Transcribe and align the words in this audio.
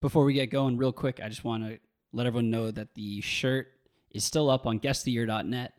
Before 0.00 0.24
we 0.24 0.32
get 0.32 0.46
going, 0.46 0.78
real 0.78 0.92
quick, 0.92 1.20
I 1.22 1.28
just 1.28 1.44
want 1.44 1.62
to 1.62 1.78
let 2.14 2.26
everyone 2.26 2.50
know 2.50 2.70
that 2.70 2.94
the 2.94 3.20
shirt 3.20 3.68
is 4.10 4.24
still 4.24 4.48
up 4.48 4.66
on 4.66 4.80
guesstheyear.net 4.80 5.74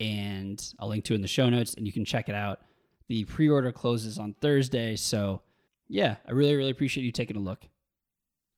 and 0.00 0.74
I'll 0.78 0.88
link 0.88 1.04
to 1.04 1.14
it 1.14 1.16
in 1.16 1.22
the 1.22 1.28
show 1.28 1.48
notes 1.48 1.72
and 1.74 1.86
you 1.86 1.92
can 1.94 2.04
check 2.04 2.28
it 2.28 2.34
out. 2.34 2.60
The 3.08 3.24
pre 3.24 3.48
order 3.48 3.72
closes 3.72 4.18
on 4.18 4.34
Thursday. 4.42 4.96
So, 4.96 5.40
yeah, 5.88 6.16
I 6.28 6.32
really, 6.32 6.54
really 6.56 6.70
appreciate 6.70 7.04
you 7.04 7.12
taking 7.12 7.36
a 7.36 7.40
look. 7.40 7.62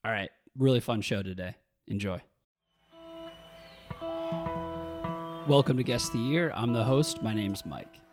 All 0.04 0.10
right, 0.10 0.30
really 0.58 0.80
fun 0.80 1.02
show 1.02 1.22
today. 1.22 1.54
Enjoy. 1.86 2.20
Welcome 5.46 5.76
to 5.76 5.84
Guess 5.84 6.08
the 6.08 6.18
Year. 6.18 6.50
I'm 6.52 6.72
the 6.72 6.82
host. 6.82 7.22
My 7.22 7.32
name's 7.32 7.64
Mike. 7.64 8.03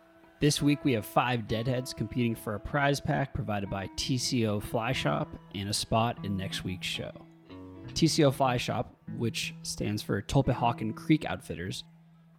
This 0.42 0.60
week 0.60 0.84
we 0.84 0.92
have 0.94 1.06
five 1.06 1.46
deadheads 1.46 1.94
competing 1.94 2.34
for 2.34 2.56
a 2.56 2.60
prize 2.60 2.98
pack 2.98 3.32
provided 3.32 3.70
by 3.70 3.86
TCO 3.96 4.60
Fly 4.60 4.90
Shop 4.90 5.28
and 5.54 5.68
a 5.68 5.72
spot 5.72 6.18
in 6.24 6.36
next 6.36 6.64
week's 6.64 6.88
show. 6.88 7.12
TCO 7.94 8.34
Fly 8.34 8.56
Shop, 8.56 8.92
which 9.16 9.54
stands 9.62 10.02
for 10.02 10.20
Tulpehocken 10.20 10.96
Creek 10.96 11.24
Outfitters, 11.26 11.84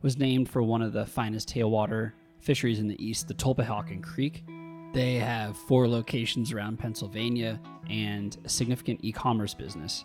was 0.01 0.17
named 0.17 0.49
for 0.49 0.61
one 0.61 0.81
of 0.81 0.91
the 0.91 1.05
finest 1.05 1.47
tailwater 1.47 2.11
fisheries 2.41 2.79
in 2.79 2.89
the 2.89 3.01
east, 3.01 3.29
the 3.29 3.33
Tulpehocken 3.33 4.03
Creek. 4.03 4.43
They 4.91 5.13
have 5.13 5.55
four 5.55 5.87
locations 5.87 6.51
around 6.51 6.79
Pennsylvania 6.79 7.57
and 7.89 8.37
a 8.43 8.49
significant 8.49 8.99
e 9.01 9.13
commerce 9.13 9.53
business. 9.53 10.03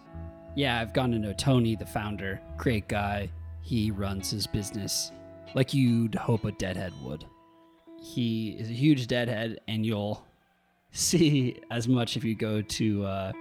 Yeah, 0.55 0.81
I've 0.81 0.95
gotten 0.95 1.11
to 1.11 1.19
know 1.19 1.33
Tony, 1.33 1.75
the 1.75 1.85
founder, 1.85 2.41
great 2.59 2.87
guy. 2.87 3.29
He 3.61 3.91
runs 3.91 4.31
his 4.31 4.47
business 4.47 5.11
like 5.57 5.75
you'd 5.75 6.15
hope 6.15 6.45
a 6.45 6.53
deadhead 6.53 6.93
would. 7.03 7.25
He 8.01 8.51
is 8.59 8.71
a 8.71 8.73
huge 8.73 9.07
deadhead, 9.07 9.61
and 9.69 9.85
you'll 9.85 10.25
see 10.93 11.61
as 11.71 11.89
much 11.89 12.17
if 12.17 12.25
you 12.25 12.35
go 12.35 12.63
to 12.63 13.05
uh, 13.05 13.33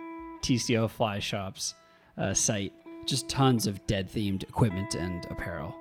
TCO 0.41 0.89
Fly 0.89 1.19
Shop's 1.19 1.75
uh, 2.17 2.33
site. 2.33 2.73
Just 3.05 3.29
tons 3.29 3.67
of 3.67 3.85
dead 3.87 4.11
themed 4.11 4.43
equipment 4.43 4.95
and 4.95 5.25
apparel. 5.29 5.73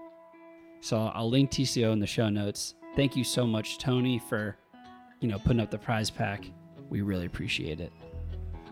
So 0.80 1.10
I'll 1.14 1.28
link 1.28 1.50
TCO 1.50 1.92
in 1.92 1.98
the 1.98 2.06
show 2.06 2.28
notes. 2.28 2.74
Thank 2.94 3.16
you 3.16 3.24
so 3.24 3.46
much, 3.46 3.78
Tony, 3.78 4.18
for 4.18 4.56
you 5.20 5.28
know 5.28 5.38
putting 5.38 5.60
up 5.60 5.70
the 5.70 5.78
prize 5.78 6.10
pack. 6.10 6.44
We 6.88 7.00
really 7.00 7.26
appreciate 7.26 7.80
it. 7.80 7.92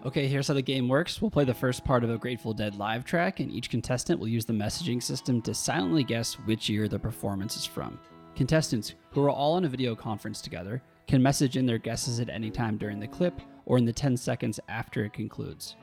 Okay, 0.06 0.28
here's 0.28 0.48
how 0.48 0.54
the 0.54 0.62
game 0.62 0.86
works. 0.86 1.22
We'll 1.22 1.30
play 1.30 1.44
the 1.44 1.54
first 1.54 1.82
part 1.82 2.04
of 2.04 2.10
a 2.10 2.18
Grateful 2.18 2.52
Dead 2.52 2.76
live 2.76 3.04
track, 3.04 3.40
and 3.40 3.50
each 3.50 3.70
contestant 3.70 4.20
will 4.20 4.28
use 4.28 4.44
the 4.44 4.52
messaging 4.52 5.02
system 5.02 5.40
to 5.42 5.54
silently 5.54 6.04
guess 6.04 6.34
which 6.34 6.68
year 6.68 6.88
the 6.88 6.98
performance 6.98 7.56
is 7.56 7.64
from. 7.64 7.98
Contestants, 8.36 8.94
who 9.10 9.22
are 9.22 9.30
all 9.30 9.54
on 9.54 9.64
a 9.64 9.68
video 9.68 9.94
conference 9.94 10.40
together, 10.40 10.82
can 11.06 11.22
message 11.22 11.56
in 11.56 11.66
their 11.66 11.78
guesses 11.78 12.18
at 12.20 12.28
any 12.28 12.50
time 12.50 12.76
during 12.76 12.98
the 12.98 13.06
clip 13.06 13.40
or 13.66 13.78
in 13.78 13.84
the 13.84 13.92
10 13.92 14.16
seconds 14.16 14.58
after 14.68 15.04
it 15.04 15.12
concludes. 15.12 15.76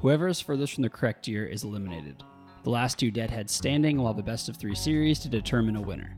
Whoever 0.00 0.28
is 0.28 0.40
furthest 0.40 0.74
from 0.74 0.82
the 0.82 0.88
correct 0.88 1.28
year 1.28 1.46
is 1.46 1.64
eliminated. 1.64 2.22
The 2.64 2.70
last 2.70 2.98
two 2.98 3.10
deadheads 3.10 3.52
standing 3.52 3.98
will 3.98 4.06
have 4.06 4.18
a 4.18 4.22
best 4.22 4.48
of 4.48 4.56
three 4.56 4.74
series 4.74 5.18
to 5.20 5.28
determine 5.28 5.76
a 5.76 5.82
winner. 5.82 6.16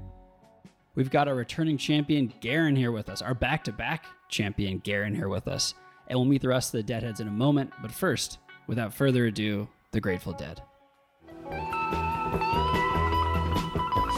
We've 0.94 1.10
got 1.10 1.28
our 1.28 1.34
returning 1.34 1.78
champion 1.78 2.32
Garrin 2.40 2.76
here 2.76 2.92
with 2.92 3.08
us, 3.08 3.22
our 3.22 3.34
back 3.34 3.64
to 3.64 3.72
back 3.72 4.04
champion 4.28 4.80
Garrin 4.80 5.14
here 5.14 5.28
with 5.28 5.48
us, 5.48 5.74
and 6.08 6.18
we'll 6.18 6.26
meet 6.26 6.42
the 6.42 6.48
rest 6.48 6.74
of 6.74 6.78
the 6.78 6.82
deadheads 6.82 7.20
in 7.20 7.28
a 7.28 7.32
moment. 7.32 7.72
But 7.80 7.92
first, 7.92 8.38
without 8.66 8.92
further 8.92 9.26
ado, 9.26 9.68
the 9.92 10.00
Grateful 10.00 10.32
Dead. 10.32 10.62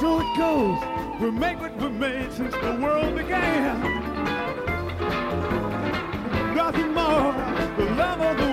So 0.03 0.19
it 0.19 0.37
goes. 0.37 0.81
We 1.21 1.31
make 1.31 1.61
what 1.61 1.77
we 1.77 1.89
made 1.89 2.33
since 2.33 2.53
the 2.55 2.77
world 2.83 3.15
began. 3.15 3.81
Nothing 6.57 6.93
more. 6.93 7.33
The 7.77 7.85
love 7.95 8.21
of 8.21 8.37
the 8.37 8.52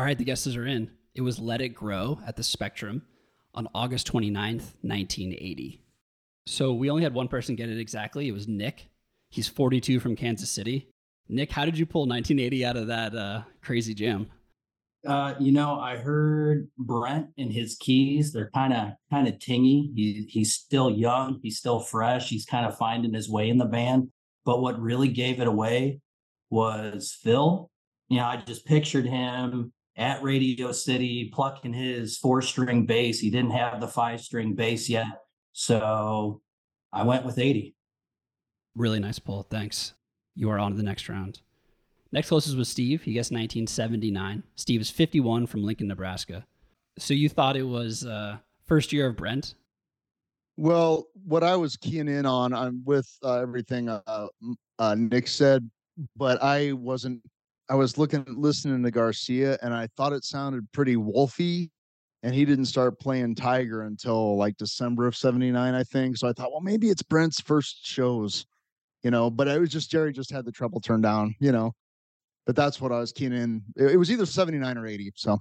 All 0.00 0.06
right, 0.06 0.16
the 0.16 0.24
guesses 0.24 0.56
are 0.56 0.66
in. 0.66 0.90
It 1.14 1.20
was 1.20 1.38
Let 1.38 1.60
It 1.60 1.74
Grow 1.74 2.20
at 2.26 2.34
the 2.34 2.42
Spectrum 2.42 3.02
on 3.52 3.68
August 3.74 4.10
29th, 4.10 4.72
1980. 4.80 5.84
So 6.46 6.72
we 6.72 6.88
only 6.88 7.02
had 7.02 7.12
one 7.12 7.28
person 7.28 7.54
get 7.54 7.68
it 7.68 7.78
exactly. 7.78 8.26
It 8.26 8.32
was 8.32 8.48
Nick. 8.48 8.88
He's 9.28 9.46
42 9.46 10.00
from 10.00 10.16
Kansas 10.16 10.48
City. 10.48 10.88
Nick, 11.28 11.50
how 11.50 11.66
did 11.66 11.76
you 11.76 11.84
pull 11.84 12.06
1980 12.06 12.64
out 12.64 12.78
of 12.78 12.86
that 12.86 13.14
uh, 13.14 13.42
crazy 13.60 13.92
jam? 13.92 14.30
Uh, 15.06 15.34
you 15.38 15.52
know, 15.52 15.78
I 15.78 15.98
heard 15.98 16.70
Brent 16.78 17.26
and 17.36 17.52
his 17.52 17.76
keys. 17.78 18.32
They're 18.32 18.50
kind 18.54 18.72
of 18.72 18.92
kind 19.10 19.28
of 19.28 19.34
tingy. 19.34 19.94
He 19.94 20.26
he's 20.30 20.54
still 20.54 20.90
young. 20.90 21.40
He's 21.42 21.58
still 21.58 21.78
fresh. 21.78 22.30
He's 22.30 22.46
kind 22.46 22.64
of 22.64 22.78
finding 22.78 23.12
his 23.12 23.28
way 23.28 23.50
in 23.50 23.58
the 23.58 23.66
band. 23.66 24.08
But 24.46 24.62
what 24.62 24.80
really 24.80 25.08
gave 25.08 25.42
it 25.42 25.46
away 25.46 26.00
was 26.48 27.14
Phil. 27.22 27.70
You 28.08 28.16
know, 28.16 28.24
I 28.24 28.36
just 28.38 28.64
pictured 28.64 29.04
him 29.04 29.74
at 30.00 30.22
Radio 30.22 30.72
City 30.72 31.30
plucking 31.32 31.74
his 31.74 32.16
four 32.16 32.42
string 32.42 32.86
bass. 32.86 33.20
He 33.20 33.30
didn't 33.30 33.50
have 33.52 33.80
the 33.80 33.86
five 33.86 34.20
string 34.20 34.54
bass 34.54 34.88
yet, 34.88 35.06
so 35.52 36.40
I 36.92 37.04
went 37.04 37.24
with 37.24 37.38
80. 37.38 37.76
Really 38.74 38.98
nice 38.98 39.18
pull. 39.18 39.42
Thanks. 39.44 39.92
You 40.34 40.50
are 40.50 40.58
on 40.58 40.72
to 40.72 40.76
the 40.76 40.82
next 40.82 41.08
round. 41.08 41.40
Next 42.12 42.28
closest 42.28 42.56
was 42.56 42.68
Steve. 42.68 43.02
He 43.02 43.12
guessed 43.12 43.30
1979. 43.30 44.42
Steve 44.56 44.80
is 44.80 44.90
51 44.90 45.46
from 45.46 45.62
Lincoln, 45.62 45.88
Nebraska. 45.88 46.44
So 46.98 47.14
you 47.14 47.28
thought 47.28 47.56
it 47.56 47.62
was 47.62 48.04
uh, 48.04 48.38
first 48.66 48.92
year 48.92 49.06
of 49.06 49.16
Brent? 49.16 49.54
Well, 50.56 51.06
what 51.24 51.44
I 51.44 51.56
was 51.56 51.76
keying 51.76 52.08
in 52.08 52.26
on, 52.26 52.52
I'm 52.52 52.82
with 52.84 53.08
uh, 53.22 53.40
everything 53.40 53.88
uh, 53.88 54.26
uh, 54.78 54.94
Nick 54.96 55.28
said, 55.28 55.70
but 56.16 56.42
I 56.42 56.72
wasn't. 56.72 57.22
I 57.70 57.74
was 57.74 57.96
looking, 57.96 58.24
listening 58.26 58.82
to 58.82 58.90
Garcia, 58.90 59.56
and 59.62 59.72
I 59.72 59.86
thought 59.96 60.12
it 60.12 60.24
sounded 60.24 60.70
pretty 60.72 60.96
wolfy. 60.96 61.70
And 62.22 62.34
he 62.34 62.44
didn't 62.44 62.66
start 62.66 63.00
playing 63.00 63.36
Tiger 63.36 63.84
until 63.84 64.36
like 64.36 64.56
December 64.58 65.06
of 65.06 65.16
'79, 65.16 65.74
I 65.74 65.82
think. 65.84 66.18
So 66.18 66.28
I 66.28 66.32
thought, 66.34 66.50
well, 66.50 66.60
maybe 66.60 66.90
it's 66.90 67.02
Brent's 67.02 67.40
first 67.40 67.86
shows, 67.86 68.44
you 69.02 69.10
know. 69.10 69.30
But 69.30 69.48
it 69.48 69.58
was 69.58 69.70
just 69.70 69.90
Jerry 69.90 70.12
just 70.12 70.30
had 70.30 70.44
the 70.44 70.52
treble 70.52 70.80
turned 70.80 71.04
down, 71.04 71.34
you 71.38 71.52
know. 71.52 71.72
But 72.44 72.56
that's 72.56 72.78
what 72.78 72.92
I 72.92 72.98
was 72.98 73.12
keen 73.12 73.32
in. 73.32 73.62
It, 73.76 73.92
it 73.92 73.96
was 73.96 74.10
either 74.10 74.26
'79 74.26 74.76
or 74.76 74.86
'80. 74.86 75.12
So 75.14 75.38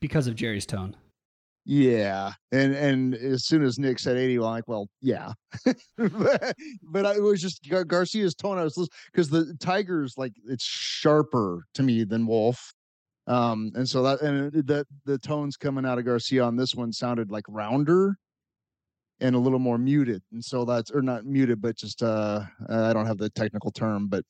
Because 0.00 0.26
of 0.26 0.34
Jerry's 0.34 0.66
tone. 0.66 0.96
Yeah, 1.64 2.32
and 2.50 2.74
and 2.74 3.14
as 3.14 3.44
soon 3.46 3.62
as 3.62 3.78
Nick 3.78 4.00
said 4.00 4.16
eighty, 4.16 4.34
I'm 4.36 4.42
like, 4.42 4.66
well, 4.66 4.88
yeah, 5.00 5.32
but, 5.96 6.56
but 6.82 7.06
I, 7.06 7.14
it 7.14 7.22
was 7.22 7.40
just 7.40 7.68
Gar- 7.68 7.84
Garcia's 7.84 8.34
tone. 8.34 8.58
I 8.58 8.64
was 8.64 8.88
because 9.12 9.30
the 9.30 9.54
Tigers 9.60 10.14
like 10.18 10.32
it's 10.48 10.64
sharper 10.64 11.64
to 11.74 11.82
me 11.84 12.02
than 12.04 12.26
Wolf, 12.26 12.72
Um, 13.28 13.72
and 13.76 13.88
so 13.88 14.02
that 14.04 14.22
and 14.22 14.52
that 14.68 14.86
the 15.06 15.18
tones 15.18 15.56
coming 15.56 15.86
out 15.86 15.98
of 15.98 16.04
Garcia 16.06 16.44
on 16.44 16.56
this 16.56 16.74
one 16.74 16.92
sounded 16.92 17.30
like 17.30 17.44
rounder 17.48 18.16
and 19.20 19.36
a 19.36 19.38
little 19.38 19.58
more 19.58 19.78
muted. 19.78 20.22
And 20.32 20.44
so 20.44 20.64
that's 20.64 20.90
or 20.90 21.02
not 21.02 21.24
muted, 21.24 21.60
but 21.62 21.76
just 21.76 22.02
uh 22.02 22.42
I 22.68 22.92
don't 22.92 23.06
have 23.06 23.18
the 23.18 23.30
technical 23.30 23.70
term, 23.70 24.08
but 24.08 24.24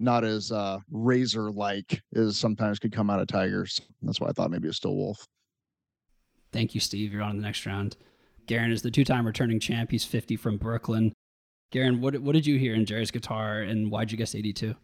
not 0.00 0.24
as 0.24 0.52
uh 0.52 0.78
razor 0.90 1.50
like 1.50 2.02
as 2.14 2.38
sometimes 2.38 2.78
could 2.78 2.92
come 2.92 3.10
out 3.10 3.20
of 3.20 3.28
tigers. 3.28 3.80
That's 4.02 4.20
why 4.20 4.28
I 4.28 4.32
thought 4.32 4.50
maybe 4.50 4.68
a 4.68 4.72
still 4.72 4.96
wolf. 4.96 5.26
Thank 6.52 6.74
you, 6.74 6.80
Steve. 6.80 7.12
You're 7.12 7.22
on 7.22 7.36
the 7.36 7.42
next 7.42 7.64
round. 7.66 7.96
Garrin 8.46 8.72
is 8.72 8.82
the 8.82 8.90
two-time 8.90 9.26
returning 9.26 9.60
champ. 9.60 9.90
He's 9.90 10.04
50 10.04 10.36
from 10.36 10.56
Brooklyn. 10.56 11.12
Garrin, 11.72 12.00
what 12.00 12.18
what 12.20 12.32
did 12.32 12.46
you 12.46 12.58
hear 12.58 12.74
in 12.74 12.84
Jerry's 12.84 13.12
guitar, 13.12 13.60
and 13.60 13.90
why'd 13.90 14.10
you 14.10 14.18
guess 14.18 14.34
82? 14.34 14.74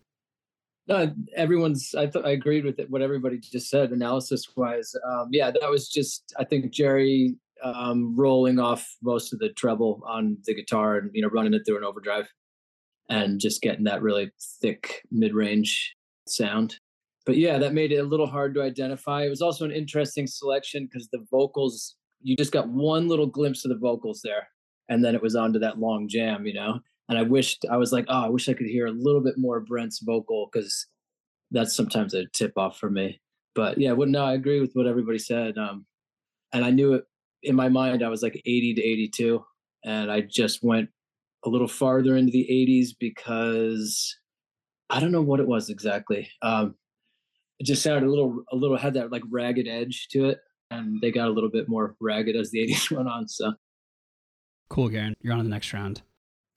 No, 0.89 1.13
everyone's. 1.35 1.95
I 1.97 2.07
thought 2.07 2.27
I 2.27 2.31
agreed 2.31 2.65
with 2.65 2.79
it, 2.79 2.89
what 2.89 3.03
everybody 3.03 3.39
just 3.39 3.69
said, 3.69 3.91
analysis 3.91 4.47
wise. 4.57 4.95
Um, 5.05 5.29
yeah, 5.33 5.51
that 5.51 5.71
was 5.71 5.89
just. 5.89 6.33
I 6.39 6.45
think 6.45 6.73
Jerry 6.73 7.35
um, 7.63 8.15
rolling 8.15 8.61
off 8.61 8.87
most 9.03 9.33
of 9.33 9.41
the 9.41 9.49
treble 9.49 10.01
on 10.07 10.39
the 10.45 10.55
guitar 10.55 10.99
and 10.99 11.11
you 11.13 11.23
know 11.23 11.29
running 11.29 11.55
it 11.55 11.63
through 11.67 11.79
an 11.79 11.85
overdrive, 11.85 12.29
and 13.09 13.41
just 13.41 13.63
getting 13.63 13.85
that 13.85 14.03
really 14.03 14.31
thick 14.61 15.03
mid 15.11 15.35
range 15.35 15.97
sound. 16.29 16.79
But 17.27 17.37
yeah, 17.37 17.59
that 17.59 17.75
made 17.75 17.93
it 17.93 17.97
a 17.97 18.05
little 18.05 18.27
hard 18.27 18.55
to 18.55 18.63
identify. 18.63 19.25
It 19.25 19.31
was 19.31 19.43
also 19.43 19.65
an 19.65 19.73
interesting 19.73 20.27
selection 20.27 20.87
because 20.87 21.09
the 21.13 21.25
vocals. 21.31 21.97
You 22.23 22.35
just 22.35 22.53
got 22.53 22.69
one 22.69 23.09
little 23.09 23.27
glimpse 23.27 23.65
of 23.65 23.69
the 23.69 23.79
vocals 23.79 24.21
there, 24.25 24.49
and 24.89 25.05
then 25.05 25.15
it 25.15 25.23
was 25.23 25.37
on 25.37 25.53
to 25.53 25.59
that 25.59 25.79
long 25.79 26.09
jam, 26.09 26.47
you 26.47 26.55
know 26.55 26.81
and 27.09 27.19
I 27.19 27.23
wished 27.23 27.65
I 27.71 27.77
was 27.77 27.93
like, 27.93 28.07
oh, 28.09 28.25
I 28.25 28.29
wish 28.29 28.49
I 28.49 28.55
could 28.55 28.67
hear 28.67 28.87
a 28.87 28.93
little 28.93 29.21
bit 29.21 29.39
more 29.39 29.61
Brent's 29.61 30.01
vocal 30.01 30.49
because 30.53 30.87
that's 31.51 31.77
sometimes 31.77 32.15
a 32.15 32.27
tip 32.33 32.53
off 32.57 32.79
for 32.79 32.91
me. 32.91 33.21
But 33.55 33.79
yeah, 33.79 33.93
well, 33.93 34.09
no, 34.09 34.25
I 34.25 34.35
agree 34.35 34.61
with 34.61 34.73
what 34.75 34.87
everybody 34.87 35.19
said. 35.19 35.57
Um, 35.57 35.87
and 36.53 36.65
I 36.65 36.71
knew 36.71 36.95
it 36.95 37.05
in 37.43 37.55
my 37.55 37.69
mind. 37.69 38.03
I 38.03 38.09
was 38.09 38.23
like 38.23 38.37
80 38.45 38.75
to 38.75 38.83
82, 38.83 39.45
and 39.85 40.11
I 40.11 40.23
just 40.23 40.63
went 40.63 40.91
a 41.45 41.49
little 41.49 41.69
farther 41.69 42.17
into 42.17 42.33
the 42.33 42.47
80s 42.51 42.89
because 42.99 44.17
I 44.91 45.01
don't 45.01 45.13
know 45.13 45.23
what 45.23 45.41
it 45.41 45.49
was 45.49 45.71
exactly. 45.71 46.29
Um, 46.43 46.75
it 47.59 47.65
just 47.65 47.83
sounded 47.83 48.07
a 48.07 48.11
little, 48.11 48.43
a 48.53 48.57
little 48.57 48.77
had 48.77 48.95
that 48.95 49.11
like 49.13 49.23
ragged 49.31 49.67
edge 49.69 50.09
to 50.13 50.27
it, 50.29 50.39
and 50.71 51.01
they 51.01 51.11
got 51.11 51.29
a 51.29 51.31
little 51.31 51.51
bit 51.51 51.69
more 51.69 51.95
ragged 52.01 52.37
as 52.37 52.51
the 52.51 52.59
80s 52.69 52.91
went 52.91 53.09
on. 53.09 53.29
So 53.29 53.53
Cool, 54.69 54.89
Garrin. 54.91 55.15
You're 55.21 55.35
on 55.35 55.45
the 55.45 55.51
next 55.51 55.73
round. 55.73 56.03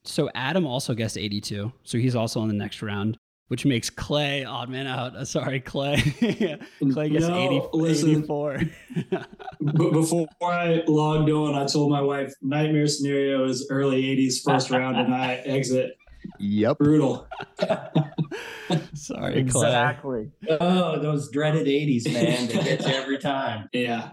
So 0.04 0.30
Adam 0.34 0.66
also 0.66 0.94
guessed 0.96 1.18
82, 1.18 1.72
so 1.84 1.98
he's 1.98 2.16
also 2.16 2.40
on 2.40 2.48
the 2.48 2.54
next 2.54 2.81
round, 2.81 3.18
which 3.50 3.66
makes 3.66 3.90
Clay 3.90 4.46
odd 4.46 4.69
man 4.69 4.88
out. 4.88 5.16
Uh, 5.16 5.25
sorry, 5.25 5.60
Clay. 5.60 5.98
Clay 6.94 7.10
gets 7.10 7.28
No, 7.28 7.38
80, 7.38 7.62
listen. 7.74 8.10
84. 8.12 8.62
But 9.62 9.92
before 9.92 10.28
I 10.42 10.84
logged 10.88 11.30
on, 11.30 11.54
I 11.54 11.66
told 11.66 11.92
my 11.92 12.02
wife 12.02 12.34
nightmare 12.42 12.88
scenario 12.88 13.45
is 13.45 13.68
early 13.69 14.02
80s 14.04 14.42
first 14.44 14.72
round 14.72 14.98
and 14.98 15.13
I 15.13 15.36
exit. 15.45 15.98
Yep. 16.39 16.77
Brutal. 16.77 17.27
sorry, 18.94 19.31
Clay. 19.33 19.39
Exactly. 19.39 20.31
Oh, 20.50 21.00
those 21.00 21.30
dreaded 21.30 21.68
80s, 21.68 22.12
man. 22.12 22.47
They 22.47 22.53
get 22.53 22.88
you 22.88 22.94
every 22.94 23.18
time. 23.18 23.69
Yeah. 23.74 24.12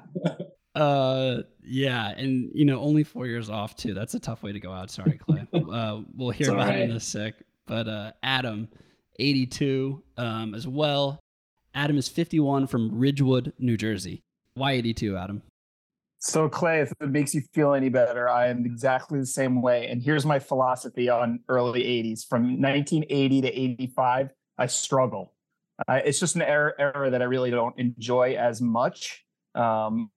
Uh, 0.75 1.43
yeah, 1.63 2.11
and 2.11 2.51
you 2.55 2.67
know, 2.67 2.81
only 2.81 3.03
four 3.03 3.27
years 3.27 3.49
off 3.49 3.75
too. 3.77 3.95
That's 3.95 4.15
a 4.15 4.21
tough 4.21 4.43
way 4.43 4.53
to 4.53 4.61
go 4.61 4.71
out. 4.73 4.91
Sorry, 4.91 5.19
Clay. 5.19 5.47
uh, 5.55 6.03
we'll 6.15 6.31
hear 6.31 6.49
It's 6.49 6.55
about 6.55 6.75
it 6.75 6.83
in 6.83 6.91
a 6.91 7.01
sec. 7.01 7.35
But 7.67 7.89
uh, 7.89 8.13
Adam, 8.23 8.69
82 9.19 10.03
um, 10.19 10.55
as 10.55 10.69
well. 10.69 11.19
Adam 11.75 11.97
is 11.99 12.09
51 12.09 12.67
from 12.67 12.99
Ridgewood, 12.99 13.53
New 13.59 13.77
Jersey. 13.77 14.23
Why 14.55 14.73
82, 14.73 15.17
Adam? 15.17 15.43
So, 16.19 16.49
Clay, 16.49 16.81
if 16.81 16.93
it 17.01 17.11
makes 17.11 17.35
you 17.35 17.43
feel 17.53 17.75
any 17.75 17.89
better, 17.89 18.29
I 18.29 18.49
am 18.49 18.65
exactly 18.65 19.19
the 19.19 19.27
same 19.27 19.61
way. 19.61 19.87
And 19.89 20.03
here's 20.03 20.25
my 20.25 20.39
philosophy 20.39 21.09
on 21.09 21.41
early 21.49 21.83
80s. 21.83 22.27
From 22.27 22.61
1980 22.61 23.43
to 23.43 23.49
85, 23.49 24.31
I 24.59 24.67
struggle. 24.67 25.35
Uh, 25.87 26.01
it's 26.05 26.19
just 26.19 26.37
an 26.37 26.43
era, 26.43 26.73
era 26.79 27.11
that 27.11 27.21
I 27.21 27.27
really 27.27 27.51
don't 27.51 27.79
enjoy 27.79 28.35
as 28.39 28.63
much. 28.63 29.25
Um, 29.55 30.11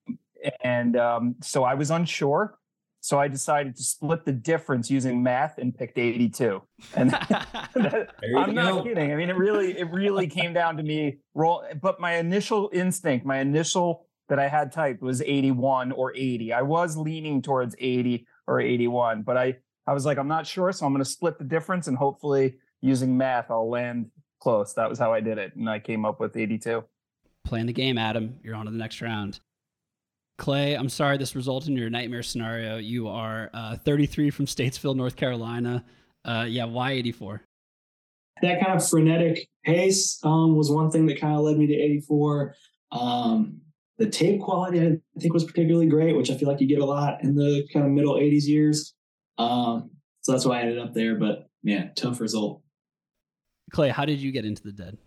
and 0.63 0.96
um, 0.96 1.36
so 1.42 1.63
I 1.63 1.74
was 1.74 1.92
unsure. 1.92 2.57
So 3.01 3.19
I 3.19 3.28
decided 3.30 3.75
to 3.78 3.84
split 3.84 4.25
the 4.25 4.34
difference 4.34 4.92
using 4.92 5.24
math 5.24 5.57
and 5.57 5.78
picked 5.78 5.98
82. 5.98 6.62
And 6.96 7.12
you 7.75 8.38
I'm 8.38 8.54
not 8.54 8.74
go. 8.74 8.84
kidding. 8.84 9.12
I 9.12 9.16
mean, 9.16 9.30
it 9.30 9.38
really, 9.38 9.78
it 9.78 9.90
really 9.92 10.28
came 10.28 10.54
down 10.54 10.75
to 10.78 10.84
me 10.84 11.19
roll. 11.34 11.63
But 11.81 12.01
my 12.01 12.16
initial 12.16 12.69
instinct, 12.74 13.25
my 13.25 13.40
initial 13.40 14.08
that 14.29 14.39
I 14.39 14.47
had 14.47 14.71
typed 14.71 15.01
was 15.01 15.21
81 15.21 15.91
or 15.91 16.13
80. 16.15 16.53
I 16.53 16.61
was 16.61 16.95
leaning 16.95 17.41
towards 17.41 17.75
80 17.77 18.25
or 18.47 18.61
81, 18.61 19.23
but 19.23 19.37
I, 19.37 19.57
I 19.85 19.93
was 19.93 20.05
like, 20.05 20.17
I'm 20.17 20.27
not 20.27 20.47
sure, 20.47 20.71
so 20.71 20.85
I'm 20.85 20.93
going 20.93 21.03
to 21.03 21.09
split 21.09 21.37
the 21.37 21.43
difference 21.43 21.87
and 21.87 21.97
hopefully 21.97 22.55
using 22.81 23.17
math, 23.17 23.51
I'll 23.51 23.69
land 23.69 24.09
close. 24.39 24.73
That 24.73 24.89
was 24.89 24.99
how 24.99 25.13
I 25.13 25.19
did 25.19 25.37
it, 25.37 25.55
and 25.55 25.69
I 25.69 25.79
came 25.79 26.05
up 26.05 26.19
with 26.19 26.37
82. 26.37 26.83
Playing 27.45 27.65
the 27.65 27.73
game, 27.73 27.97
Adam. 27.97 28.39
You're 28.43 28.55
on 28.55 28.65
to 28.65 28.71
the 28.71 28.77
next 28.77 29.01
round. 29.01 29.39
Clay, 30.37 30.75
I'm 30.75 30.89
sorry 30.89 31.17
this 31.17 31.35
resulted 31.35 31.69
in 31.69 31.77
your 31.77 31.89
nightmare 31.89 32.23
scenario. 32.23 32.77
You 32.77 33.09
are 33.09 33.49
uh, 33.53 33.75
33 33.77 34.29
from 34.29 34.45
Statesville, 34.45 34.95
North 34.95 35.15
Carolina. 35.15 35.83
Uh, 36.23 36.45
yeah, 36.47 36.65
why 36.65 36.91
84? 36.91 37.41
That 38.41 38.63
kind 38.63 38.79
of 38.79 38.87
frenetic 38.87 39.49
pace 39.65 40.17
um, 40.23 40.55
was 40.55 40.71
one 40.71 40.91
thing 40.91 41.07
that 41.07 41.19
kind 41.19 41.35
of 41.35 41.41
led 41.41 41.57
me 41.57 41.67
to 41.67 41.73
84. 41.73 42.55
Um, 42.91 43.59
the 44.00 44.10
tape 44.10 44.40
quality, 44.40 44.80
I 44.80 44.98
think, 45.19 45.34
was 45.34 45.44
particularly 45.44 45.88
great, 45.88 46.16
which 46.16 46.31
I 46.31 46.36
feel 46.36 46.48
like 46.48 46.62
you 46.62 46.68
get 46.68 46.80
a 46.80 46.86
lot 46.86 47.22
in 47.22 47.36
the 47.36 47.68
kind 47.72 47.86
of 47.86 47.92
middle 47.92 48.16
80s 48.16 48.48
years. 48.48 48.96
Um, 49.38 49.92
so 50.22 50.31
that's 50.31 50.46
why 50.46 50.60
I 50.60 50.62
ended 50.62 50.80
up 50.80 50.94
there. 50.94 51.16
But 51.16 51.50
yeah, 51.63 51.90
tough 51.96 52.22
result. 52.22 52.62
Clay, 53.74 53.90
how 53.90 54.06
did 54.06 54.19
you 54.19 54.31
get 54.31 54.46
into 54.46 54.63
the 54.63 54.72
dead? 54.72 54.98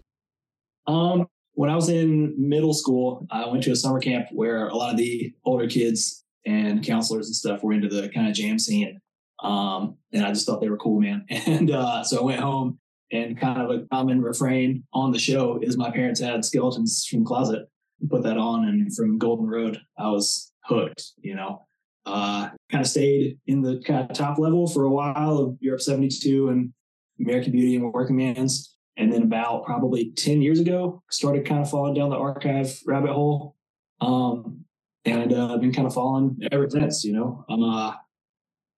Um, 0.87 1.27
when 1.55 1.71
I 1.71 1.75
was 1.75 1.89
in 1.89 2.35
middle 2.37 2.75
school, 2.75 3.27
I 3.31 3.47
went 3.47 3.63
to 3.65 3.73
a 3.73 3.77
summer 3.77 3.99
camp 3.99 4.27
where 4.31 4.69
a 4.69 4.75
lot 4.75 4.93
of 4.93 4.99
the 4.99 5.33
older 5.45 5.67
kids 5.67 6.23
and 6.45 6.85
counselors 6.85 7.27
and 7.27 7.35
stuff 7.35 7.63
were 7.63 7.73
into 7.73 7.89
the 7.89 8.11
kind 8.11 8.29
of 8.29 8.35
jam 8.35 8.59
scene. 8.59 9.01
Um, 9.43 9.97
and 10.13 10.25
I 10.25 10.33
just 10.33 10.47
thought 10.47 10.61
they 10.61 10.69
were 10.69 10.77
cool, 10.77 11.01
man. 11.01 11.25
And 11.31 11.71
uh, 11.71 12.05
so 12.05 12.21
I 12.21 12.25
went 12.25 12.41
home 12.41 12.79
and 13.11 13.41
kind 13.41 13.61
of 13.61 13.71
a 13.71 13.87
common 13.91 14.21
refrain 14.21 14.85
on 14.93 15.13
the 15.13 15.19
show 15.19 15.59
is 15.63 15.79
my 15.79 15.91
parents 15.91 16.21
had 16.21 16.45
skeletons 16.45 17.07
from 17.09 17.21
the 17.21 17.27
closet 17.27 17.69
put 18.09 18.23
that 18.23 18.39
on. 18.39 18.65
And 18.65 18.95
from 18.95 19.19
Golden 19.19 19.47
Road, 19.47 19.81
I 19.99 20.09
was 20.09 20.53
hooked, 20.65 21.13
you 21.19 21.35
know. 21.35 21.67
Uh, 22.05 22.49
kind 22.71 22.83
of 22.83 22.89
stayed 22.89 23.39
in 23.47 23.63
the 23.63 23.81
kind 23.87 24.11
of 24.11 24.17
top 24.17 24.39
level 24.39 24.67
for 24.67 24.85
a 24.85 24.91
while 24.91 25.39
of 25.39 25.57
Europe 25.61 25.81
72 25.81 26.49
and 26.49 26.73
American 27.21 27.53
Beauty 27.53 27.77
and 27.77 27.93
Working 27.93 28.17
Man's. 28.17 28.75
And 28.97 29.13
then 29.13 29.23
about 29.23 29.65
probably 29.65 30.13
10 30.17 30.43
years 30.43 30.59
ago, 30.59 31.03
started 31.11 31.47
kind 31.47 31.63
of 31.63 31.71
falling 31.71 31.95
down 31.95 32.11
the 32.11 32.17
archive 32.17 32.79
rabbit 32.87 33.13
hole. 33.13 33.57
Um, 34.01 34.65
and 35.05 35.33
uh, 35.33 35.57
been 35.59 35.73
kind 35.73 35.87
of 35.87 35.95
falling 35.95 36.39
ever 36.51 36.69
since, 36.69 37.05
you 37.05 37.13
know. 37.13 37.45
I'm 37.49 37.63
uh, 37.63 37.95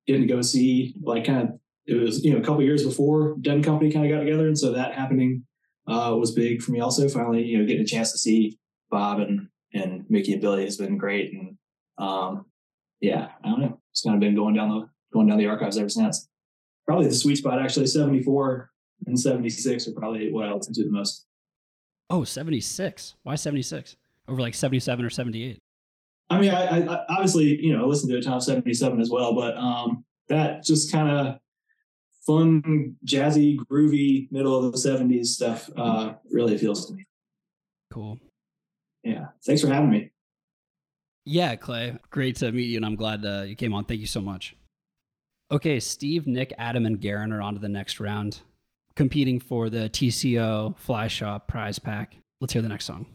getting 0.06 0.22
to 0.22 0.32
go 0.32 0.40
see, 0.42 0.94
like, 1.02 1.24
kind 1.24 1.48
of, 1.48 1.48
it 1.86 1.94
was, 1.94 2.24
you 2.24 2.32
know, 2.32 2.38
a 2.38 2.42
couple 2.42 2.62
years 2.62 2.84
before 2.84 3.36
and 3.44 3.64
Company 3.64 3.92
kind 3.92 4.06
of 4.06 4.12
got 4.12 4.24
together. 4.24 4.46
And 4.46 4.58
so 4.58 4.72
that 4.72 4.94
happening 4.94 5.44
uh, 5.86 6.14
was 6.18 6.32
big 6.32 6.62
for 6.62 6.72
me 6.72 6.80
also. 6.80 7.08
Finally, 7.08 7.44
you 7.44 7.58
know, 7.58 7.66
getting 7.66 7.82
a 7.82 7.86
chance 7.86 8.12
to 8.12 8.18
see 8.18 8.58
Bob 8.90 9.20
and, 9.20 9.48
and 9.72 10.04
Mickey 10.08 10.32
and 10.32 10.42
Billy 10.42 10.64
has 10.64 10.76
been 10.76 10.98
great. 10.98 11.32
And 11.32 11.56
um, 11.98 12.46
yeah, 13.00 13.28
I 13.42 13.48
don't 13.48 13.60
know. 13.60 13.80
It's 13.92 14.02
kind 14.02 14.14
of 14.14 14.20
been 14.20 14.34
going 14.34 14.54
down 14.54 14.68
the 14.70 14.88
going 15.12 15.28
down 15.28 15.38
the 15.38 15.46
archives 15.46 15.78
ever 15.78 15.88
since. 15.88 16.28
Probably 16.86 17.06
the 17.06 17.14
sweet 17.14 17.36
spot, 17.36 17.60
actually, 17.60 17.86
74 17.86 18.70
and 19.06 19.18
76 19.18 19.88
are 19.88 19.92
probably 19.92 20.32
what 20.32 20.46
I 20.46 20.52
listen 20.52 20.74
to 20.74 20.84
the 20.84 20.90
most. 20.90 21.26
Oh, 22.10 22.24
76. 22.24 23.14
Why 23.22 23.34
76? 23.34 23.96
Over 24.28 24.40
like 24.40 24.54
77 24.54 25.04
or 25.04 25.10
78? 25.10 25.58
I 26.30 26.40
mean, 26.40 26.50
I, 26.50 26.64
I 26.64 26.94
I 26.94 27.04
obviously, 27.08 27.60
you 27.64 27.76
know, 27.76 27.86
listen 27.86 28.08
to 28.10 28.18
a 28.18 28.22
ton 28.22 28.34
of 28.34 28.42
77 28.42 29.00
as 29.00 29.10
well, 29.10 29.34
but 29.34 29.56
um, 29.56 30.04
that 30.28 30.64
just 30.64 30.90
kind 30.90 31.10
of 31.10 31.38
fun, 32.26 32.96
jazzy, 33.06 33.56
groovy, 33.56 34.30
middle 34.32 34.56
of 34.56 34.72
the 34.72 34.78
70s 34.78 35.26
stuff 35.26 35.68
uh, 35.76 36.14
really 36.30 36.56
appeals 36.56 36.86
to 36.86 36.94
me. 36.94 37.06
Cool. 37.92 38.18
Yeah. 39.04 39.26
Thanks 39.44 39.62
for 39.62 39.68
having 39.68 39.90
me. 39.90 40.10
Yeah, 41.24 41.56
Clay. 41.56 41.96
Great 42.10 42.36
to 42.36 42.50
meet 42.52 42.64
you, 42.64 42.76
and 42.76 42.84
I'm 42.84 42.96
glad 42.96 43.24
uh, 43.24 43.42
you 43.42 43.54
came 43.54 43.72
on. 43.72 43.84
Thank 43.84 44.00
you 44.00 44.06
so 44.06 44.20
much. 44.20 44.56
Okay, 45.50 45.78
Steve, 45.78 46.26
Nick, 46.26 46.52
Adam, 46.58 46.86
and 46.86 47.00
Garrin 47.00 47.32
are 47.32 47.42
on 47.42 47.54
to 47.54 47.60
the 47.60 47.68
next 47.68 48.00
round, 48.00 48.40
competing 48.96 49.38
for 49.38 49.70
the 49.70 49.88
TCO 49.90 50.76
Fly 50.78 51.06
Shop 51.06 51.46
prize 51.46 51.78
pack. 51.78 52.16
Let's 52.40 52.52
hear 52.52 52.62
the 52.62 52.68
next 52.68 52.86
song. 52.86 53.06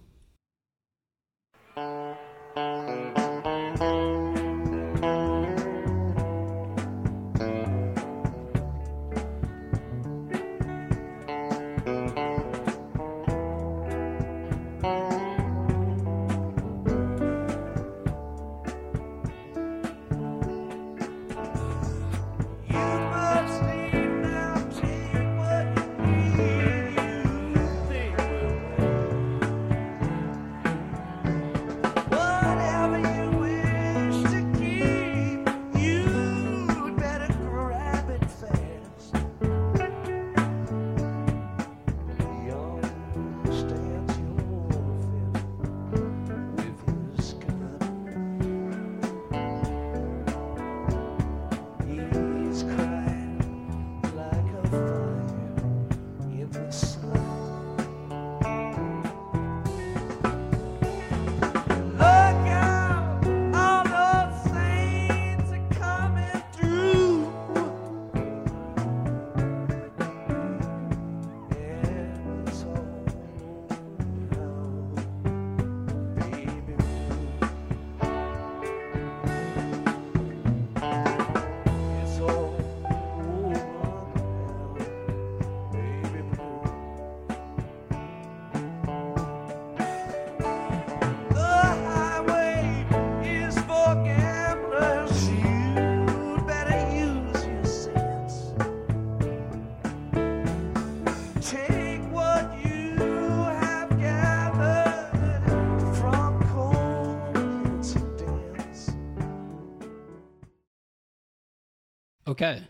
Okay. 112.30 112.62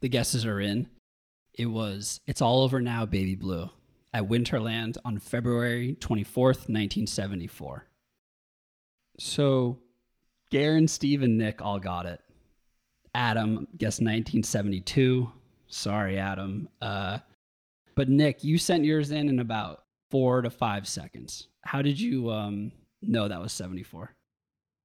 The 0.00 0.08
guesses 0.08 0.44
are 0.44 0.58
in. 0.60 0.88
It 1.54 1.66
was 1.66 2.18
It's 2.26 2.42
All 2.42 2.62
Over 2.62 2.80
Now, 2.80 3.06
Baby 3.06 3.36
Blue 3.36 3.70
at 4.12 4.28
Winterland 4.28 4.98
on 5.04 5.20
February 5.20 5.96
24th, 6.00 6.66
1974. 6.66 7.86
So, 9.20 9.78
Garrin, 10.50 10.90
Steve, 10.90 11.22
and 11.22 11.38
Nick 11.38 11.62
all 11.62 11.78
got 11.78 12.06
it. 12.06 12.20
Adam 13.14 13.68
guessed 13.76 14.00
1972. 14.00 15.30
Sorry, 15.68 16.18
Adam. 16.18 16.68
Uh, 16.80 17.18
but 17.94 18.08
Nick, 18.08 18.42
you 18.42 18.58
sent 18.58 18.84
yours 18.84 19.12
in 19.12 19.28
in 19.28 19.38
about 19.38 19.84
four 20.10 20.42
to 20.42 20.50
five 20.50 20.88
seconds. 20.88 21.46
How 21.60 21.82
did 21.82 22.00
you 22.00 22.32
um, 22.32 22.72
know 23.00 23.28
that 23.28 23.40
was 23.40 23.52
74? 23.52 24.12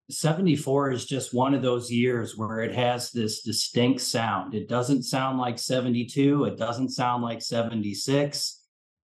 74 0.10 0.92
is 0.92 1.06
just 1.06 1.34
one 1.34 1.54
of 1.54 1.62
those 1.62 1.92
years 1.92 2.38
where 2.38 2.62
it 2.62 2.74
has 2.74 3.12
this 3.12 3.42
distinct 3.42 4.02
sound. 4.02 4.54
It 4.54 4.70
doesn't 4.70 5.04
sound 5.04 5.38
like 5.38 5.60
72. 5.60 6.46
It 6.46 6.58
doesn't 6.58 6.90
sound 6.90 7.24
like 7.24 7.42
76. 7.42 8.62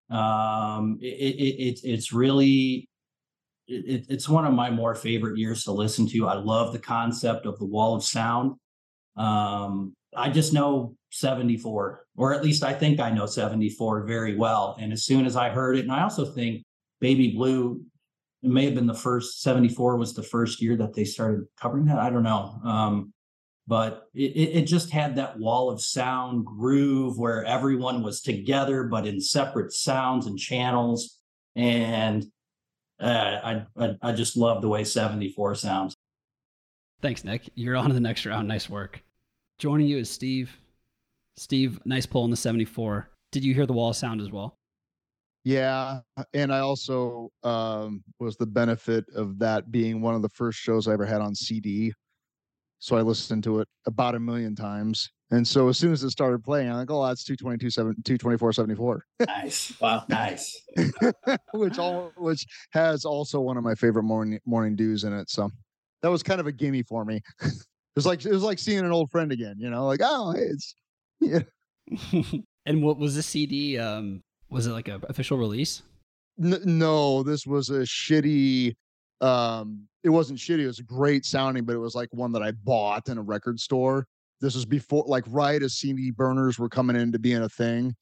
Um, 0.10 0.98
it, 1.01 1.05
it, 1.05 1.63
it 1.63 1.79
it's 1.83 2.13
really, 2.13 2.88
it, 3.67 4.05
it's 4.07 4.29
one 4.29 4.45
of 4.45 4.53
my 4.53 4.69
more 4.69 4.95
favorite 4.95 5.38
years 5.38 5.65
to 5.65 5.74
listen 5.74 6.07
to. 6.10 6.27
I 6.27 6.36
love 6.36 6.72
the 6.72 6.79
concept 6.79 7.45
of 7.45 7.60
the 7.60 7.65
wall 7.65 7.95
of 7.95 8.03
sound. 8.03 8.55
Um, 9.17 9.93
I 10.15 10.29
just 10.29 10.53
know 10.53 10.95
74, 11.12 12.05
or 12.15 12.33
at 12.33 12.43
least 12.43 12.63
I 12.63 12.74
think 12.74 13.00
I 13.00 13.10
know 13.10 13.25
74 13.25 14.03
very 14.05 14.36
well. 14.36 14.77
And 14.79 14.93
as 14.93 15.03
soon 15.03 15.25
as 15.25 15.36
I 15.36 15.50
heard 15.50 15.77
it, 15.77 15.81
and 15.81 15.91
I 15.91 16.03
also 16.03 16.25
think 16.25 16.63
Baby 17.01 17.31
Blue 17.31 17.81
it 18.43 18.50
may 18.50 18.65
have 18.65 18.75
been 18.75 18.88
the 18.88 18.93
first 18.93 19.41
74 19.41 19.97
was 19.97 20.13
the 20.13 20.21
first 20.21 20.62
year 20.62 20.75
that 20.75 20.93
they 20.93 21.05
started 21.05 21.45
covering 21.59 21.85
that. 21.85 21.97
I 21.97 22.09
don't 22.09 22.23
know. 22.23 22.59
Um, 22.65 23.13
but 23.65 24.09
it, 24.13 24.35
it 24.35 24.63
just 24.63 24.91
had 24.91 25.15
that 25.15 25.39
wall 25.39 25.69
of 25.69 25.81
sound 25.81 26.45
groove 26.45 27.17
where 27.17 27.45
everyone 27.45 28.03
was 28.03 28.21
together, 28.21 28.83
but 28.83 29.07
in 29.07 29.21
separate 29.21 29.71
sounds 29.71 30.27
and 30.27 30.38
channels. 30.38 31.19
And 31.55 32.25
uh, 33.00 33.05
I, 33.43 33.65
I, 33.77 33.95
I 34.01 34.12
just 34.12 34.35
love 34.35 34.62
the 34.62 34.67
way 34.67 34.83
74 34.83 35.55
sounds. 35.55 35.95
Thanks, 37.01 37.23
Nick. 37.23 37.50
You're 37.55 37.77
on 37.77 37.88
to 37.88 37.93
the 37.93 38.01
next 38.01 38.25
round. 38.25 38.50
Nice 38.50 38.69
work. 38.69 39.01
Joining 39.57 39.88
you 39.88 40.00
is 40.00 40.09
Steve. 40.09 40.51
Steve, 41.38 41.79
nice 41.85 42.05
pull 42.05 42.25
in 42.25 42.31
the 42.31 42.38
74. 42.38 43.09
Did 43.31 43.45
you 43.45 43.53
hear 43.53 43.65
the 43.65 43.73
wall 43.73 43.93
sound 43.93 44.19
as 44.19 44.31
well? 44.31 44.57
Yeah, 45.43 46.00
and 46.33 46.53
I 46.53 46.59
also 46.59 47.29
um, 47.43 48.03
was 48.19 48.38
the 48.38 48.45
benefit 48.45 49.05
of 49.15 49.39
that 49.39 49.71
being 49.71 50.01
one 50.01 50.15
of 50.15 50.21
the 50.21 50.29
first 50.29 50.57
shows 50.59 50.88
I 50.88 50.93
ever 50.93 51.05
had 51.05 51.21
on 51.21 51.35
CD. 51.35 51.93
So 52.79 52.97
I 52.97 53.01
listened 53.01 53.43
to 53.45 53.59
it 53.59 53.67
about 53.85 54.15
a 54.15 54.19
million 54.19 54.55
times. 54.55 55.09
And 55.31 55.47
so 55.47 55.67
as 55.67 55.77
soon 55.77 55.93
as 55.93 56.03
it 56.03 56.12
started 56.12 56.43
playing, 56.43 56.69
I'm 56.69 56.75
like, 56.75 56.91
oh, 56.91 57.05
that's 57.07 57.23
222, 57.23 57.71
224, 57.71 58.53
74. 58.53 59.05
Nice. 59.25 59.73
Wow. 59.81 60.03
Nice. 60.07 60.62
which 61.53 61.79
all 61.79 62.12
which 62.17 62.45
has 62.71 63.03
also 63.03 63.39
one 63.39 63.57
of 63.57 63.63
my 63.63 63.73
favorite 63.73 64.03
morning 64.03 64.39
morning 64.45 64.75
dews 64.75 65.05
in 65.05 65.13
it. 65.13 65.29
So 65.29 65.50
that 66.01 66.09
was 66.09 66.23
kind 66.23 66.39
of 66.39 66.47
a 66.47 66.51
gimme 66.51 66.83
for 66.83 67.03
me. 67.03 67.21
it 67.41 67.53
was 67.95 68.05
like 68.05 68.25
it 68.25 68.31
was 68.31 68.43
like 68.43 68.59
seeing 68.59 68.79
an 68.79 68.91
old 68.91 69.09
friend 69.12 69.31
again, 69.31 69.55
you 69.57 69.69
know, 69.69 69.88
like, 69.88 70.01
oh, 70.03 70.33
hey, 70.33 70.41
it's 70.41 70.75
yeah. 71.19 71.39
and 72.65 72.83
what 72.83 73.00
was 73.00 73.15
the 73.15 73.23
CD? 73.23 73.79
Um, 73.79 74.21
was 74.53 74.67
it 74.67 74.72
like 74.72 74.88
a 74.88 75.01
official 75.10 75.38
release? 75.38 75.81
N- 76.41 76.62
no, 76.63 77.24
this 77.24 77.45
was 77.45 77.69
a 77.69 77.81
shitty. 77.81 78.75
Um, 79.19 79.88
it 80.03 80.10
wasn't 80.10 80.39
shitty. 80.39 80.60
It 80.60 80.67
was 80.67 80.79
great 80.79 81.25
sounding, 81.25 81.65
but 81.65 81.74
it 81.74 81.79
was 81.79 81.95
like 81.95 82.10
one 82.12 82.31
that 82.33 82.43
I 82.43 82.51
bought 82.51 83.10
in 83.10 83.17
a 83.17 83.22
record 83.22 83.60
store. 83.60 84.05
This 84.41 84.55
was 84.55 84.65
before, 84.65 85.05
like, 85.07 85.24
right 85.27 85.62
as 85.62 85.75
CD 85.75 86.12
burners 86.12 86.60
were 86.60 86.69
coming 86.69 86.95
into 86.95 87.17
being 87.17 87.41
a 87.41 87.50
thing. 87.50 87.95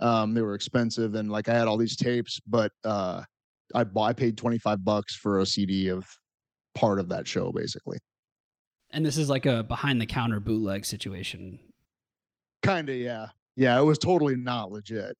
Um, 0.00 0.32
they 0.32 0.42
were 0.42 0.54
expensive, 0.54 1.14
and 1.14 1.30
like 1.30 1.48
I 1.48 1.54
had 1.54 1.66
all 1.66 1.76
these 1.76 1.96
tapes, 1.96 2.40
but 2.46 2.72
uh, 2.84 3.22
I 3.74 3.84
bought, 3.84 4.10
I 4.10 4.12
paid 4.12 4.36
twenty 4.36 4.58
five 4.58 4.84
bucks 4.84 5.14
for 5.16 5.40
a 5.40 5.46
CD 5.46 5.88
of 5.88 6.06
part 6.74 7.00
of 7.00 7.08
that 7.08 7.26
show, 7.26 7.50
basically. 7.52 7.98
And 8.90 9.04
this 9.04 9.18
is 9.18 9.28
like 9.28 9.44
a 9.44 9.64
behind 9.64 10.00
the 10.00 10.06
counter 10.06 10.40
bootleg 10.40 10.84
situation. 10.84 11.58
Kinda, 12.62 12.94
yeah, 12.94 13.26
yeah. 13.56 13.78
It 13.78 13.82
was 13.82 13.98
totally 13.98 14.36
not 14.36 14.70
legit 14.70 15.16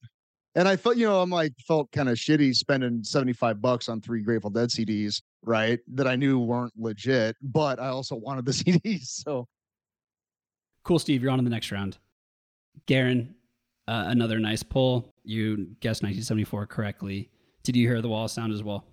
and 0.55 0.67
I 0.67 0.77
felt, 0.77 0.97
you 0.97 1.07
know, 1.07 1.21
I'm 1.21 1.31
like 1.31 1.53
felt 1.67 1.91
kind 1.93 2.09
of 2.09 2.17
shitty 2.17 2.55
spending 2.55 3.03
75 3.05 3.61
bucks 3.61 3.89
on 3.89 4.01
three 4.01 4.23
Grateful 4.23 4.51
Dead 4.51 4.71
CDs, 4.71 5.23
right? 5.43 5.79
That 5.95 6.07
I 6.07 6.17
knew 6.17 6.39
weren't 6.39 6.73
legit, 6.77 7.37
but 7.43 7.79
I 7.79 7.89
also 7.89 8.17
wanted 8.17 8.45
the 8.45 8.53
CDs. 8.53 9.23
So 9.25 9.47
cool, 10.85 10.99
Steve. 10.99 11.23
You're 11.23 11.31
on 11.31 11.39
in 11.39 11.45
the 11.45 11.51
next 11.51 11.71
round. 11.71 11.99
Garrin, 12.87 13.29
uh, 13.87 14.05
another 14.09 14.39
nice 14.39 14.63
pull. 14.63 15.15
You 15.25 15.69
guessed 15.81 16.03
1974 16.03 16.67
correctly. 16.67 17.31
Did 17.63 17.77
you 17.77 17.87
hear 17.87 18.01
the 18.01 18.09
wall 18.09 18.29
sound 18.29 18.53
as 18.53 18.63
well? 18.63 18.85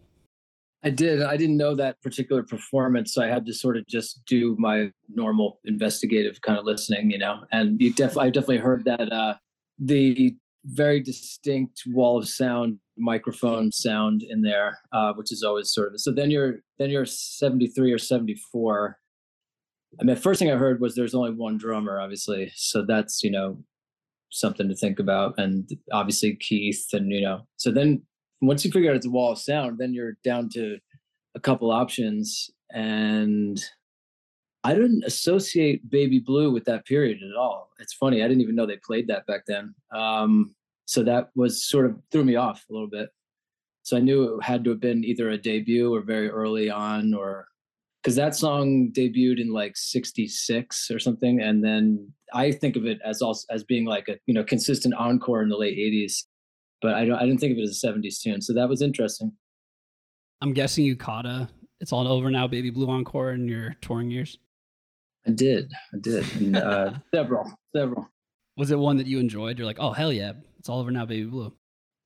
I 0.84 0.92
did. 0.92 1.24
I 1.24 1.36
didn't 1.36 1.58
know 1.58 1.74
that 1.76 2.00
particular 2.02 2.44
performance, 2.44 3.14
so 3.14 3.24
I 3.24 3.28
had 3.28 3.44
to 3.48 3.54
sort 3.54 3.76
of 3.76 3.88
just 3.88 4.24
do 4.28 4.56
my 4.60 4.92
normal 5.10 5.60
investigative 5.66 6.40
kind 6.42 6.60
of 6.60 6.66
listening, 6.66 7.10
you 7.10 7.18
know. 7.18 7.44
And 7.52 7.82
you 7.82 7.92
def- 7.92 8.20
I 8.20 8.30
definitely 8.30 8.58
heard 8.58 8.86
that 8.86 9.12
uh, 9.12 9.34
the 9.80 10.36
very 10.66 11.00
distinct 11.00 11.84
wall 11.88 12.18
of 12.18 12.28
sound 12.28 12.80
microphone 12.98 13.72
sound 13.72 14.24
in 14.28 14.42
there 14.42 14.80
uh, 14.92 15.14
which 15.14 15.32
is 15.32 15.44
always 15.44 15.74
sort 15.74 15.94
of 15.94 16.00
so 16.00 16.12
then 16.12 16.32
you're 16.32 16.56
then 16.80 16.90
you're 16.90 17.06
73 17.06 17.92
or 17.92 17.98
74 17.98 18.98
i 20.00 20.04
mean 20.04 20.16
first 20.16 20.40
thing 20.40 20.52
i 20.52 20.56
heard 20.56 20.80
was 20.80 20.96
there's 20.96 21.16
only 21.16 21.32
one 21.32 21.58
drummer 21.58 22.00
obviously 22.00 22.52
so 22.56 22.84
that's 22.86 23.24
you 23.24 23.30
know 23.30 23.58
something 24.32 24.68
to 24.68 24.76
think 24.76 25.00
about 25.00 25.36
and 25.38 25.70
obviously 25.92 26.36
keith 26.36 26.88
and 26.94 27.12
you 27.12 27.22
know 27.22 27.42
so 27.58 27.72
then 27.72 28.02
once 28.42 28.66
you 28.66 28.72
figure 28.72 28.90
out 28.90 28.96
it's 28.96 29.06
a 29.06 29.10
wall 29.10 29.34
of 29.34 29.40
sound 29.40 29.78
then 29.78 29.94
you're 29.94 30.18
down 30.24 30.50
to 30.50 30.78
a 31.36 31.40
couple 31.40 31.72
options 31.72 32.50
and 32.74 33.64
I 34.66 34.74
didn't 34.74 35.04
associate 35.06 35.88
Baby 35.92 36.18
Blue 36.18 36.52
with 36.52 36.66
that 36.66 36.88
period 36.88 37.20
at 37.22 37.38
all. 37.38 37.70
It's 37.78 37.94
funny. 37.94 38.24
I 38.24 38.28
didn't 38.28 38.42
even 38.42 38.56
know 38.56 38.66
they 38.66 38.78
played 38.78 39.08
that 39.10 39.28
back 39.28 39.42
then. 39.46 39.76
Um, 39.94 40.56
so 40.86 41.04
that 41.04 41.30
was 41.36 41.64
sort 41.64 41.86
of 41.86 41.98
threw 42.12 42.24
me 42.24 42.36
off 42.36 42.66
a 42.68 42.74
little 42.74 42.90
bit. 42.90 43.10
So 43.84 43.96
I 43.96 44.00
knew 44.00 44.38
it 44.40 44.44
had 44.44 44.64
to 44.64 44.72
have 44.72 44.80
been 44.80 45.04
either 45.04 45.30
a 45.30 45.38
debut 45.38 45.94
or 45.94 46.02
very 46.02 46.30
early 46.30 46.72
on, 46.72 47.14
or 47.14 47.48
because 48.02 48.16
that 48.16 48.36
song 48.36 48.92
debuted 48.92 49.40
in 49.40 49.54
like 49.54 49.78
'66 49.78 50.90
or 50.90 50.98
something, 50.98 51.42
and 51.42 51.64
then 51.64 52.12
I 52.34 52.52
think 52.52 52.76
of 52.76 52.88
it 52.88 52.98
as 53.06 53.22
also 53.22 53.46
as 53.52 53.64
being 53.64 53.86
like 53.86 54.10
a 54.10 54.18
you 54.26 54.34
know 54.34 54.44
consistent 54.44 54.96
encore 54.96 55.44
in 55.44 55.50
the 55.50 55.58
late 55.58 55.78
'80s. 55.78 56.24
But 56.82 56.96
I 56.96 57.06
don't. 57.06 57.18
I 57.18 57.26
didn't 57.28 57.40
think 57.40 57.52
of 57.52 57.60
it 57.60 57.70
as 57.70 57.84
a 57.84 57.88
'70s 57.88 58.20
tune. 58.20 58.42
So 58.42 58.54
that 58.54 58.68
was 58.68 58.82
interesting. 58.82 59.32
I'm 60.42 60.54
guessing 60.54 60.86
you 60.86 60.96
caught 60.96 61.28
a 61.28 61.48
"It's 61.80 61.94
All 61.94 62.08
Over 62.08 62.32
Now" 62.32 62.48
Baby 62.48 62.72
Blue 62.72 62.90
encore 62.90 63.32
in 63.34 63.48
your 63.48 63.76
touring 63.82 64.10
years. 64.10 64.40
I 65.28 65.32
did. 65.32 65.72
I 65.94 65.98
did. 66.00 66.36
And, 66.36 66.58
uh, 66.58 66.94
several, 67.14 67.52
several. 67.76 68.08
Was 68.58 68.72
it 68.72 68.80
one 68.80 68.98
that 68.98 69.08
you 69.08 69.20
enjoyed? 69.20 69.58
You're 69.58 69.68
like, 69.68 69.80
oh 69.80 69.92
hell 69.92 70.14
yeah, 70.14 70.34
it's 70.60 70.70
all 70.70 70.80
over 70.80 70.92
now, 70.92 71.06
baby 71.06 71.26
blue. 71.26 71.54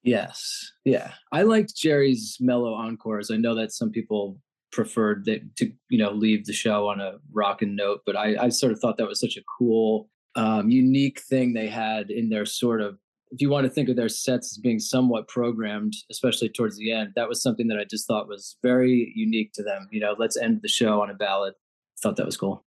Yes. 0.04 0.72
Yeah. 0.86 1.12
I 1.32 1.44
liked 1.44 1.76
Jerry's 1.76 2.38
mellow 2.40 2.74
encores. 2.74 3.30
I 3.32 3.38
know 3.38 3.54
that 3.56 3.74
some 3.74 3.92
people 3.92 4.40
preferred 4.72 5.26
that 5.26 5.56
to, 5.58 5.72
you 5.90 5.98
know, 5.98 6.12
leave 6.12 6.46
the 6.46 6.54
show 6.54 6.88
on 6.88 7.02
a 7.02 7.16
rockin' 7.34 7.76
note, 7.76 8.02
but 8.06 8.16
I, 8.16 8.46
I 8.46 8.50
sort 8.50 8.72
of 8.72 8.80
thought 8.80 8.98
that 8.98 9.08
was 9.08 9.20
such 9.20 9.36
a 9.36 9.44
cool, 9.58 10.10
um, 10.36 10.70
unique 10.70 11.22
thing 11.22 11.54
they 11.54 11.68
had 11.68 12.12
in 12.12 12.30
their 12.30 12.46
sort 12.46 12.82
of 12.82 12.98
if 13.32 13.42
you 13.42 13.50
want 13.50 13.66
to 13.66 13.70
think 13.70 13.90
of 13.90 13.96
their 13.96 14.10
sets 14.10 14.54
as 14.54 14.58
being 14.58 14.80
somewhat 14.80 15.28
programmed, 15.28 15.94
especially 16.10 16.50
towards 16.50 16.78
the 16.78 16.92
end, 16.92 17.14
that 17.16 17.30
was 17.30 17.42
something 17.42 17.68
that 17.68 17.78
I 17.78 17.86
just 17.86 18.08
thought 18.08 18.28
was 18.28 18.58
very 18.64 19.12
unique 19.16 19.54
to 19.54 19.64
them. 19.64 19.88
You 19.92 20.00
know, 20.00 20.16
let's 20.18 20.38
end 20.38 20.62
the 20.62 20.68
show 20.68 21.02
on 21.02 21.10
a 21.10 21.14
ballad. 21.14 21.54
Thought 22.02 22.16
that 22.16 22.26
was 22.26 22.38
cool. 22.38 22.66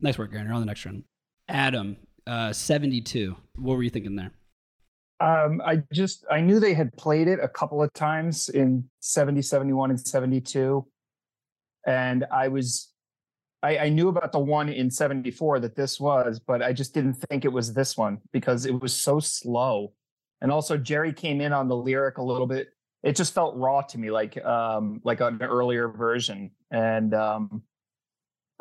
Nice 0.00 0.18
work, 0.18 0.32
Garrin. 0.32 0.52
On 0.52 0.60
the 0.60 0.66
next 0.66 0.84
one. 0.84 1.04
Adam, 1.48 1.96
uh, 2.26 2.52
72. 2.52 3.36
What 3.56 3.76
were 3.76 3.82
you 3.82 3.90
thinking 3.90 4.16
there? 4.16 4.32
Um, 5.18 5.62
I 5.64 5.82
just 5.92 6.26
I 6.30 6.40
knew 6.40 6.60
they 6.60 6.74
had 6.74 6.94
played 6.96 7.26
it 7.26 7.38
a 7.42 7.48
couple 7.48 7.82
of 7.82 7.92
times 7.94 8.50
in 8.50 8.84
70, 9.00 9.40
71, 9.40 9.90
and 9.90 10.00
72. 10.00 10.86
And 11.86 12.26
I 12.30 12.48
was 12.48 12.92
I, 13.62 13.78
I 13.78 13.88
knew 13.88 14.08
about 14.08 14.32
the 14.32 14.38
one 14.38 14.68
in 14.68 14.90
74 14.90 15.60
that 15.60 15.74
this 15.74 15.98
was, 15.98 16.38
but 16.38 16.62
I 16.62 16.72
just 16.72 16.92
didn't 16.92 17.14
think 17.14 17.44
it 17.44 17.52
was 17.52 17.72
this 17.72 17.96
one 17.96 18.18
because 18.32 18.66
it 18.66 18.80
was 18.80 18.92
so 18.92 19.18
slow. 19.18 19.92
And 20.40 20.52
also 20.52 20.76
Jerry 20.76 21.12
came 21.12 21.40
in 21.40 21.52
on 21.52 21.68
the 21.68 21.76
lyric 21.76 22.18
a 22.18 22.22
little 22.22 22.46
bit. 22.46 22.68
It 23.02 23.16
just 23.16 23.34
felt 23.34 23.56
raw 23.56 23.80
to 23.82 23.98
me, 23.98 24.10
like 24.10 24.42
um, 24.44 25.00
like 25.04 25.20
an 25.20 25.42
earlier 25.42 25.88
version. 25.88 26.50
And 26.70 27.14
um, 27.14 27.62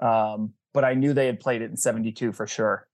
um, 0.01 0.53
but 0.75 0.85
I 0.85 0.93
knew 0.93 1.13
they 1.13 1.25
had 1.25 1.39
played 1.39 1.63
it 1.63 1.71
in 1.71 1.77
72 1.77 2.31
for 2.31 2.45
sure. 2.45 2.87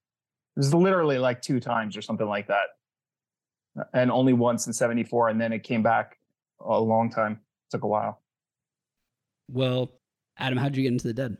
It 0.55 0.59
was 0.59 0.73
literally 0.73 1.17
like 1.17 1.41
two 1.41 1.59
times 1.59 1.97
or 1.97 2.01
something 2.01 2.27
like 2.27 2.47
that. 2.47 2.67
And 3.93 4.09
only 4.09 4.33
once 4.33 4.67
in 4.67 4.73
74. 4.73 5.29
And 5.29 5.41
then 5.41 5.51
it 5.51 5.63
came 5.63 5.83
back 5.83 6.17
a 6.59 6.79
long 6.79 7.09
time. 7.09 7.33
It 7.33 7.71
took 7.71 7.83
a 7.83 7.87
while. 7.87 8.21
Well, 9.49 9.91
Adam, 10.37 10.57
how'd 10.57 10.77
you 10.77 10.83
get 10.83 10.93
into 10.93 11.07
the 11.07 11.13
dead? 11.13 11.37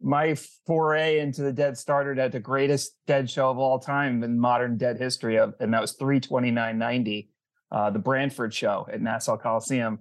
my 0.00 0.34
foray 0.66 1.18
into 1.18 1.42
the 1.42 1.52
Dead 1.52 1.76
started 1.76 2.18
at 2.18 2.32
the 2.32 2.40
greatest 2.40 2.96
Dead 3.06 3.28
show 3.28 3.50
of 3.50 3.58
all 3.58 3.78
time 3.78 4.22
in 4.22 4.38
modern 4.38 4.76
Dead 4.76 4.98
history, 4.98 5.38
of, 5.38 5.54
and 5.60 5.74
that 5.74 5.80
was 5.80 5.96
329.90, 5.96 7.28
uh, 7.70 7.90
the 7.90 7.98
Branford 7.98 8.54
show 8.54 8.86
at 8.90 9.00
Nassau 9.00 9.36
Coliseum. 9.36 10.00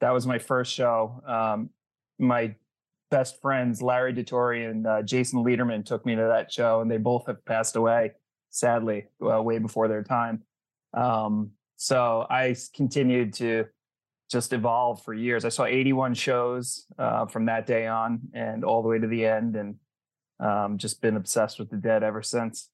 That 0.00 0.12
was 0.12 0.26
my 0.26 0.38
first 0.38 0.72
show. 0.72 1.22
Um, 1.26 1.70
my 2.18 2.54
best 3.10 3.40
friends, 3.40 3.82
Larry 3.82 4.12
DeTore 4.12 4.70
and 4.70 4.86
uh, 4.86 5.02
Jason 5.02 5.44
Lederman, 5.44 5.84
took 5.84 6.04
me 6.04 6.14
to 6.14 6.22
that 6.22 6.52
show, 6.52 6.80
and 6.80 6.90
they 6.90 6.96
both 6.96 7.26
have 7.26 7.44
passed 7.44 7.76
away, 7.76 8.12
sadly, 8.50 9.06
uh, 9.22 9.42
way 9.42 9.58
before 9.58 9.88
their 9.88 10.02
time. 10.02 10.42
Um, 10.92 11.52
so 11.76 12.26
I 12.30 12.56
continued 12.74 13.34
to 13.34 13.66
just 14.30 14.52
evolve 14.52 15.02
for 15.02 15.12
years. 15.12 15.44
I 15.44 15.48
saw 15.48 15.64
81 15.64 16.14
shows 16.14 16.86
uh, 16.98 17.26
from 17.26 17.46
that 17.46 17.66
day 17.66 17.86
on 17.86 18.20
and 18.32 18.64
all 18.64 18.82
the 18.82 18.88
way 18.88 18.98
to 18.98 19.06
the 19.06 19.26
end, 19.26 19.56
and 19.56 19.76
um, 20.40 20.78
just 20.78 21.00
been 21.00 21.16
obsessed 21.16 21.58
with 21.58 21.70
the 21.70 21.76
Dead 21.76 22.02
ever 22.02 22.22
since. 22.22 22.70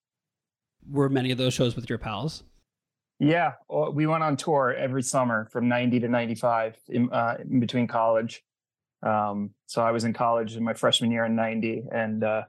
Were 0.88 1.08
many 1.08 1.30
of 1.30 1.38
those 1.38 1.52
shows 1.52 1.76
with 1.76 1.88
your 1.88 1.98
pals? 1.98 2.44
Yeah, 3.18 3.52
we 3.92 4.06
went 4.06 4.22
on 4.22 4.36
tour 4.36 4.74
every 4.74 5.02
summer 5.02 5.46
from 5.52 5.68
90 5.68 6.00
to 6.00 6.08
95 6.08 6.76
in, 6.88 7.12
uh, 7.12 7.36
in 7.38 7.60
between 7.60 7.86
college. 7.86 8.42
Um, 9.02 9.50
so 9.66 9.82
I 9.82 9.92
was 9.92 10.04
in 10.04 10.12
college 10.12 10.56
in 10.56 10.64
my 10.64 10.74
freshman 10.74 11.10
year 11.10 11.24
in 11.24 11.34
90, 11.34 11.84
and 11.92 12.24
uh, 12.24 12.42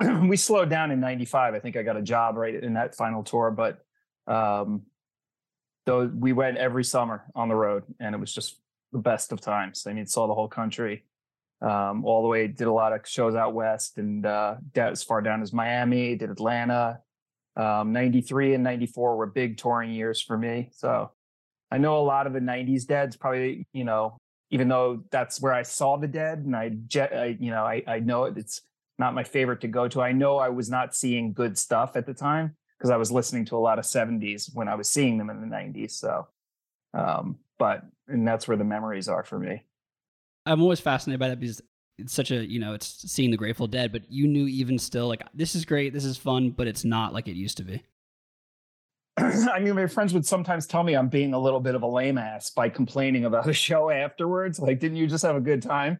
we 0.22 0.36
slowed 0.36 0.70
down 0.70 0.90
in 0.90 1.00
95. 1.00 1.54
I 1.54 1.58
think 1.58 1.76
I 1.76 1.82
got 1.82 1.96
a 1.96 2.02
job 2.02 2.36
right 2.36 2.54
in 2.54 2.74
that 2.74 2.94
final 2.94 3.22
tour, 3.22 3.50
but 3.50 3.80
um, 4.32 4.82
so 5.88 6.10
we 6.14 6.32
went 6.32 6.58
every 6.58 6.84
summer 6.84 7.24
on 7.34 7.48
the 7.48 7.54
road 7.54 7.82
and 7.98 8.14
it 8.14 8.18
was 8.18 8.32
just 8.32 8.60
the 8.92 8.98
best 8.98 9.32
of 9.32 9.40
times. 9.40 9.86
I 9.86 9.94
mean, 9.94 10.06
saw 10.06 10.26
the 10.26 10.34
whole 10.34 10.48
country 10.48 11.04
um, 11.62 12.04
all 12.04 12.22
the 12.22 12.28
way, 12.28 12.46
did 12.46 12.66
a 12.66 12.72
lot 12.72 12.92
of 12.92 13.00
shows 13.06 13.34
out 13.34 13.54
west 13.54 13.96
and 13.96 14.26
uh, 14.26 14.56
as 14.76 15.02
far 15.02 15.22
down 15.22 15.40
as 15.40 15.52
Miami, 15.52 16.14
did 16.14 16.30
Atlanta. 16.30 17.00
Um, 17.56 17.92
93 17.92 18.54
and 18.54 18.62
94 18.62 19.16
were 19.16 19.26
big 19.26 19.56
touring 19.56 19.90
years 19.90 20.20
for 20.20 20.36
me. 20.36 20.68
So 20.72 21.10
I 21.70 21.78
know 21.78 21.98
a 21.98 22.04
lot 22.04 22.26
of 22.26 22.34
the 22.34 22.40
90s 22.40 22.86
deads 22.86 23.16
probably, 23.16 23.66
you 23.72 23.84
know, 23.84 24.18
even 24.50 24.68
though 24.68 25.02
that's 25.10 25.40
where 25.40 25.52
I 25.52 25.62
saw 25.62 25.96
the 25.96 26.08
dead 26.08 26.38
and 26.38 26.56
I, 26.56 26.76
I 26.94 27.36
you 27.38 27.50
know, 27.50 27.64
I, 27.64 27.82
I 27.86 28.00
know 28.00 28.24
it, 28.24 28.38
it's 28.38 28.62
not 28.98 29.14
my 29.14 29.24
favorite 29.24 29.60
to 29.60 29.68
go 29.68 29.88
to. 29.88 30.00
I 30.00 30.12
know 30.12 30.38
I 30.38 30.48
was 30.48 30.70
not 30.70 30.94
seeing 30.94 31.32
good 31.32 31.58
stuff 31.58 31.96
at 31.96 32.06
the 32.06 32.14
time 32.14 32.56
because 32.78 32.90
I 32.90 32.96
was 32.96 33.12
listening 33.12 33.44
to 33.46 33.56
a 33.56 33.58
lot 33.58 33.78
of 33.78 33.84
70s 33.84 34.54
when 34.54 34.68
I 34.68 34.74
was 34.74 34.88
seeing 34.88 35.18
them 35.18 35.30
in 35.30 35.40
the 35.40 35.46
90s. 35.46 35.92
So, 35.92 36.26
um, 36.94 37.38
but, 37.58 37.84
and 38.06 38.26
that's 38.26 38.48
where 38.48 38.56
the 38.56 38.64
memories 38.64 39.08
are 39.08 39.24
for 39.24 39.38
me. 39.38 39.62
I'm 40.46 40.62
always 40.62 40.80
fascinated 40.80 41.20
by 41.20 41.28
that 41.28 41.40
because 41.40 41.60
it's 41.98 42.14
such 42.14 42.30
a, 42.30 42.48
you 42.48 42.58
know, 42.58 42.74
it's 42.74 43.10
seeing 43.10 43.30
the 43.30 43.36
Grateful 43.36 43.66
Dead, 43.66 43.92
but 43.92 44.02
you 44.10 44.26
knew 44.26 44.46
even 44.46 44.78
still, 44.78 45.08
like, 45.08 45.22
this 45.34 45.54
is 45.54 45.64
great, 45.64 45.92
this 45.92 46.04
is 46.04 46.16
fun, 46.16 46.50
but 46.50 46.66
it's 46.66 46.84
not 46.84 47.12
like 47.12 47.28
it 47.28 47.34
used 47.34 47.58
to 47.58 47.64
be. 47.64 47.82
I 49.52 49.58
mean, 49.60 49.74
my 49.74 49.86
friends 49.86 50.14
would 50.14 50.26
sometimes 50.26 50.66
tell 50.66 50.82
me 50.82 50.94
I'm 50.94 51.08
being 51.08 51.34
a 51.34 51.38
little 51.38 51.60
bit 51.60 51.74
of 51.74 51.82
a 51.82 51.86
lame 51.86 52.18
ass 52.18 52.50
by 52.50 52.68
complaining 52.68 53.24
about 53.24 53.48
a 53.48 53.52
show 53.66 53.90
afterwards. 53.90 54.58
Like, 54.58 54.80
didn't 54.80 54.96
you 54.96 55.06
just 55.06 55.24
have 55.24 55.36
a 55.36 55.40
good 55.40 55.62
time? 55.62 55.98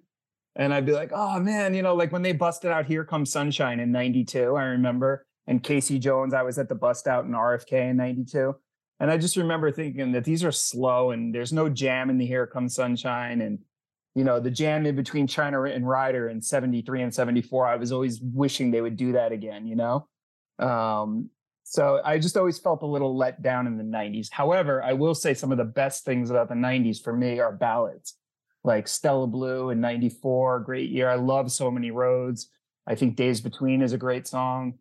And 0.56 0.74
I'd 0.74 0.86
be 0.86 0.92
like, 0.92 1.10
oh 1.14 1.38
man, 1.38 1.74
you 1.74 1.82
know, 1.82 1.94
like 1.94 2.10
when 2.10 2.22
they 2.22 2.32
busted 2.32 2.70
out 2.70 2.86
Here 2.86 3.04
Comes 3.04 3.30
Sunshine 3.30 3.78
in 3.80 3.92
92, 3.92 4.56
I 4.56 4.64
remember 4.64 5.24
and 5.48 5.62
Casey 5.62 5.98
Jones. 5.98 6.34
I 6.34 6.42
was 6.42 6.58
at 6.58 6.68
the 6.68 6.74
bust 6.74 7.08
out 7.08 7.24
in 7.24 7.32
RFK 7.32 7.90
in 7.90 7.96
92. 7.96 8.54
And 9.00 9.10
I 9.10 9.16
just 9.16 9.36
remember 9.36 9.72
thinking 9.72 10.12
that 10.12 10.24
these 10.24 10.44
are 10.44 10.52
slow 10.52 11.10
and 11.10 11.34
there's 11.34 11.52
no 11.52 11.68
jam 11.68 12.10
in 12.10 12.18
the 12.18 12.26
Here 12.26 12.46
Comes 12.46 12.74
Sunshine. 12.74 13.40
And, 13.40 13.60
you 14.14 14.24
know, 14.24 14.40
the 14.40 14.50
jam 14.50 14.84
in 14.86 14.94
between 14.94 15.26
China 15.26 15.62
and 15.62 15.88
Rider 15.88 16.28
in 16.28 16.42
73 16.42 17.02
and 17.02 17.14
74, 17.14 17.66
I 17.66 17.76
was 17.76 17.92
always 17.92 18.20
wishing 18.20 18.70
they 18.70 18.80
would 18.80 18.96
do 18.96 19.12
that 19.12 19.32
again, 19.32 19.66
you 19.66 19.76
know? 19.76 20.06
Um, 20.58 21.30
so 21.70 22.00
I 22.02 22.18
just 22.18 22.38
always 22.38 22.58
felt 22.58 22.80
a 22.80 22.86
little 22.86 23.14
let 23.14 23.42
down 23.42 23.66
in 23.66 23.76
the 23.76 23.84
90s. 23.84 24.32
However, 24.32 24.82
I 24.82 24.94
will 24.94 25.14
say 25.14 25.34
some 25.34 25.52
of 25.52 25.58
the 25.58 25.64
best 25.64 26.02
things 26.02 26.30
about 26.30 26.48
the 26.48 26.54
90s 26.54 27.02
for 27.02 27.12
me 27.12 27.40
are 27.40 27.52
ballads 27.52 28.14
like 28.64 28.88
Stella 28.88 29.26
Blue 29.26 29.68
in 29.68 29.78
94, 29.78 30.60
great 30.60 30.88
year. 30.88 31.10
I 31.10 31.16
love 31.16 31.52
So 31.52 31.70
Many 31.70 31.90
Roads. 31.90 32.48
I 32.86 32.94
think 32.94 33.16
Days 33.16 33.42
Between 33.42 33.82
is 33.82 33.92
a 33.92 33.98
great 33.98 34.26
song. 34.26 34.78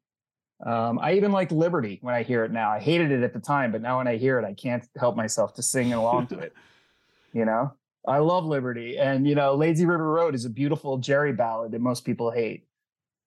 Um, 0.65 0.97
I 0.99 1.15
even 1.15 1.33
like 1.33 1.51
Liberty 1.51 1.99
when 2.01 2.15
I 2.15 2.23
hear 2.23 2.45
it 2.45 2.53
now. 2.53 2.71
I 2.71 2.79
hated 2.79 3.11
it 3.11 3.21
at 3.21 3.33
the 3.33 3.39
time, 3.41 3.73
but 3.73 3.81
now 3.81 3.97
when 3.97 4.07
I 4.07 4.15
hear 4.15 4.39
it, 4.39 4.45
I 4.45 4.53
can't 4.53 4.87
help 4.97 5.17
myself 5.17 5.55
to 5.55 5.61
sing 5.61 5.91
along 5.91 6.27
to 6.27 6.39
it. 6.39 6.53
You 7.33 7.45
know, 7.45 7.73
I 8.07 8.19
love 8.19 8.45
Liberty, 8.45 8.97
and 8.97 9.27
you 9.27 9.35
know, 9.35 9.53
Lazy 9.53 9.85
River 9.85 10.09
Road 10.09 10.33
is 10.33 10.45
a 10.45 10.49
beautiful 10.49 10.97
Jerry 10.97 11.33
ballad 11.33 11.73
that 11.73 11.81
most 11.81 12.05
people 12.05 12.31
hate, 12.31 12.65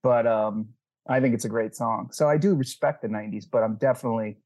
but 0.03 0.27
um, 0.27 0.71
I 1.09 1.21
think 1.21 1.35
it's 1.35 1.45
a 1.45 1.49
great 1.49 1.75
song. 1.75 2.11
So 2.13 2.29
I 2.29 2.37
do 2.37 2.55
respect 2.55 3.03
the 3.03 3.09
'90s, 3.09 3.45
but 3.51 3.63
I'm 3.63 3.77
definitely 3.77 4.39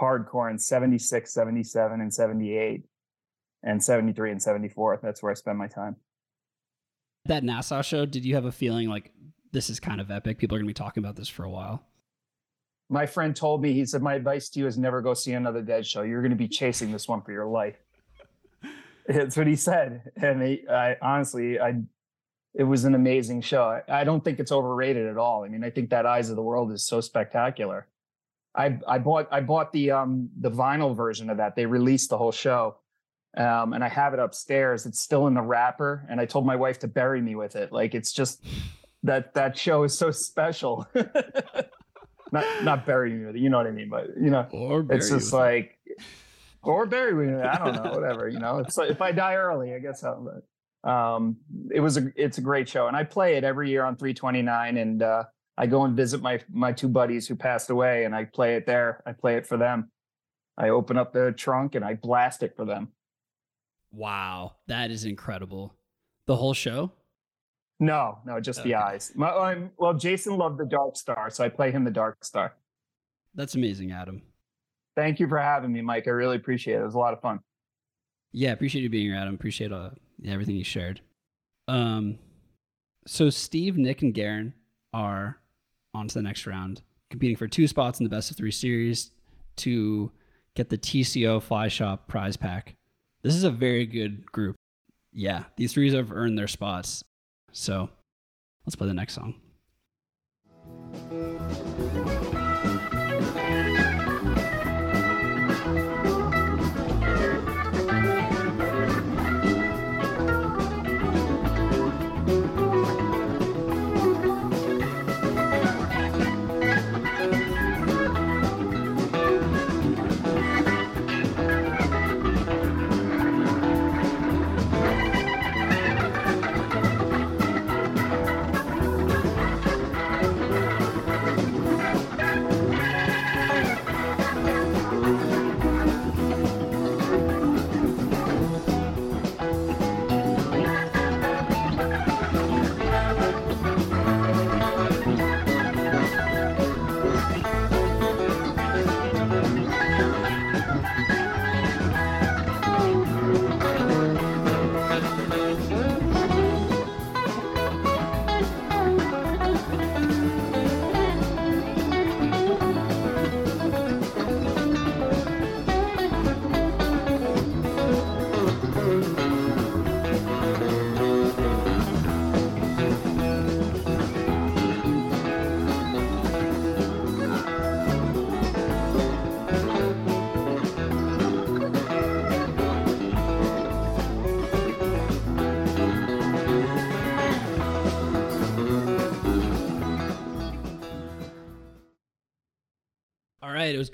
hardcore 0.00 0.50
in 0.50 0.58
'76, 0.58 1.32
'77, 1.32 2.00
and 2.00 2.12
'78, 2.12 2.84
and 3.62 3.82
'73 3.82 4.32
and 4.32 4.42
'74. 4.42 5.00
That's 5.02 5.22
where 5.22 5.32
I 5.32 5.34
spend 5.34 5.58
my 5.58 5.68
time. 5.68 5.96
That 7.24 7.42
Nassau 7.42 7.82
show, 7.82 8.06
did 8.06 8.24
you 8.24 8.34
have 8.34 8.44
a 8.44 8.52
feeling 8.52 8.88
like 8.88 9.12
this 9.52 9.68
is 9.68 9.80
kind 9.80 10.00
of 10.00 10.10
epic? 10.10 10.38
People 10.38 10.56
are 10.56 10.60
going 10.60 10.66
to 10.66 10.70
be 10.70 10.74
talking 10.74 11.02
about 11.02 11.16
this 11.16 11.28
for 11.28 11.44
a 11.44 11.50
while 11.50 11.84
my 12.88 13.06
friend 13.06 13.34
told 13.34 13.62
me, 13.62 13.72
he 13.72 13.84
said, 13.84 14.02
My 14.02 14.14
advice 14.14 14.48
to 14.50 14.60
you 14.60 14.66
is 14.66 14.78
never 14.78 15.00
go 15.00 15.14
see 15.14 15.32
another 15.32 15.62
Dead 15.62 15.86
show. 15.86 16.02
You're 16.02 16.22
going 16.22 16.30
to 16.30 16.36
be 16.36 16.48
chasing 16.48 16.92
this 16.92 17.08
one 17.08 17.22
for 17.22 17.32
your 17.32 17.46
life. 17.46 17.76
That's 19.08 19.36
what 19.36 19.46
he 19.46 19.56
said. 19.56 20.10
And 20.16 20.42
he, 20.42 20.68
I 20.68 20.96
honestly, 21.02 21.58
I, 21.58 21.82
it 22.56 22.64
was 22.64 22.84
an 22.84 22.94
amazing 22.94 23.42
show. 23.42 23.64
I, 23.64 24.00
I 24.00 24.04
don't 24.04 24.24
think 24.24 24.40
it's 24.40 24.50
overrated 24.50 25.06
at 25.06 25.18
all. 25.18 25.44
I 25.44 25.48
mean, 25.48 25.62
I 25.62 25.68
think 25.68 25.90
that 25.90 26.06
Eyes 26.06 26.30
of 26.30 26.36
the 26.36 26.42
World 26.42 26.72
is 26.72 26.86
so 26.86 27.02
spectacular. 27.02 27.86
I, 28.54 28.78
I 28.88 28.98
bought 28.98 29.28
I 29.30 29.40
bought 29.40 29.70
the 29.72 29.90
um 29.90 30.30
the 30.40 30.50
vinyl 30.50 30.96
version 30.96 31.28
of 31.28 31.36
that. 31.36 31.54
They 31.54 31.66
released 31.66 32.08
the 32.08 32.16
whole 32.16 32.32
show. 32.32 32.78
Um, 33.36 33.74
and 33.74 33.84
I 33.84 33.88
have 33.88 34.14
it 34.14 34.18
upstairs. 34.18 34.86
It's 34.86 34.98
still 34.98 35.26
in 35.26 35.34
the 35.34 35.42
wrapper, 35.42 36.06
and 36.08 36.18
I 36.18 36.24
told 36.24 36.46
my 36.46 36.56
wife 36.56 36.78
to 36.78 36.88
bury 36.88 37.20
me 37.20 37.34
with 37.34 37.54
it. 37.54 37.70
Like 37.70 37.94
it's 37.94 38.10
just 38.10 38.42
that 39.02 39.34
that 39.34 39.58
show 39.58 39.82
is 39.84 39.96
so 39.96 40.10
special. 40.10 40.88
not 42.32 42.64
not 42.64 42.86
bury 42.86 43.12
me 43.12 43.26
with 43.26 43.36
it. 43.36 43.40
You 43.40 43.50
know 43.50 43.58
what 43.58 43.66
I 43.66 43.72
mean? 43.72 43.90
But 43.90 44.06
you 44.18 44.30
know, 44.30 44.46
it's 44.88 45.10
just 45.10 45.34
like, 45.34 45.78
or 46.62 46.86
bury 46.86 47.12
me. 47.12 47.42
I 47.42 47.58
don't 47.58 47.74
know. 47.74 47.92
Whatever. 47.92 48.26
You 48.30 48.38
know, 48.38 48.60
it's 48.60 48.78
like 48.78 48.88
if 48.88 49.02
I 49.02 49.12
die 49.12 49.34
early, 49.34 49.74
I 49.74 49.80
guess 49.80 50.02
I'll. 50.02 50.42
Um, 50.86 51.36
it 51.74 51.80
was 51.80 51.96
a 51.96 52.12
it's 52.16 52.38
a 52.38 52.40
great 52.40 52.68
show, 52.68 52.86
and 52.86 52.96
I 52.96 53.04
play 53.04 53.36
it 53.36 53.44
every 53.44 53.68
year 53.68 53.84
on 53.84 53.96
329, 53.96 54.76
and 54.76 55.02
uh, 55.02 55.24
I 55.58 55.66
go 55.66 55.84
and 55.84 55.96
visit 55.96 56.22
my 56.22 56.40
my 56.50 56.72
two 56.72 56.88
buddies 56.88 57.26
who 57.26 57.34
passed 57.34 57.70
away, 57.70 58.04
and 58.04 58.14
I 58.14 58.24
play 58.24 58.54
it 58.54 58.66
there. 58.66 59.02
I 59.04 59.12
play 59.12 59.36
it 59.36 59.46
for 59.46 59.56
them. 59.56 59.90
I 60.56 60.70
open 60.70 60.96
up 60.96 61.12
the 61.12 61.32
trunk 61.32 61.74
and 61.74 61.84
I 61.84 61.94
blast 61.94 62.42
it 62.42 62.56
for 62.56 62.64
them. 62.64 62.88
Wow, 63.92 64.56
that 64.68 64.90
is 64.90 65.04
incredible. 65.04 65.74
The 66.26 66.36
whole 66.36 66.54
show? 66.54 66.92
No, 67.78 68.18
no, 68.24 68.40
just 68.40 68.60
okay. 68.60 68.70
the 68.70 68.74
eyes. 68.76 69.12
My, 69.14 69.30
I'm, 69.30 69.70
well, 69.76 69.92
Jason 69.92 70.36
loved 70.38 70.58
the 70.58 70.64
Dark 70.64 70.96
Star, 70.96 71.30
so 71.30 71.44
I 71.44 71.50
play 71.50 71.70
him 71.70 71.84
the 71.84 71.90
Dark 71.90 72.24
Star. 72.24 72.54
That's 73.34 73.54
amazing, 73.54 73.92
Adam. 73.92 74.22
Thank 74.96 75.20
you 75.20 75.28
for 75.28 75.38
having 75.38 75.72
me, 75.72 75.82
Mike. 75.82 76.06
I 76.06 76.10
really 76.10 76.36
appreciate 76.36 76.76
it. 76.76 76.80
It 76.80 76.84
was 76.84 76.94
a 76.94 76.98
lot 76.98 77.12
of 77.12 77.20
fun. 77.20 77.40
Yeah, 78.32 78.52
appreciate 78.52 78.82
you 78.82 78.88
being 78.88 79.06
here, 79.06 79.16
Adam. 79.16 79.34
Appreciate 79.34 79.72
uh, 79.72 79.90
everything 80.24 80.56
you 80.56 80.64
shared. 80.64 81.00
Um, 81.68 82.18
so 83.06 83.30
Steve, 83.30 83.76
Nick, 83.76 84.02
and 84.02 84.14
Garrin 84.14 84.52
are 84.92 85.38
on 85.94 86.08
to 86.08 86.14
the 86.14 86.22
next 86.22 86.46
round, 86.46 86.82
competing 87.10 87.36
for 87.36 87.48
two 87.48 87.66
spots 87.66 88.00
in 88.00 88.04
the 88.04 88.10
best 88.10 88.30
of 88.30 88.36
three 88.36 88.50
series 88.50 89.10
to 89.56 90.10
get 90.54 90.68
the 90.68 90.78
TCO 90.78 91.42
Fly 91.42 91.68
Shop 91.68 92.08
prize 92.08 92.36
pack. 92.36 92.76
This 93.22 93.34
is 93.34 93.44
a 93.44 93.50
very 93.50 93.86
good 93.86 94.30
group. 94.30 94.56
Yeah, 95.12 95.44
these 95.56 95.72
three 95.72 95.92
have 95.94 96.12
earned 96.12 96.38
their 96.38 96.48
spots. 96.48 97.02
So 97.52 97.88
let's 98.66 98.76
play 98.76 98.86
the 98.86 98.94
next 98.94 99.14
song. 99.14 99.34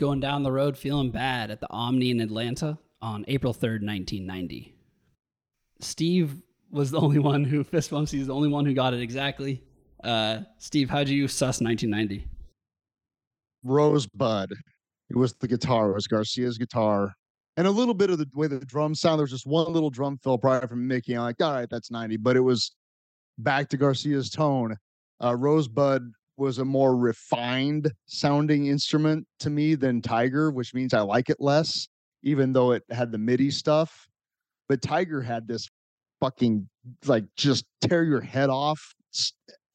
Going 0.03 0.19
down 0.19 0.43
the 0.43 0.51
road 0.51 0.77
feeling 0.77 1.13
bad 1.13 1.49
at 1.49 1.61
the 1.61 1.71
Omni 1.71 2.11
in 2.11 2.21
Atlanta 2.21 2.77
on 3.01 3.25
April 3.29 3.55
3rd, 3.55 3.87
1990. 3.87 4.75
Steve 5.79 6.43
was 6.73 6.91
the 6.91 7.01
only 7.01 7.21
one 7.21 7.45
who 7.45 7.63
fist 7.73 7.93
bumps. 7.93 8.11
He's 8.11 8.27
the 8.27 8.35
only 8.35 8.49
one 8.49 8.67
who 8.67 8.75
got 8.75 8.95
it 8.95 9.01
exactly. 9.01 9.63
Uh, 10.03 10.41
Steve, 10.59 10.91
how'd 10.91 11.09
you 11.09 11.29
suss 11.29 11.61
1990? 11.61 12.27
Rosebud. 13.63 14.53
It 15.09 15.17
was 15.17 15.35
the 15.35 15.47
guitar. 15.47 15.91
It 15.91 15.95
was 15.95 16.09
Garcia's 16.09 16.59
guitar. 16.59 17.15
And 17.57 17.69
a 17.69 17.71
little 17.71 17.95
bit 17.95 18.11
of 18.11 18.19
the 18.19 18.27
way 18.35 18.49
the 18.49 18.59
drums 18.59 19.01
sound. 19.01 19.21
There 19.21 19.25
was 19.25 19.31
just 19.31 19.47
one 19.47 19.73
little 19.73 19.91
drum 19.91 20.19
fill 20.25 20.37
prior 20.37 20.67
from 20.67 20.85
Mickey. 20.89 21.15
I'm 21.15 21.23
like, 21.23 21.41
all 21.41 21.53
right, 21.53 21.71
that's 21.71 21.93
90. 21.93 22.17
But 22.17 22.37
it 22.37 22.41
was 22.41 22.73
back 23.39 23.69
to 23.69 23.77
Garcia's 23.77 24.31
tone. 24.31 24.77
Uh, 25.23 25.37
Rosebud 25.37 26.11
was 26.37 26.59
a 26.59 26.65
more 26.65 26.97
refined 26.97 27.93
sounding 28.07 28.67
instrument 28.67 29.27
to 29.41 29.51
me 29.51 29.75
than 29.75 30.03
Tiger, 30.03 30.51
which 30.51 30.75
means 30.75 30.95
I 30.95 31.01
like 31.01 31.31
it 31.31 31.39
less, 31.41 31.89
even 32.23 32.53
though 32.53 32.73
it 32.73 32.83
had 32.91 33.13
the 33.13 33.19
MIDI 33.19 33.51
stuff. 33.51 34.09
But 34.69 34.83
Tiger 34.83 35.21
had 35.21 35.47
this 35.47 35.69
fucking 36.21 36.69
like 37.07 37.25
just 37.37 37.65
tear 37.81 38.05
your 38.05 38.21
head 38.21 38.49
off 38.49 38.95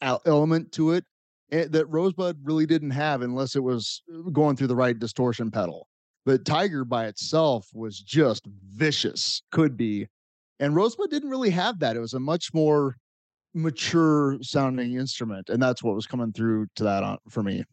element 0.02 0.72
to 0.72 0.92
it 0.92 1.04
eh, 1.52 1.66
that 1.70 1.86
Rosebud 1.88 2.38
really 2.44 2.66
didn't 2.66 2.92
have 2.92 3.22
unless 3.22 3.56
it 3.56 3.64
was 3.64 4.02
uh, 4.14 4.30
going 4.30 4.56
through 4.56 4.68
the 4.68 4.76
right 4.76 4.98
distortion 4.98 5.52
pedal. 5.52 5.88
But 6.26 6.46
Tiger 6.46 6.84
by 6.84 7.08
itself 7.08 7.68
was 7.74 8.00
just 8.00 8.46
vicious, 8.46 9.42
could 9.52 9.78
be. 9.78 10.08
And 10.60 10.76
Rosebud 10.76 11.10
didn't 11.10 11.30
really 11.30 11.52
have 11.52 11.80
that. 11.80 11.96
It 11.96 12.00
was 12.00 12.14
a 12.14 12.20
much 12.20 12.54
more 12.54 12.98
mature 13.54 14.38
sounding 14.42 14.96
instrument, 14.96 15.50
and 15.50 15.62
that's 15.62 15.84
what 15.84 15.96
was 15.96 16.06
coming 16.08 16.32
through 16.34 16.68
to 16.76 16.84
that 16.84 17.04
on 17.04 17.18
for 17.30 17.44
me. 17.44 17.64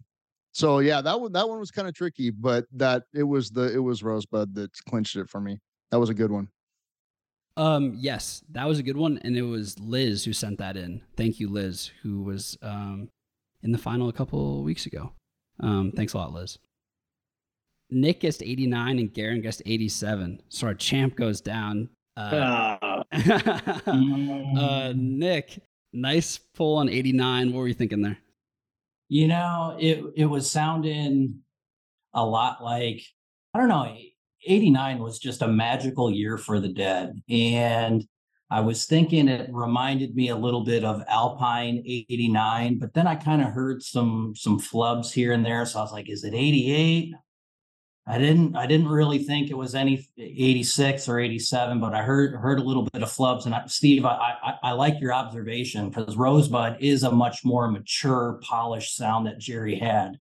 So 0.53 0.79
yeah, 0.79 1.01
that 1.01 1.21
one 1.21 1.33
that 1.33 1.49
one 1.49 1.59
was 1.59 1.71
kind 1.71 1.89
of 1.89 1.95
tricky, 1.95 2.31
but 2.31 2.65
that 2.73 3.05
it 3.13 3.25
was 3.25 3.51
the 3.51 3.73
it 3.75 3.83
was 3.83 4.03
Rosebud 4.03 4.55
that 4.55 4.71
clinched 4.89 5.17
it 5.17 5.29
for 5.29 5.41
me. 5.41 5.59
That 5.91 5.99
was 5.99 6.11
a 6.11 6.15
good 6.15 6.31
one. 6.31 6.49
Um, 7.57 7.95
yes, 7.97 8.43
that 8.51 8.67
was 8.67 8.79
a 8.79 8.83
good 8.83 8.97
one, 8.97 9.19
and 9.23 9.37
it 9.37 9.43
was 9.43 9.79
Liz 9.79 10.25
who 10.25 10.33
sent 10.33 10.59
that 10.59 10.77
in. 10.77 11.03
Thank 11.17 11.39
you, 11.39 11.49
Liz, 11.49 11.91
who 12.03 12.23
was 12.23 12.57
um 12.63 13.09
in 13.63 13.73
the 13.73 13.79
final 13.79 14.09
a 14.09 14.13
couple 14.13 14.63
weeks 14.63 14.87
ago. 14.87 15.13
Um, 15.61 15.93
thanks 15.95 16.13
a 16.15 16.19
lot, 16.19 16.33
Liz. 16.33 16.59
Nick 17.91 18.21
gets 18.21 18.43
89 18.43 18.99
and 18.99 19.13
Garrin 19.15 19.43
gets 19.43 19.63
87. 19.67 20.43
So 20.49 20.67
our 20.67 20.75
champ 20.75 21.17
goes 21.17 21.41
down. 21.41 21.91
Uh, 22.17 22.31
Ah, 22.33 22.79
uh, 23.87 24.93
Nick, 24.97 25.61
nice 25.93 26.39
pull 26.39 26.79
on 26.79 26.89
89. 26.89 27.53
What 27.53 27.59
were 27.61 27.69
you 27.69 27.75
thinking 27.75 28.03
there? 28.03 28.19
You 29.09 29.29
know, 29.29 29.77
it 29.79 30.03
it 30.17 30.27
was 30.27 30.51
sounding 30.51 31.41
a 32.13 32.25
lot 32.25 32.63
like 32.63 33.03
I 33.53 33.59
don't 33.59 33.69
know. 33.69 33.97
89 34.47 34.99
was 34.99 35.19
just 35.19 35.43
a 35.43 35.49
magical 35.49 36.11
year 36.11 36.37
for 36.37 36.61
the 36.61 36.69
dead. 36.69 37.23
And 37.31 38.05
I 38.51 38.61
was 38.61 38.85
thinking 38.85 39.29
it 39.29 39.49
reminded 39.53 40.15
me 40.15 40.29
a 40.29 40.37
little 40.37 40.65
bit 40.65 40.85
of 40.85 41.03
Alpine 41.09 41.83
89, 41.87 42.79
but 42.79 42.93
then 42.95 43.07
I 43.07 43.15
kind 43.15 43.43
of 43.43 43.49
heard 43.49 43.83
some 43.83 44.35
some 44.37 44.61
flubs 44.61 45.13
here 45.13 45.33
and 45.33 45.45
there. 45.45 45.65
So 45.67 45.79
I 45.79 45.83
was 45.83 45.93
like, 45.93 46.11
is 46.11 46.25
it 46.25 46.35
88? 46.35 47.15
I 48.07 48.19
didn't 48.19 48.55
I 48.55 48.67
didn't 48.67 48.89
really 48.89 49.19
think 49.19 49.51
it 49.51 49.57
was 49.57 49.75
any 49.75 50.07
86 50.19 51.09
or 51.09 51.19
87, 51.19 51.81
but 51.81 51.95
I 51.95 52.03
heard 52.03 52.35
heard 52.35 52.59
a 52.59 52.63
little 52.63 52.83
bit 52.93 53.03
of 53.03 53.09
flubs. 53.09 53.47
And 53.47 53.55
I, 53.55 53.65
Steve, 53.67 54.05
I, 54.05 54.35
I 54.43 54.55
I 54.63 54.73
like 54.73 55.01
your 55.01 55.15
observation 55.15 55.89
because 55.89 56.15
Rosebud 56.15 56.77
is 56.81 57.03
a 57.03 57.11
much 57.11 57.45
more 57.45 57.71
mature, 57.71 58.41
polished 58.43 58.97
sound 58.97 59.27
that 59.27 59.39
Jerry 59.39 59.77
had. 59.77 60.19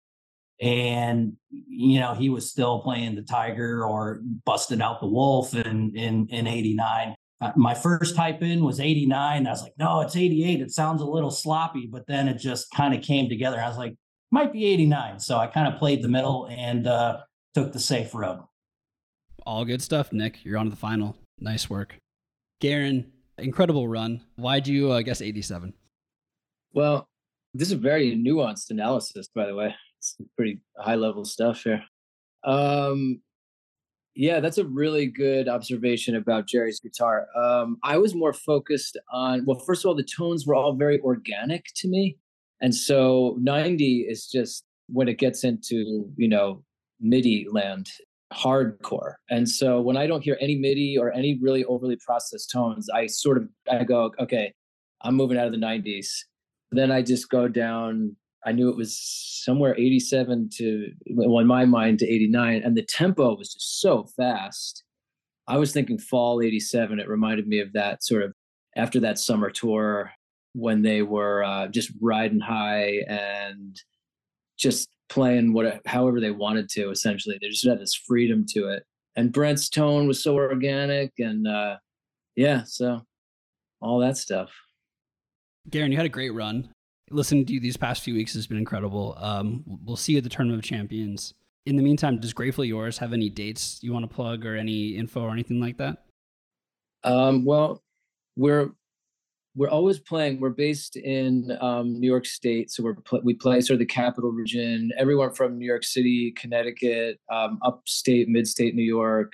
And 0.62 1.34
you 1.50 2.00
know, 2.00 2.14
he 2.14 2.30
was 2.30 2.52
still 2.52 2.82
playing 2.82 3.16
the 3.16 3.24
Tiger 3.24 3.84
or 3.84 4.22
busted 4.46 4.80
out 4.80 5.00
the 5.00 5.08
Wolf 5.08 5.56
in 5.56 5.96
in 5.96 6.28
in 6.28 6.46
89. 6.46 7.16
Uh, 7.42 7.52
my 7.56 7.74
first 7.74 8.16
type 8.16 8.44
in 8.44 8.64
was 8.64 8.80
89. 8.80 9.48
I 9.48 9.50
was 9.50 9.64
like, 9.64 9.74
no, 9.80 10.02
it's 10.02 10.16
88. 10.16 10.62
It 10.62 10.70
sounds 10.70 11.02
a 11.02 11.06
little 11.06 11.32
sloppy, 11.32 11.88
but 11.88 12.06
then 12.06 12.28
it 12.28 12.38
just 12.38 12.70
kind 12.70 12.94
of 12.94 13.02
came 13.02 13.28
together. 13.28 13.60
I 13.60 13.68
was 13.68 13.78
like, 13.78 13.96
might 14.30 14.54
be 14.54 14.66
89. 14.66 15.20
So 15.20 15.40
I 15.40 15.48
kind 15.48 15.68
of 15.68 15.80
played 15.80 16.04
the 16.04 16.08
middle 16.08 16.48
and 16.52 16.86
uh 16.86 17.22
took 17.54 17.74
the 17.74 17.80
safe 17.80 18.14
road. 18.14 18.44
All 19.46 19.66
good 19.66 19.82
stuff, 19.82 20.14
Nick. 20.14 20.46
You're 20.46 20.58
on 20.58 20.66
to 20.66 20.70
the 20.70 20.76
final. 20.76 21.16
Nice 21.40 21.70
work. 21.70 21.98
Garrin, 22.62 23.08
incredible 23.38 23.88
run. 23.88 24.22
Why'd 24.36 24.68
you 24.68 24.92
uh, 24.92 25.02
guess 25.02 25.22
87? 25.22 25.74
well, 26.74 27.08
this 27.54 27.68
is 27.68 27.74
a 27.74 27.78
very 27.78 28.16
nuanced 28.16 28.70
analysis, 28.70 29.30
by 29.34 29.46
the 29.46 29.56
way. 29.56 29.76
It's 30.00 30.16
pretty 30.36 30.62
high 30.78 30.96
level 30.96 31.26
stuff 31.26 31.64
here. 31.64 31.84
Um, 32.44 33.22
yeah, 34.16 34.40
that's 34.40 34.58
a 34.58 34.66
really 34.66 35.06
good 35.06 35.48
observation 35.48 36.16
about 36.16 36.48
Jerry's 36.48 36.80
guitar. 36.80 37.28
Um, 37.36 37.78
I 37.84 37.98
was 37.98 38.16
more 38.16 38.34
focused 38.34 38.98
on, 39.12 39.46
well, 39.46 39.60
first 39.60 39.84
of 39.86 39.90
all, 39.90 39.96
the 39.96 40.04
tones 40.04 40.46
were 40.46 40.56
all 40.56 40.74
very 40.74 41.00
organic 41.02 41.66
to 41.76 41.88
me. 41.88 42.18
And 42.62 42.74
so 42.74 43.38
90 43.40 44.08
is 44.10 44.28
just 44.28 44.66
when 44.88 45.08
it 45.08 45.18
gets 45.18 45.44
into, 45.44 46.10
you 46.18 46.28
know, 46.28 46.64
MIDI 47.02 47.48
land, 47.52 47.90
hardcore. 48.34 49.14
And 49.30 49.48
so 49.50 49.82
when 49.82 49.98
I 49.98 50.08
don't 50.08 50.24
hear 50.24 50.38
any 50.40 50.56
MIDI 50.56 50.98
or 50.98 51.12
any 51.12 51.38
really 51.42 51.66
overly 51.66 51.98
processed 52.06 52.52
tones, 52.52 52.90
I 52.90 53.08
sort 53.08 53.38
of 53.38 53.50
I 53.70 53.84
go, 53.84 54.12
okay, 54.20 54.54
I'm 55.04 55.16
moving 55.16 55.38
out 55.38 55.48
of 55.48 55.52
the 55.52 55.58
90s. 55.58 56.08
Then 56.72 56.92
I 56.92 57.02
just 57.02 57.30
go 57.30 57.48
down. 57.48 58.16
I 58.46 58.52
knew 58.52 58.70
it 58.70 58.78
was 58.78 58.98
somewhere 59.44 59.76
87 59.78 60.50
to, 60.58 60.88
well, 61.12 61.40
in 61.40 61.48
my 61.48 61.66
mind, 61.66 62.00
to 62.00 62.08
89, 62.08 62.64
and 62.64 62.76
the 62.76 62.84
tempo 62.84 63.36
was 63.36 63.54
just 63.54 63.82
so 63.82 64.06
fast. 64.18 64.84
I 65.48 65.58
was 65.58 65.74
thinking 65.74 66.00
fall 66.00 66.42
87. 66.42 67.00
It 67.00 67.08
reminded 67.08 67.48
me 67.48 67.60
of 67.60 67.74
that 67.74 68.04
sort 68.04 68.24
of 68.24 68.34
after 68.76 69.00
that 69.02 69.20
summer 69.20 69.50
tour 69.50 70.12
when 70.54 70.82
they 70.82 71.02
were 71.02 71.44
uh, 71.44 71.68
just 71.68 71.92
riding 72.02 72.40
high 72.40 73.00
and 73.08 73.76
just 74.58 74.90
playing 75.12 75.54
what 75.54 75.82
however 75.86 76.20
they 76.20 76.32
wanted 76.32 76.70
to 76.70 76.90
essentially 76.90 77.38
they 77.42 77.50
just 77.50 77.66
had 77.66 77.80
this 77.80 77.94
freedom 77.94 78.46
to 78.48 78.70
it 78.70 78.84
and 79.16 79.32
brent's 79.32 79.70
tone 79.70 80.08
was 80.08 80.24
so 80.24 80.36
organic 80.36 81.12
and 81.20 81.48
uh 81.48 81.78
yeah 82.36 82.64
so 82.64 83.02
all 83.82 84.00
that 84.00 84.18
stuff 84.18 84.50
Garrin, 85.70 85.92
you 85.92 85.98
had 85.98 86.08
a 86.08 86.10
great 86.10 86.32
run. 86.32 86.74
Listening 87.12 87.46
to 87.46 87.54
you 87.54 87.60
these 87.60 87.78
past 87.78 88.02
few 88.02 88.16
weeks 88.16 88.34
has 88.34 88.48
been 88.48 88.58
incredible. 88.58 89.16
Um, 89.20 89.64
we'll 89.68 89.96
see 89.96 90.14
you 90.14 90.18
at 90.18 90.24
the 90.24 90.30
Tournament 90.30 90.58
of 90.58 90.68
Champions. 90.68 91.36
In 91.68 91.76
the 91.76 91.84
meantime, 91.84 92.20
does 92.20 92.34
Grateful 92.34 92.66
Yours 92.66 92.98
have 92.98 93.14
any 93.14 93.30
dates 93.30 93.78
you 93.84 93.94
want 93.94 94.10
to 94.10 94.14
plug 94.14 94.44
or 94.44 94.56
any 94.56 94.96
info 94.96 95.22
or 95.22 95.30
anything 95.30 95.60
like 95.60 95.78
that? 95.78 96.06
um 97.04 97.46
well 97.46 97.82
we're 98.36 98.72
we're 99.56 99.70
always 99.70 100.00
playing 100.00 100.40
we're 100.40 100.50
based 100.50 100.96
in 100.96 101.58
um 101.62 102.00
new 102.00 102.08
york 102.08 102.26
state 102.26 102.72
so 102.72 102.84
we're 102.84 102.96
pl- 102.96 103.22
we 103.24 103.34
play 103.34 103.60
sort 103.60 103.76
of 103.76 103.80
the 103.80 103.86
capital 103.86 104.32
region 104.32 104.92
everyone 104.98 105.34
from 105.34 105.58
new 105.58 105.66
york 105.66 105.84
city 105.84 106.34
connecticut 106.38 107.20
um 107.32 107.60
upstate 107.64 108.28
mid-state 108.28 108.76
new 108.76 108.84
york. 108.84 109.34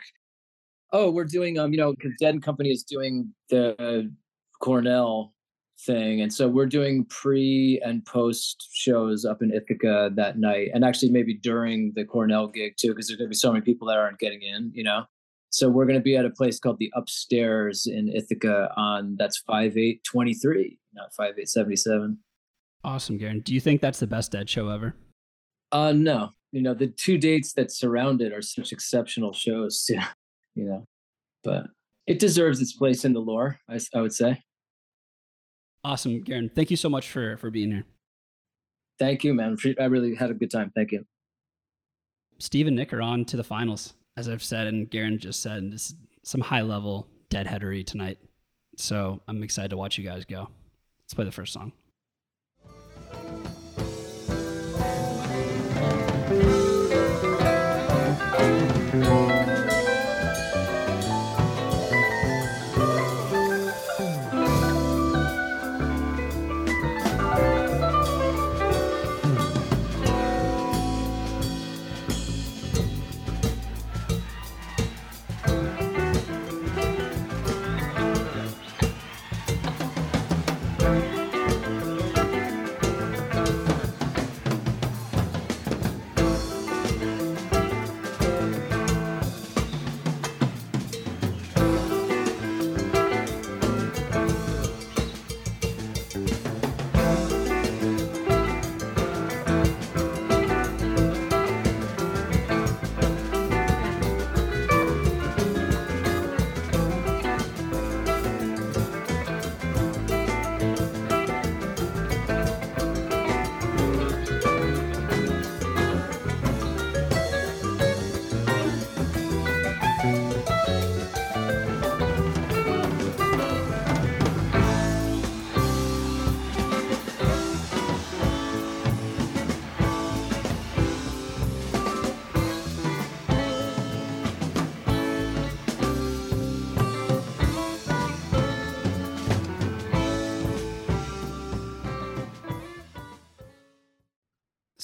Oh 0.93 1.11
we're 1.11 1.25
doing 1.25 1.59
um 1.59 1.71
you 1.71 1.77
know 1.77 1.91
because 1.91 2.13
dead 2.19 2.33
and 2.33 2.43
company 2.43 2.69
is 2.71 2.83
doing 2.83 3.33
the 3.49 4.11
cornell 4.61 5.33
thing 5.85 6.21
and 6.21 6.33
so 6.33 6.47
we're 6.47 6.65
doing 6.65 7.05
pre 7.05 7.79
and 7.85 8.03
post 8.05 8.69
shows 8.73 9.25
up 9.25 9.43
in 9.43 9.53
ithaca 9.53 10.09
that 10.15 10.39
night 10.39 10.69
and 10.73 10.83
actually 10.83 11.11
maybe 11.11 11.35
during 11.35 11.91
the 11.95 12.03
cornell 12.03 12.47
gig 12.47 12.73
too 12.77 12.89
because 12.89 13.07
there's 13.07 13.17
going 13.17 13.27
to 13.27 13.29
be 13.29 13.35
so 13.35 13.51
many 13.51 13.63
people 13.63 13.87
that 13.87 13.97
aren't 13.97 14.17
getting 14.17 14.41
in 14.41 14.71
you 14.73 14.83
know 14.83 15.03
so 15.57 15.67
we're 15.69 15.85
going 15.85 15.97
to 15.99 16.03
be 16.11 16.15
at 16.15 16.25
a 16.25 16.29
place 16.39 16.59
called 16.59 16.77
the 16.79 16.91
upstairs 16.95 17.87
in 17.87 18.09
ithaca 18.09 18.69
on 18.77 19.15
that's 19.17 19.37
5823 19.39 20.77
not 20.93 21.13
5877 21.13 22.17
Awesome, 22.83 23.17
Garrin. 23.19 23.43
Do 23.43 23.53
you 23.53 23.59
think 23.59 23.81
that's 23.81 23.99
the 23.99 24.07
best 24.07 24.31
Dead 24.31 24.47
show 24.49 24.69
ever? 24.69 24.93
uh 25.71 25.91
no 25.91 26.29
you 26.51 26.61
know 26.61 26.73
the 26.73 26.87
two 26.87 27.17
dates 27.17 27.53
that 27.53 27.71
surround 27.71 28.21
it 28.21 28.31
are 28.31 28.41
such 28.41 28.71
exceptional 28.71 29.33
shows 29.33 29.83
too 29.87 29.99
you 30.55 30.63
know 30.65 30.85
but 31.43 31.63
it 32.05 32.19
deserves 32.19 32.61
its 32.61 32.73
place 32.73 33.03
in 33.03 33.11
the 33.13 33.19
lore 33.19 33.59
I, 33.69 33.79
I 33.93 34.01
would 34.01 34.13
say 34.13 34.41
Awesome, 35.83 36.23
Garrin. 36.23 36.49
Thank 36.53 36.69
you 36.71 36.77
so 36.77 36.89
much 36.89 37.09
for 37.09 37.37
for 37.37 37.49
being 37.49 37.71
here. 37.71 37.85
thank 38.99 39.23
you 39.23 39.33
man 39.33 39.57
i 39.79 39.85
really 39.85 40.13
had 40.15 40.29
a 40.31 40.33
good 40.33 40.51
time 40.51 40.71
thank 40.75 40.91
you 40.91 41.03
Steve 42.39 42.67
and 42.67 42.75
Nick 42.75 42.93
are 42.93 43.01
on 43.01 43.25
to 43.25 43.35
the 43.35 43.43
finals, 43.43 43.95
as 44.17 44.27
I've 44.27 44.43
said, 44.43 44.67
and 44.67 44.89
Garrin 44.89 45.19
just 45.19 45.41
said. 45.41 45.71
This 45.71 45.91
is 45.91 45.95
some 46.23 46.41
high 46.41 46.63
level 46.63 47.07
deadheadery 47.29 47.85
tonight. 47.85 48.17
So 48.75 49.21
I'm 49.27 49.43
excited 49.43 49.69
to 49.69 49.77
watch 49.77 49.97
you 49.97 50.03
guys 50.03 50.25
go. 50.25 50.49
Let's 51.03 51.13
play 51.13 51.25
the 51.25 51.31
first 51.31 51.53
song. 51.53 51.71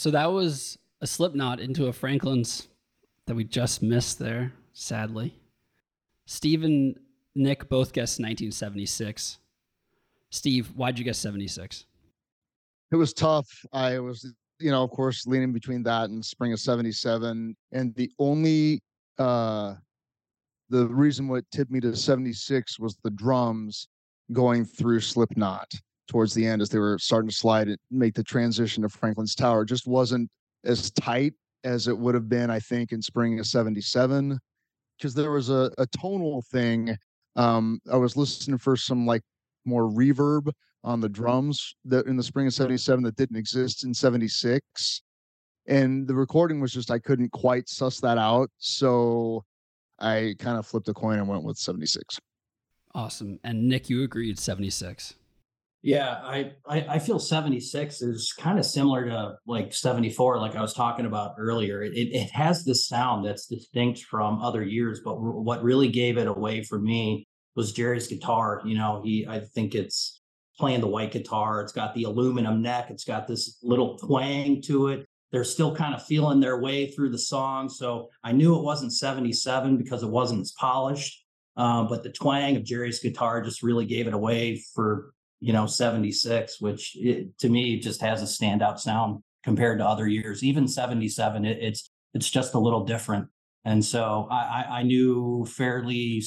So 0.03 0.11
that 0.11 0.33
was 0.33 0.77
a 0.99 1.07
Slipknot 1.07 1.61
into 1.61 1.87
a 1.87 1.93
Franklin's 1.93 2.67
that 3.25 3.35
we 3.35 3.45
just 3.45 3.81
missed 3.81 4.19
there, 4.19 4.51
sadly. 4.73 5.33
Steve 6.25 6.65
and 6.65 6.99
Nick 7.35 7.69
both 7.69 7.93
guessed 7.93 8.19
1976. 8.19 9.39
Steve, 10.29 10.67
why'd 10.75 10.99
you 10.99 11.05
guess 11.05 11.19
76? 11.19 11.85
It 12.91 12.97
was 12.97 13.13
tough. 13.13 13.47
I 13.71 13.97
was, 13.99 14.29
you 14.59 14.71
know, 14.71 14.83
of 14.83 14.89
course, 14.89 15.25
leaning 15.25 15.53
between 15.53 15.83
that 15.83 16.09
and 16.09 16.25
spring 16.25 16.51
of 16.51 16.59
77. 16.59 17.55
And 17.71 17.95
the 17.95 18.11
only 18.19 18.81
uh 19.19 19.75
the 20.69 20.85
reason 20.87 21.29
what 21.29 21.49
tipped 21.49 21.71
me 21.71 21.79
to 21.79 21.95
76 21.95 22.77
was 22.77 22.97
the 23.05 23.11
drums 23.11 23.87
going 24.33 24.65
through 24.65 24.99
Slipknot 24.99 25.73
towards 26.07 26.33
the 26.33 26.45
end 26.45 26.61
as 26.61 26.69
they 26.69 26.79
were 26.79 26.97
starting 26.99 27.29
to 27.29 27.35
slide 27.35 27.69
it, 27.69 27.79
make 27.91 28.13
the 28.13 28.23
transition 28.23 28.83
to 28.83 28.89
Franklin's 28.89 29.35
Tower. 29.35 29.65
Just 29.65 29.87
wasn't 29.87 30.29
as 30.63 30.91
tight 30.91 31.33
as 31.63 31.87
it 31.87 31.97
would 31.97 32.15
have 32.15 32.29
been, 32.29 32.49
I 32.49 32.59
think, 32.59 32.91
in 32.91 33.01
spring 33.01 33.39
of 33.39 33.47
77. 33.47 34.37
Because 34.97 35.13
there 35.13 35.31
was 35.31 35.49
a, 35.49 35.71
a 35.77 35.87
tonal 35.87 36.43
thing. 36.51 36.95
Um, 37.35 37.79
I 37.91 37.97
was 37.97 38.15
listening 38.15 38.57
for 38.57 38.75
some 38.77 39.05
like 39.05 39.21
more 39.65 39.89
reverb 39.89 40.51
on 40.83 40.99
the 40.99 41.09
drums 41.09 41.75
that 41.85 42.05
in 42.05 42.17
the 42.17 42.23
spring 42.23 42.47
of 42.47 42.53
77 42.53 43.03
that 43.03 43.15
didn't 43.15 43.37
exist 43.37 43.83
in 43.83 43.93
76. 43.93 45.01
And 45.67 46.07
the 46.07 46.13
recording 46.13 46.59
was 46.59 46.73
just 46.73 46.91
I 46.91 46.99
couldn't 46.99 47.31
quite 47.31 47.69
suss 47.69 47.99
that 48.01 48.17
out. 48.17 48.49
So 48.57 49.43
I 49.99 50.35
kind 50.39 50.57
of 50.57 50.67
flipped 50.67 50.89
a 50.89 50.93
coin 50.93 51.19
and 51.19 51.27
went 51.27 51.43
with 51.43 51.57
76. 51.57 52.19
Awesome. 52.93 53.39
And 53.43 53.67
Nick, 53.67 53.89
you 53.89 54.03
agreed 54.03 54.37
76. 54.37 55.15
Yeah, 55.85 56.21
I, 56.23 56.53
I, 56.65 56.85
I 56.91 56.99
feel 56.99 57.19
76 57.19 58.01
is 58.01 58.31
kind 58.31 58.57
of 58.57 58.65
similar 58.65 59.05
to 59.05 59.35
like 59.45 59.73
74, 59.73 60.39
like 60.39 60.55
I 60.55 60.61
was 60.61 60.73
talking 60.73 61.05
about 61.05 61.35
earlier. 61.37 61.83
It, 61.83 61.91
it, 61.91 62.31
has 62.31 62.63
this 62.63 62.87
sound 62.87 63.25
that's 63.25 63.47
distinct 63.47 64.03
from 64.03 64.41
other 64.41 64.63
years, 64.63 65.01
but 65.03 65.15
r- 65.15 65.41
what 65.41 65.61
really 65.61 65.89
gave 65.89 66.17
it 66.17 66.27
away 66.27 66.63
for 66.63 66.79
me 66.79 67.27
was 67.57 67.73
Jerry's 67.73 68.07
guitar. 68.07 68.61
You 68.63 68.77
know, 68.77 69.01
he 69.03 69.27
I 69.27 69.41
think 69.41 69.75
it's 69.75 70.21
playing 70.57 70.79
the 70.79 70.87
white 70.87 71.11
guitar. 71.11 71.61
It's 71.61 71.73
got 71.73 71.93
the 71.95 72.03
aluminum 72.03 72.61
neck. 72.61 72.89
It's 72.89 73.03
got 73.03 73.27
this 73.27 73.57
little 73.61 73.97
twang 73.97 74.61
to 74.63 74.87
it. 74.87 75.05
They're 75.33 75.43
still 75.43 75.75
kind 75.75 75.93
of 75.93 76.05
feeling 76.05 76.39
their 76.39 76.61
way 76.61 76.87
through 76.91 77.09
the 77.09 77.17
song. 77.17 77.67
So 77.67 78.09
I 78.23 78.31
knew 78.31 78.55
it 78.55 78.63
wasn't 78.63 78.93
77 78.93 79.77
because 79.77 80.01
it 80.01 80.09
wasn't 80.09 80.41
as 80.41 80.53
polished. 80.53 81.25
Um, 81.57 81.87
but 81.87 82.03
the 82.03 82.11
twang 82.11 82.55
of 82.55 82.63
Jerry's 82.63 82.99
guitar 82.99 83.41
just 83.41 83.63
really 83.63 83.85
gave 83.85 84.07
it 84.07 84.13
away 84.13 84.63
for 84.73 85.12
you 85.43 85.51
know 85.51 85.65
76 85.65 86.61
which 86.61 86.95
it, 86.95 87.37
to 87.39 87.49
me 87.49 87.77
just 87.77 87.99
has 87.99 88.21
a 88.21 88.25
standout 88.25 88.79
sound 88.79 89.21
compared 89.43 89.79
to 89.79 89.85
other 89.85 90.07
years. 90.07 90.41
Even 90.41 90.67
77 90.67 91.43
it, 91.43 91.57
it's 91.61 91.89
it's 92.13 92.29
just 92.29 92.53
a 92.53 92.59
little 92.59 92.85
different. 92.85 93.27
And 93.65 93.83
so 93.83 94.27
I, 94.29 94.65
I 94.69 94.83
knew 94.83 95.45
fairly 95.45 96.21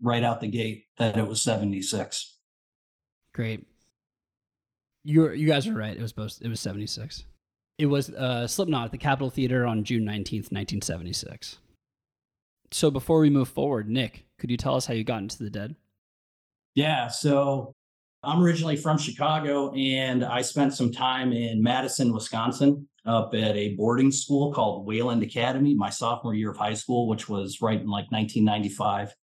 right 0.00 0.22
out 0.22 0.40
the 0.40 0.48
gate 0.48 0.84
that 0.98 1.16
it 1.16 1.26
was 1.26 1.42
76 1.42 2.34
great. 3.34 3.66
You 5.04 5.32
you 5.32 5.46
guys 5.46 5.66
are 5.66 5.74
right. 5.74 5.96
It 5.96 6.00
was 6.00 6.10
supposed 6.10 6.42
it 6.42 6.48
was 6.48 6.60
76 6.60 7.24
it 7.78 7.86
was 7.86 8.08
uh, 8.08 8.46
slipknot 8.46 8.86
at 8.86 8.90
the 8.90 8.98
capitol 8.98 9.28
theater 9.28 9.66
on 9.66 9.84
june 9.84 10.02
19th 10.02 10.50
1976 10.50 11.58
so 12.72 12.90
before 12.90 13.20
we 13.20 13.28
move 13.28 13.48
forward 13.48 13.86
nick 13.86 14.24
could 14.38 14.50
you 14.50 14.56
tell 14.56 14.74
us 14.74 14.86
how 14.86 14.94
you 14.94 15.04
got 15.04 15.20
into 15.22 15.42
the 15.42 15.50
dead? 15.50 15.76
Yeah 16.74 17.08
so 17.08 17.74
I'm 18.26 18.42
originally 18.42 18.76
from 18.76 18.98
Chicago 18.98 19.72
and 19.72 20.24
I 20.24 20.42
spent 20.42 20.74
some 20.74 20.90
time 20.90 21.32
in 21.32 21.62
Madison, 21.62 22.12
Wisconsin, 22.12 22.88
up 23.04 23.32
at 23.34 23.54
a 23.54 23.76
boarding 23.76 24.10
school 24.10 24.52
called 24.52 24.84
Wayland 24.84 25.22
Academy, 25.22 25.76
my 25.76 25.90
sophomore 25.90 26.34
year 26.34 26.50
of 26.50 26.56
high 26.56 26.74
school, 26.74 27.06
which 27.06 27.28
was 27.28 27.62
right 27.62 27.80
in 27.80 27.86
like 27.86 28.10
1995. 28.10 29.14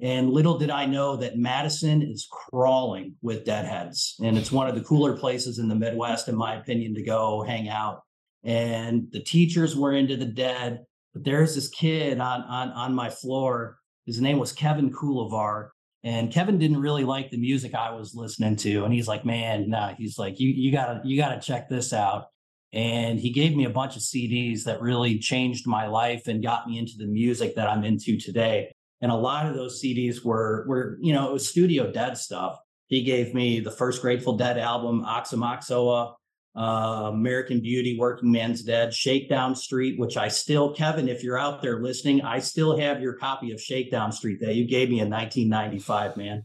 And 0.00 0.30
little 0.30 0.56
did 0.56 0.70
I 0.70 0.86
know 0.86 1.16
that 1.16 1.36
Madison 1.36 2.00
is 2.00 2.26
crawling 2.30 3.16
with 3.20 3.44
deadheads. 3.44 4.16
And 4.22 4.38
it's 4.38 4.50
one 4.50 4.68
of 4.68 4.74
the 4.74 4.84
cooler 4.84 5.14
places 5.14 5.58
in 5.58 5.68
the 5.68 5.74
Midwest, 5.74 6.26
in 6.26 6.34
my 6.34 6.54
opinion, 6.54 6.94
to 6.94 7.02
go 7.02 7.42
hang 7.42 7.68
out. 7.68 8.00
And 8.42 9.08
the 9.12 9.22
teachers 9.22 9.76
were 9.76 9.92
into 9.92 10.16
the 10.16 10.24
dead. 10.24 10.78
But 11.12 11.24
there's 11.24 11.54
this 11.54 11.68
kid 11.68 12.18
on, 12.18 12.40
on, 12.44 12.70
on 12.70 12.94
my 12.94 13.10
floor. 13.10 13.76
His 14.06 14.18
name 14.18 14.38
was 14.38 14.54
Kevin 14.54 14.90
Coulavar 14.90 15.68
and 16.02 16.32
Kevin 16.32 16.58
didn't 16.58 16.80
really 16.80 17.04
like 17.04 17.30
the 17.30 17.36
music 17.36 17.74
I 17.74 17.92
was 17.92 18.14
listening 18.14 18.56
to. 18.56 18.84
And 18.84 18.92
he's 18.92 19.08
like, 19.08 19.24
man, 19.24 19.68
nah, 19.68 19.94
he's 19.94 20.18
like, 20.18 20.40
you, 20.40 20.48
you 20.48 20.72
gotta, 20.72 21.00
you 21.04 21.16
gotta 21.16 21.40
check 21.40 21.68
this 21.68 21.92
out. 21.92 22.26
And 22.72 23.18
he 23.18 23.30
gave 23.30 23.54
me 23.54 23.64
a 23.64 23.70
bunch 23.70 23.96
of 23.96 24.02
CDs 24.02 24.64
that 24.64 24.80
really 24.80 25.18
changed 25.18 25.66
my 25.66 25.88
life 25.88 26.28
and 26.28 26.42
got 26.42 26.68
me 26.68 26.78
into 26.78 26.92
the 26.96 27.06
music 27.06 27.56
that 27.56 27.68
I'm 27.68 27.84
into 27.84 28.18
today. 28.18 28.72
And 29.02 29.10
a 29.10 29.16
lot 29.16 29.46
of 29.46 29.54
those 29.54 29.82
CDs 29.82 30.24
were, 30.24 30.64
were, 30.68 30.98
you 31.00 31.12
know, 31.12 31.28
it 31.28 31.32
was 31.32 31.48
studio 31.48 31.90
dead 31.90 32.16
stuff. 32.16 32.58
He 32.86 33.02
gave 33.02 33.34
me 33.34 33.60
the 33.60 33.70
first 33.70 34.02
Grateful 34.02 34.36
Dead 34.36 34.58
album, 34.58 35.04
Aoxomoxoa, 35.04 36.14
uh, 36.56 37.10
American 37.12 37.60
Beauty, 37.60 37.96
Workingman's 37.98 38.62
Dead, 38.62 38.92
Shakedown 38.92 39.54
Street, 39.54 39.98
which 39.98 40.16
I 40.16 40.28
still, 40.28 40.74
Kevin, 40.74 41.08
if 41.08 41.22
you're 41.22 41.38
out 41.38 41.62
there 41.62 41.80
listening, 41.80 42.22
I 42.22 42.40
still 42.40 42.76
have 42.78 43.00
your 43.00 43.14
copy 43.14 43.52
of 43.52 43.60
Shakedown 43.60 44.10
Street 44.10 44.40
that 44.40 44.54
you 44.54 44.66
gave 44.66 44.88
me 44.88 45.00
in 45.00 45.10
1995, 45.10 46.16
man. 46.16 46.44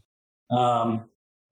Um, 0.50 1.06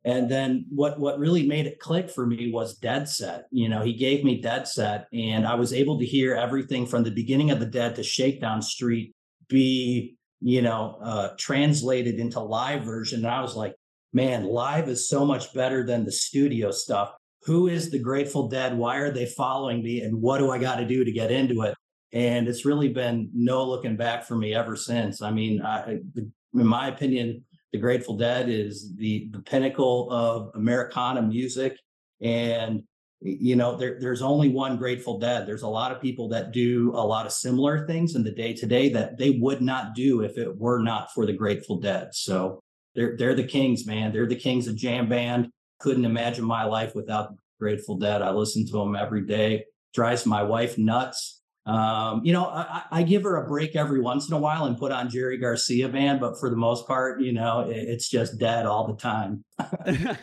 and 0.05 0.31
then 0.31 0.67
what 0.69 1.01
what 1.01 1.19
really 1.19 1.47
made 1.47 1.67
it 1.67 1.81
click 1.81 2.11
for 2.11 2.27
me 2.27 2.53
was 2.53 2.77
Dead 2.77 3.09
Set. 3.09 3.47
You 3.51 3.71
know, 3.71 3.83
he 3.83 3.95
gave 3.95 4.23
me 4.23 4.40
Dead 4.40 4.69
Set, 4.69 5.09
and 5.12 5.47
I 5.47 5.55
was 5.55 5.73
able 5.73 5.99
to 5.99 6.05
hear 6.05 6.35
everything 6.35 6.87
from 6.87 7.05
the 7.05 7.11
beginning 7.11 7.51
of 7.51 7.59
the 7.59 7.67
Dead 7.67 7.97
to 7.97 8.03
Shakedown 8.03 8.61
Street 8.61 9.14
be, 9.49 10.17
you 10.40 10.62
know, 10.62 10.99
uh, 11.03 11.29
translated 11.38 12.17
into 12.17 12.40
live 12.40 12.85
version. 12.85 13.21
And 13.21 13.35
I 13.35 13.40
was 13.40 13.57
like, 13.57 13.75
man, 14.12 14.45
live 14.45 14.88
is 14.88 15.09
so 15.09 15.25
much 15.25 15.53
better 15.55 15.85
than 15.87 16.05
the 16.05 16.12
studio 16.12 16.71
stuff 16.71 17.14
who 17.45 17.69
is 17.69 17.91
the 17.91 17.99
Grateful 17.99 18.49
Dead? 18.49 18.77
Why 18.77 18.97
are 18.97 19.11
they 19.11 19.27
following 19.27 19.83
me? 19.83 20.01
And 20.01 20.21
what 20.21 20.39
do 20.39 20.51
I 20.51 20.59
got 20.59 20.77
to 20.77 20.87
do 20.87 21.05
to 21.05 21.13
get 21.13 21.31
into 21.31 21.63
it? 21.63 21.75
And 22.13 22.49
it's 22.49 22.65
really 22.65 22.89
been 22.89 23.29
no 23.35 23.65
looking 23.65 23.97
back 23.97 24.25
for 24.25 24.37
me 24.37 24.55
ever 24.55 24.77
since. 24.77 25.21
I 25.21 25.31
mean, 25.31 25.61
I, 25.61 25.99
in 26.17 26.33
my 26.53 26.89
opinion, 26.89 27.45
the 27.73 27.79
Grateful 27.79 28.17
Dead 28.17 28.49
is 28.49 28.95
the 28.97 29.29
the 29.33 29.41
pinnacle 29.41 30.09
of 30.11 30.51
Americana 30.55 31.21
music, 31.23 31.77
and 32.21 32.85
you 33.21 33.57
know, 33.57 33.77
there, 33.77 33.99
there's 34.01 34.23
only 34.23 34.49
one 34.49 34.77
Grateful 34.77 35.19
Dead. 35.19 35.47
There's 35.47 35.63
a 35.63 35.69
lot 35.69 35.91
of 35.91 36.01
people 36.01 36.29
that 36.29 36.53
do 36.53 36.93
a 36.95 37.05
lot 37.05 37.27
of 37.27 37.33
similar 37.33 37.87
things 37.87 38.15
in 38.15 38.23
the 38.23 38.31
day 38.31 38.53
to 38.53 38.67
day 38.67 38.91
that 38.91 39.19
they 39.19 39.31
would 39.31 39.61
not 39.61 39.95
do 39.95 40.21
if 40.21 40.39
it 40.39 40.57
were 40.57 40.79
not 40.79 41.13
for 41.13 41.27
the 41.27 41.33
Grateful 41.33 41.81
Dead. 41.81 42.15
So 42.15 42.61
they're 42.95 43.17
they're 43.17 43.35
the 43.35 43.45
kings, 43.45 43.87
man. 43.87 44.13
They're 44.13 44.29
the 44.29 44.37
kings 44.37 44.69
of 44.69 44.77
jam 44.77 45.09
band 45.09 45.51
couldn't 45.81 46.05
imagine 46.05 46.45
my 46.45 46.65
life 46.65 46.95
without 46.95 47.35
Grateful 47.59 47.97
Dead. 47.97 48.23
I 48.23 48.31
listen 48.31 48.67
to 48.67 48.73
them 48.73 48.97
every 48.97 49.23
day. 49.23 49.65
Drives 49.93 50.27
my 50.27 50.43
wife 50.43 50.77
nuts. 50.77 51.43
Um, 51.67 52.21
you 52.25 52.33
know, 52.33 52.45
I, 52.45 52.83
I, 52.91 53.03
give 53.05 53.23
her 53.23 53.37
a 53.37 53.49
break 53.49 53.75
every 53.75 53.99
once 53.99 54.29
in 54.29 54.35
a 54.35 54.39
while 54.39 54.67
and 54.67 54.77
put 54.77 54.93
on 54.93 55.09
Jerry 55.09 55.39
Garcia 55.39 55.89
band, 55.89 56.21
but 56.21 56.39
for 56.39 56.51
the 56.51 56.57
most 56.57 56.87
part, 56.87 57.23
you 57.23 57.33
know, 57.33 57.61
it, 57.61 57.77
it's 57.77 58.11
just 58.11 58.39
dead 58.39 58.67
all 58.67 58.87
the 58.87 58.97
time. 58.97 59.45
uh, 59.59 60.19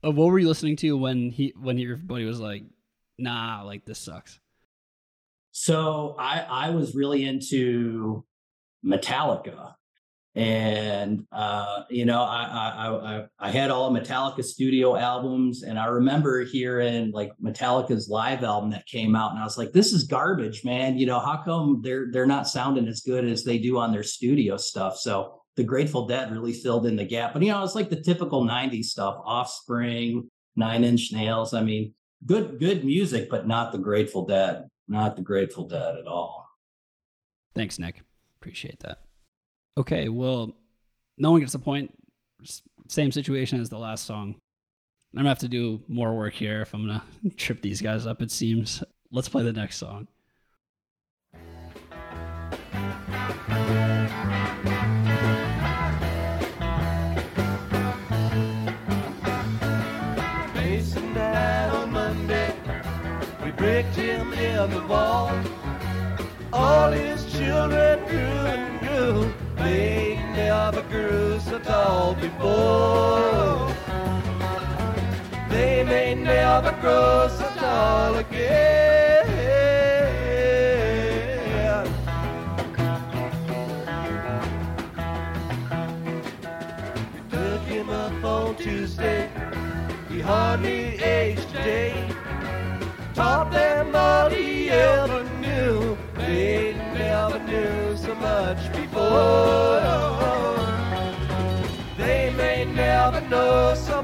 what 0.00 0.14
were 0.14 0.38
you 0.38 0.48
listening 0.48 0.76
to 0.76 0.96
when 0.96 1.28
he 1.28 1.52
when 1.60 1.78
everybody 1.78 2.24
was 2.24 2.40
like, 2.40 2.62
"Nah, 3.18 3.62
like 3.64 3.84
this 3.84 3.98
sucks"? 3.98 4.40
So 5.50 6.16
I 6.18 6.46
I 6.48 6.70
was 6.70 6.94
really 6.94 7.26
into 7.26 8.24
Metallica 8.82 9.74
and 10.36 11.24
uh, 11.32 11.84
you 11.88 12.04
know 12.04 12.20
I, 12.20 12.42
I 12.44 12.88
I 12.88 13.26
I 13.38 13.50
had 13.50 13.70
all 13.70 13.90
Metallica 13.90 14.44
studio 14.44 14.94
albums, 14.94 15.62
and 15.62 15.78
I 15.78 15.86
remember 15.86 16.44
hearing 16.44 17.10
like 17.10 17.32
Metallica's 17.42 18.10
live 18.10 18.44
album 18.44 18.70
that 18.70 18.86
came 18.86 19.16
out, 19.16 19.30
and 19.30 19.40
I 19.40 19.44
was 19.44 19.56
like, 19.56 19.72
"This 19.72 19.94
is 19.94 20.04
garbage, 20.04 20.62
man! 20.62 20.98
You 20.98 21.06
know 21.06 21.20
how 21.20 21.42
come 21.42 21.80
they're 21.82 22.08
they're 22.12 22.26
not 22.26 22.46
sounding 22.46 22.86
as 22.86 23.00
good 23.00 23.24
as 23.24 23.44
they 23.44 23.56
do 23.56 23.78
on 23.78 23.92
their 23.92 24.02
studio 24.02 24.58
stuff?" 24.58 24.98
So 24.98 25.40
the 25.56 25.64
Grateful 25.64 26.06
Dead 26.06 26.30
really 26.30 26.52
filled 26.52 26.84
in 26.84 26.96
the 26.96 27.06
gap, 27.06 27.32
but 27.32 27.42
you 27.42 27.50
know 27.50 27.64
it's 27.64 27.74
like 27.74 27.88
the 27.88 28.02
typical 28.02 28.44
'90s 28.44 28.84
stuff: 28.84 29.18
Offspring, 29.24 30.28
Nine 30.54 30.84
Inch 30.84 31.14
Nails. 31.14 31.54
I 31.54 31.62
mean, 31.62 31.94
good 32.26 32.60
good 32.60 32.84
music, 32.84 33.30
but 33.30 33.48
not 33.48 33.72
the 33.72 33.78
Grateful 33.78 34.26
Dead, 34.26 34.64
not 34.86 35.16
the 35.16 35.22
Grateful 35.22 35.66
Dead 35.66 35.96
at 35.96 36.06
all. 36.06 36.46
Thanks, 37.54 37.78
Nick. 37.78 38.02
Appreciate 38.38 38.80
that. 38.80 39.05
Okay, 39.78 40.08
well, 40.08 40.56
no 41.18 41.32
one 41.32 41.40
gets 41.40 41.54
a 41.54 41.58
point. 41.58 41.92
Same 42.88 43.12
situation 43.12 43.60
as 43.60 43.68
the 43.68 43.78
last 43.78 44.06
song. 44.06 44.36
I'm 45.12 45.18
gonna 45.18 45.28
have 45.28 45.38
to 45.40 45.48
do 45.48 45.82
more 45.88 46.14
work 46.14 46.34
here 46.34 46.62
if 46.62 46.74
I'm 46.74 46.86
gonna 46.86 47.02
trip 47.36 47.60
these 47.60 47.82
guys 47.82 48.06
up. 48.06 48.22
It 48.22 48.30
seems. 48.30 48.82
Let's 49.10 49.28
play 49.28 49.42
the 49.42 49.52
next 49.52 49.76
song. 49.76 50.08
Facing 60.54 61.14
that 61.14 61.74
on 61.74 61.92
Monday, 61.92 62.54
we 63.44 63.50
him 63.50 64.32
in 64.32 64.70
the 64.70 64.80
ball. 64.80 65.38
All 66.52 66.90
his 66.90 67.30
children 67.32 68.04
grew 68.06 68.18
and 68.18 68.80
grew. 68.80 69.45
They 69.56 70.16
never 70.34 70.82
grew 70.82 71.40
so 71.40 71.58
tall 71.58 72.14
before. 72.14 73.72
They 75.48 75.84
may 75.84 76.14
never 76.14 76.72
grow 76.80 77.28
so 77.28 77.48
tall 77.56 78.16
again. 78.16 79.26
Took 87.30 87.62
him 87.62 87.90
up 87.90 88.24
on 88.24 88.56
Tuesday. 88.56 89.30
He 90.08 90.20
hardly 90.20 91.02
aged 91.02 91.48
a 91.54 91.64
day. 91.64 92.08
Taught 93.14 93.50
them 93.52 93.96
all 93.96 94.30
he 94.30 94.70
ever 94.70 95.24
knew. 95.40 95.96
They 96.16 96.74
never 96.94 97.38
knew 97.40 97.75
so 97.96 98.14
much 98.14 98.72
before. 98.72 99.80
They 101.96 102.32
may 102.36 102.64
never 102.64 103.20
know 103.22 103.74
so 103.74 104.02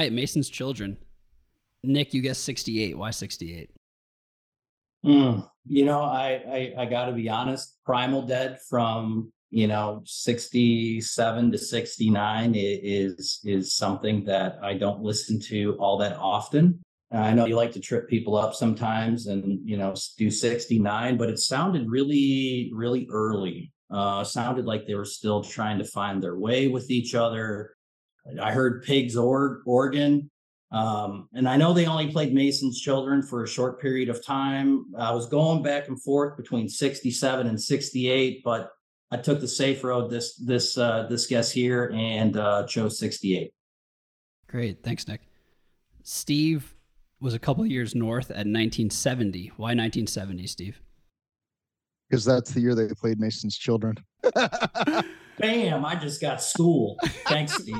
right, 0.00 0.12
Mason's 0.12 0.48
children. 0.48 0.96
Nick, 1.82 2.14
you 2.14 2.22
guess 2.22 2.38
68. 2.38 2.96
Why 2.96 3.10
68? 3.10 3.70
Mm, 5.04 5.48
you 5.66 5.84
know, 5.84 6.02
I 6.02 6.72
I, 6.76 6.82
I 6.82 6.84
got 6.86 7.06
to 7.06 7.12
be 7.12 7.28
honest. 7.28 7.78
Primal 7.84 8.22
Dead 8.22 8.58
from 8.68 9.32
you 9.50 9.66
know 9.66 10.02
67 10.04 11.52
to 11.52 11.58
69 11.58 12.54
is 12.54 13.40
is 13.44 13.74
something 13.74 14.24
that 14.24 14.58
I 14.62 14.74
don't 14.74 15.02
listen 15.02 15.40
to 15.48 15.76
all 15.78 15.96
that 15.98 16.16
often. 16.18 16.82
I 17.12 17.32
know 17.32 17.46
you 17.46 17.56
like 17.56 17.72
to 17.72 17.80
trip 17.80 18.08
people 18.08 18.36
up 18.36 18.54
sometimes 18.54 19.26
and 19.26 19.58
you 19.64 19.76
know 19.78 19.94
do 20.18 20.30
69, 20.30 21.16
but 21.16 21.30
it 21.30 21.38
sounded 21.38 21.88
really 21.88 22.70
really 22.74 23.08
early. 23.10 23.72
Uh, 23.90 24.22
sounded 24.22 24.66
like 24.66 24.86
they 24.86 24.94
were 24.94 25.04
still 25.04 25.42
trying 25.42 25.78
to 25.78 25.84
find 25.84 26.22
their 26.22 26.36
way 26.36 26.68
with 26.68 26.90
each 26.90 27.14
other. 27.14 27.74
I 28.38 28.52
heard 28.52 28.82
Pigs 28.82 29.16
or- 29.16 29.62
organ. 29.66 30.30
Um, 30.72 31.28
and 31.34 31.48
I 31.48 31.56
know 31.56 31.72
they 31.72 31.86
only 31.86 32.12
played 32.12 32.32
Mason's 32.32 32.80
Children 32.80 33.22
for 33.22 33.42
a 33.42 33.48
short 33.48 33.80
period 33.80 34.08
of 34.08 34.24
time. 34.24 34.86
I 34.96 35.12
was 35.12 35.26
going 35.26 35.62
back 35.62 35.88
and 35.88 36.00
forth 36.00 36.36
between 36.36 36.68
67 36.68 37.46
and 37.46 37.60
68, 37.60 38.42
but 38.44 38.70
I 39.10 39.16
took 39.16 39.40
the 39.40 39.48
safe 39.48 39.82
road 39.82 40.10
this 40.10 40.36
this 40.36 40.78
uh, 40.78 41.06
this 41.10 41.26
guess 41.26 41.50
here 41.50 41.90
and 41.92 42.36
uh, 42.36 42.66
chose 42.66 42.98
68. 43.00 43.52
Great. 44.46 44.82
Thanks, 44.84 45.08
Nick. 45.08 45.22
Steve 46.04 46.74
was 47.20 47.34
a 47.34 47.38
couple 47.38 47.66
years 47.66 47.94
north 47.94 48.30
at 48.30 48.46
1970. 48.46 49.52
Why 49.56 49.74
1970, 49.74 50.46
Steve? 50.46 50.80
Because 52.10 52.24
that's 52.24 52.50
the 52.50 52.60
year 52.60 52.74
they 52.74 52.88
played 52.88 53.20
Mason's 53.20 53.56
Children. 53.56 53.96
Bam! 55.38 55.84
I 55.84 55.94
just 55.94 56.20
got 56.20 56.42
school. 56.42 56.98
Thanks, 57.28 57.54
Steve. 57.54 57.76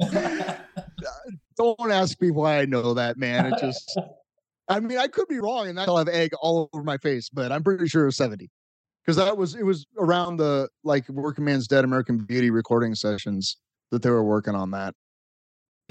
Don't 1.56 1.90
ask 1.90 2.20
me 2.22 2.30
why 2.30 2.60
I 2.60 2.64
know 2.64 2.94
that, 2.94 3.18
man. 3.18 3.52
It 3.52 3.58
just, 3.60 3.98
I 4.68 4.80
mean, 4.80 4.96
I 4.96 5.08
could 5.08 5.28
be 5.28 5.40
wrong, 5.40 5.68
and 5.68 5.78
I'll 5.78 5.98
have 5.98 6.08
egg 6.08 6.30
all 6.40 6.70
over 6.72 6.82
my 6.82 6.96
face, 6.98 7.28
but 7.28 7.52
I'm 7.52 7.62
pretty 7.62 7.86
sure 7.88 8.04
it 8.04 8.06
was 8.06 8.16
70 8.16 8.48
because 9.04 9.16
that 9.16 9.36
was 9.36 9.56
it 9.56 9.64
was 9.64 9.86
around 9.98 10.36
the 10.36 10.68
like 10.84 11.06
Workingman's 11.08 11.66
Dead 11.66 11.84
American 11.84 12.18
Beauty 12.18 12.50
recording 12.50 12.94
sessions 12.94 13.56
that 13.90 14.02
they 14.02 14.10
were 14.10 14.24
working 14.24 14.54
on 14.54 14.70
that. 14.70 14.94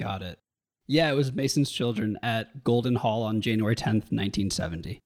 Got 0.00 0.22
it. 0.22 0.38
Yeah, 0.86 1.10
it 1.10 1.14
was 1.14 1.32
Mason's 1.32 1.70
Children 1.70 2.18
at 2.22 2.64
Golden 2.64 2.96
Hall 2.96 3.22
on 3.22 3.40
January 3.40 3.76
10th, 3.76 4.10
1970. 4.10 5.00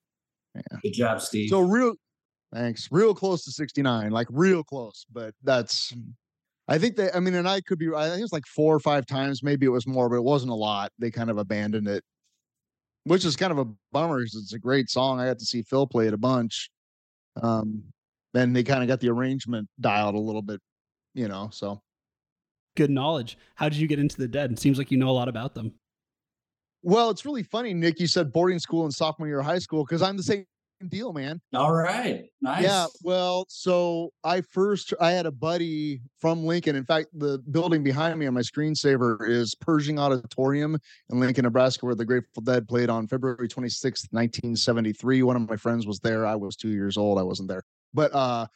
Good 0.83 0.93
job, 0.93 1.21
Steve. 1.21 1.51
So 1.51 1.61
real, 1.61 1.95
thanks, 2.55 2.89
real 2.91 3.15
close 3.15 3.45
to 3.45 3.51
69, 3.51 4.11
like 4.11 4.29
real 4.31 4.63
close, 4.63 5.05
but 5.13 5.35
that's. 5.43 5.93
I 6.67 6.79
think 6.79 6.97
they, 6.97 7.11
I 7.13 7.21
mean, 7.21 7.35
and 7.35 7.47
I 7.47 7.61
could 7.61 7.79
be, 7.79 7.93
I 7.95 8.09
think 8.09 8.23
it's 8.23 8.33
like 8.33 8.47
four 8.47 8.75
or 8.75 8.81
five 8.81 9.05
times, 9.05 9.43
maybe 9.43 9.67
it 9.67 9.71
was 9.71 9.87
more, 9.87 10.09
but 10.09 10.17
it 10.17 10.25
wasn't 10.25 10.51
a 10.51 10.55
lot. 10.55 10.93
They 10.99 11.11
kind 11.11 11.29
of 11.29 11.37
abandoned 11.37 11.87
it, 11.87 12.03
which 13.05 13.27
is 13.27 13.37
kind 13.37 13.53
of 13.53 13.59
a 13.59 13.67
bummer 13.93 14.21
because 14.21 14.37
it's 14.37 14.55
a 14.55 14.59
great 14.59 14.89
song. 14.89 15.21
I 15.21 15.27
got 15.27 15.39
to 15.41 15.45
see 15.45 15.63
Phil 15.63 15.87
play 15.87 16.07
it 16.07 16.15
a 16.15 16.19
bunch. 16.19 16.71
Um, 17.43 17.83
then 18.33 18.55
they 18.55 18.63
kind 18.63 18.83
of 18.83 18.89
got 18.89 19.01
the 19.01 19.11
arrangement 19.11 19.69
dialed 19.79 20.15
a 20.15 20.19
little 20.19 20.43
bit, 20.43 20.61
you 21.13 21.29
know, 21.29 21.51
so. 21.53 21.81
Good 22.77 22.91
knowledge. 22.91 23.39
How 23.55 23.69
did 23.69 23.79
you 23.79 23.87
get 23.87 24.01
into 24.01 24.17
the 24.17 24.27
Dead? 24.27 24.51
It 24.51 24.59
seems 24.59 24.79
like 24.79 24.91
you 24.91 24.97
know 24.99 25.09
a 25.09 25.13
lot 25.13 25.29
about 25.29 25.55
them. 25.55 25.73
Well, 26.83 27.09
it's 27.11 27.25
really 27.25 27.45
funny, 27.45 27.73
Nick. 27.73 28.01
You 28.01 28.07
said 28.07 28.33
boarding 28.33 28.59
school 28.59 28.85
and 28.85 28.93
sophomore 28.93 29.29
year 29.29 29.39
of 29.39 29.47
high 29.47 29.61
school 29.61 29.85
because 29.85 30.03
I'm 30.03 30.17
the 30.17 30.25
same 30.25 30.45
deal, 30.89 31.13
man. 31.13 31.41
All 31.55 31.73
right, 31.73 32.25
nice. 32.41 32.63
Yeah, 32.63 32.87
well, 33.03 33.47
so 33.49 34.13
I 34.23 34.41
first 34.41 34.93
I 35.01 35.13
had 35.13 35.27
a 35.27 35.31
buddy 35.31 36.01
from 36.21 36.45
Lincoln. 36.45 36.77
In 36.77 36.85
fact, 36.85 37.09
the 37.13 37.39
building 37.51 37.83
behind 37.83 38.19
me 38.19 38.27
on 38.27 38.35
my 38.35 38.41
screensaver 38.41 39.29
is 39.29 39.55
Pershing 39.55 39.99
Auditorium 39.99 40.79
in 41.11 41.21
Lincoln, 41.21 41.45
Nebraska, 41.45 41.87
where 41.87 41.95
the 41.95 42.05
Grateful 42.05 42.43
Dead 42.43 42.69
played 42.69 42.91
on 42.91 43.07
February 43.07 43.49
26th, 43.49 44.09
1973. 44.11 45.23
One 45.23 45.37
of 45.37 45.49
my 45.49 45.57
friends 45.57 45.87
was 45.87 46.01
there. 46.01 46.27
I 46.27 46.35
was 46.35 46.57
two 46.57 46.71
years 46.71 46.97
old. 46.97 47.19
I 47.19 47.23
wasn't 47.23 47.49
there. 47.49 47.63
But 47.93 48.15
uh 48.15 48.47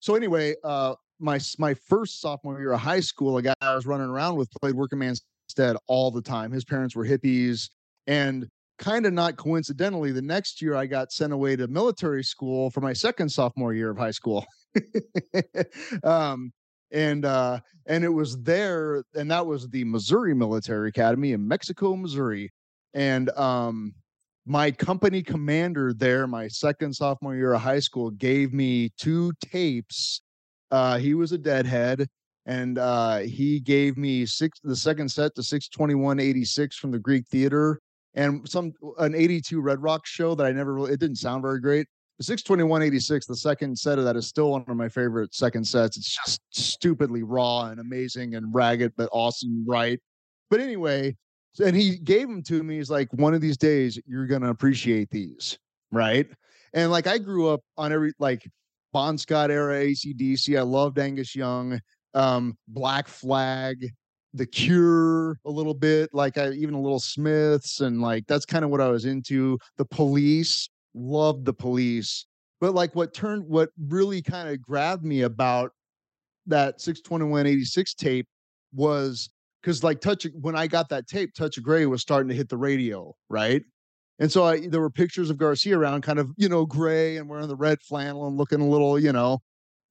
so 0.00 0.14
anyway, 0.14 0.54
uh 0.64 0.94
my 1.18 1.40
my 1.58 1.74
first 1.74 2.20
sophomore 2.20 2.58
year 2.60 2.72
of 2.72 2.80
high 2.80 3.00
school, 3.00 3.38
a 3.38 3.42
guy 3.42 3.54
I 3.60 3.74
was 3.74 3.86
running 3.86 4.08
around 4.08 4.36
with 4.36 4.50
played 4.60 4.74
Workingman's 4.74 5.22
Dead 5.54 5.76
all 5.86 6.10
the 6.10 6.20
time. 6.22 6.50
His 6.50 6.64
parents 6.64 6.96
were 6.96 7.06
hippies, 7.06 7.70
and 8.06 8.48
kind 8.78 9.06
of 9.06 9.12
not 9.12 9.36
coincidentally, 9.36 10.12
the 10.12 10.22
next 10.22 10.60
year 10.60 10.74
I 10.74 10.86
got 10.86 11.12
sent 11.12 11.32
away 11.32 11.56
to 11.56 11.66
military 11.68 12.22
school 12.22 12.70
for 12.70 12.80
my 12.80 12.92
second 12.92 13.28
sophomore 13.30 13.74
year 13.74 13.90
of 13.90 13.98
high 13.98 14.10
school. 14.10 14.44
um, 16.04 16.52
and 16.92 17.24
uh, 17.24 17.60
and 17.86 18.04
it 18.04 18.08
was 18.08 18.40
there, 18.42 19.02
and 19.14 19.30
that 19.30 19.46
was 19.46 19.68
the 19.68 19.84
Missouri 19.84 20.34
Military 20.34 20.88
Academy 20.88 21.32
in 21.32 21.46
Mexico, 21.46 21.96
Missouri. 21.96 22.52
And 22.94 23.30
um, 23.30 23.94
my 24.46 24.70
company 24.70 25.22
commander 25.22 25.92
there, 25.92 26.26
my 26.26 26.48
second 26.48 26.94
sophomore 26.94 27.34
year 27.34 27.54
of 27.54 27.60
high 27.60 27.80
school, 27.80 28.10
gave 28.10 28.52
me 28.52 28.90
two 28.98 29.32
tapes. 29.44 30.22
Uh, 30.70 30.98
he 30.98 31.14
was 31.14 31.32
a 31.32 31.38
deadhead, 31.38 32.06
and 32.46 32.78
uh, 32.78 33.18
he 33.18 33.58
gave 33.58 33.96
me 33.96 34.24
six 34.24 34.60
the 34.62 34.76
second 34.76 35.10
set 35.10 35.34
to 35.34 35.42
62186 35.42 36.76
from 36.76 36.92
the 36.92 36.98
Greek 36.98 37.26
Theater 37.26 37.80
and 38.16 38.48
some 38.48 38.72
an 38.98 39.14
82 39.14 39.60
Red 39.60 39.82
Rock 39.82 40.06
show 40.06 40.34
that 40.34 40.46
I 40.46 40.52
never 40.52 40.74
really 40.74 40.92
it 40.92 41.00
didn't 41.00 41.16
sound 41.16 41.42
very 41.42 41.60
great. 41.60 41.86
62186, 42.18 43.26
the 43.26 43.36
second 43.36 43.78
set 43.78 43.98
of 43.98 44.04
that 44.06 44.16
is 44.16 44.26
still 44.26 44.52
one 44.52 44.64
of 44.66 44.76
my 44.76 44.88
favorite 44.88 45.34
second 45.34 45.66
sets. 45.66 45.98
It's 45.98 46.16
just 46.16 46.40
stupidly 46.50 47.22
raw 47.22 47.66
and 47.66 47.78
amazing 47.78 48.36
and 48.36 48.54
ragged, 48.54 48.94
but 48.96 49.10
awesome, 49.12 49.66
right? 49.68 50.00
But 50.48 50.60
anyway, 50.60 51.14
and 51.62 51.76
he 51.76 51.98
gave 51.98 52.26
them 52.26 52.42
to 52.44 52.62
me. 52.62 52.78
He's 52.78 52.90
like, 52.90 53.12
one 53.12 53.34
of 53.34 53.42
these 53.42 53.58
days 53.58 54.00
you're 54.06 54.26
gonna 54.26 54.50
appreciate 54.50 55.10
these, 55.10 55.58
right? 55.92 56.26
And 56.72 56.90
like 56.90 57.06
I 57.06 57.18
grew 57.18 57.48
up 57.48 57.60
on 57.76 57.92
every 57.92 58.12
like 58.18 58.48
Bon 58.92 59.18
Scott 59.18 59.50
era 59.50 59.84
ACDC. 59.84 60.58
I 60.58 60.62
loved 60.62 60.98
Angus 60.98 61.36
Young, 61.36 61.80
um, 62.14 62.56
Black 62.66 63.08
Flag, 63.08 63.92
the 64.36 64.46
Cure 64.46 65.38
a 65.44 65.50
little 65.50 65.74
bit, 65.74 66.10
like 66.12 66.38
I 66.38 66.50
even 66.50 66.74
a 66.74 66.80
little 66.80 67.00
Smiths, 67.00 67.80
and 67.80 68.00
like 68.00 68.26
that's 68.26 68.46
kind 68.46 68.64
of 68.64 68.70
what 68.70 68.80
I 68.80 68.88
was 68.88 69.04
into. 69.04 69.58
The 69.76 69.84
Police, 69.84 70.68
loved 70.94 71.44
the 71.44 71.52
Police, 71.52 72.26
but 72.60 72.74
like 72.74 72.94
what 72.94 73.14
turned 73.14 73.44
what 73.46 73.70
really 73.88 74.22
kind 74.22 74.48
of 74.48 74.60
grabbed 74.60 75.04
me 75.04 75.22
about 75.22 75.72
that 76.46 76.80
62186 76.80 77.94
tape 77.94 78.26
was 78.74 79.30
because 79.60 79.82
like 79.82 80.00
touch 80.00 80.26
when 80.40 80.54
I 80.54 80.66
got 80.66 80.88
that 80.90 81.06
tape, 81.06 81.34
Touch 81.34 81.56
of 81.56 81.64
Grey 81.64 81.86
was 81.86 82.02
starting 82.02 82.28
to 82.28 82.34
hit 82.34 82.48
the 82.48 82.56
radio, 82.56 83.14
right? 83.28 83.62
And 84.18 84.32
so 84.32 84.44
I, 84.44 84.66
there 84.66 84.80
were 84.80 84.90
pictures 84.90 85.28
of 85.28 85.36
Garcia 85.36 85.78
around, 85.78 86.02
kind 86.02 86.18
of 86.18 86.30
you 86.36 86.48
know 86.48 86.64
gray 86.66 87.16
and 87.16 87.28
wearing 87.28 87.48
the 87.48 87.56
red 87.56 87.80
flannel 87.82 88.26
and 88.26 88.36
looking 88.36 88.60
a 88.60 88.68
little 88.68 88.98
you 88.98 89.12
know 89.12 89.40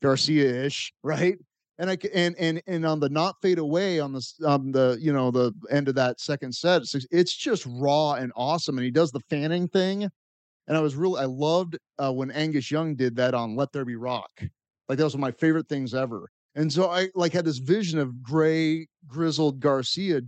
Garcia-ish, 0.02 0.93
right? 1.04 1.38
And 1.78 1.89
I 1.89 1.97
and 2.13 2.36
and 2.39 2.61
and 2.67 2.86
on 2.86 2.99
the 2.99 3.09
not 3.09 3.36
fade 3.41 3.59
away 3.59 3.99
on 3.99 4.13
the 4.13 4.26
um 4.45 4.71
the 4.71 4.97
you 4.99 5.11
know 5.11 5.30
the 5.30 5.51
end 5.69 5.89
of 5.89 5.95
that 5.95 6.21
second 6.21 6.53
set, 6.53 6.84
it's, 7.11 7.36
just 7.36 7.65
raw 7.67 8.13
and 8.13 8.32
awesome. 8.36 8.78
And 8.78 8.86
he 8.86 8.91
does 8.91 9.11
the 9.11 9.19
fanning 9.30 9.67
thing, 9.67 10.03
and 10.67 10.78
I 10.78 10.80
was 10.80 10.95
really 10.95 11.21
I 11.21 11.26
loved 11.26 11.78
uh, 11.99 12.13
when 12.13 12.32
Angus 12.32 12.71
Young 12.71 12.95
did 12.95 13.15
that 13.17 13.34
on 13.34 13.55
Let 13.55 13.73
There 13.73 13.86
Be 13.86 13.97
Rock. 13.97 14.32
Like 14.88 14.97
that 14.97 15.03
was 15.03 15.17
my 15.17 15.32
favorite 15.32 15.67
things 15.67 15.93
ever. 15.93 16.30
And 16.55 16.71
so 16.71 16.89
I 16.89 17.09
like 17.15 17.34
had 17.34 17.45
this 17.45 17.57
vision 17.57 17.99
of 17.99 18.23
gray, 18.23 18.88
grizzled 19.07 19.59
Garcia 19.59 20.21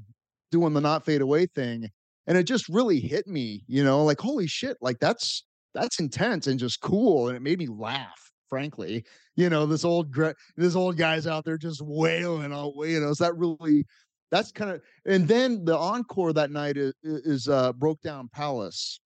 doing 0.52 0.74
the 0.74 0.82
not 0.82 1.06
fade 1.06 1.22
away 1.22 1.46
thing. 1.46 1.90
And 2.28 2.38
it 2.38 2.44
just 2.44 2.68
really 2.68 3.00
hit 3.00 3.26
me, 3.28 3.64
you 3.68 3.84
know, 3.84 4.04
like, 4.04 4.20
holy 4.20 4.48
shit, 4.48 4.78
like 4.82 5.00
that's 5.00 5.46
that's 5.74 6.00
intense 6.00 6.48
and 6.48 6.60
just 6.60 6.82
cool. 6.82 7.30
And 7.30 7.38
it 7.38 7.42
made 7.42 7.60
me 7.60 7.68
laugh, 7.68 8.32
frankly. 8.50 9.06
You 9.36 9.50
know, 9.50 9.66
this 9.66 9.86
old 9.86 10.16
this 10.56 10.76
old 10.76 10.98
guy's 10.98 11.28
out 11.28 11.46
there 11.46 11.58
just 11.58 11.82
wailing 11.82 12.52
all 12.52 12.74
you 12.86 13.00
know, 13.00 13.10
is 13.10 13.18
that 13.20 13.38
really 13.38 13.86
that's 14.32 14.52
kind 14.52 14.72
of 14.72 14.82
and 15.06 15.28
then 15.28 15.64
the 15.66 15.78
encore 15.78 16.34
that 16.34 16.52
night 16.52 16.78
is, 16.78 16.94
is 17.04 17.48
uh 17.48 17.74
Brokedown 17.74 18.32
Palace. 18.32 19.00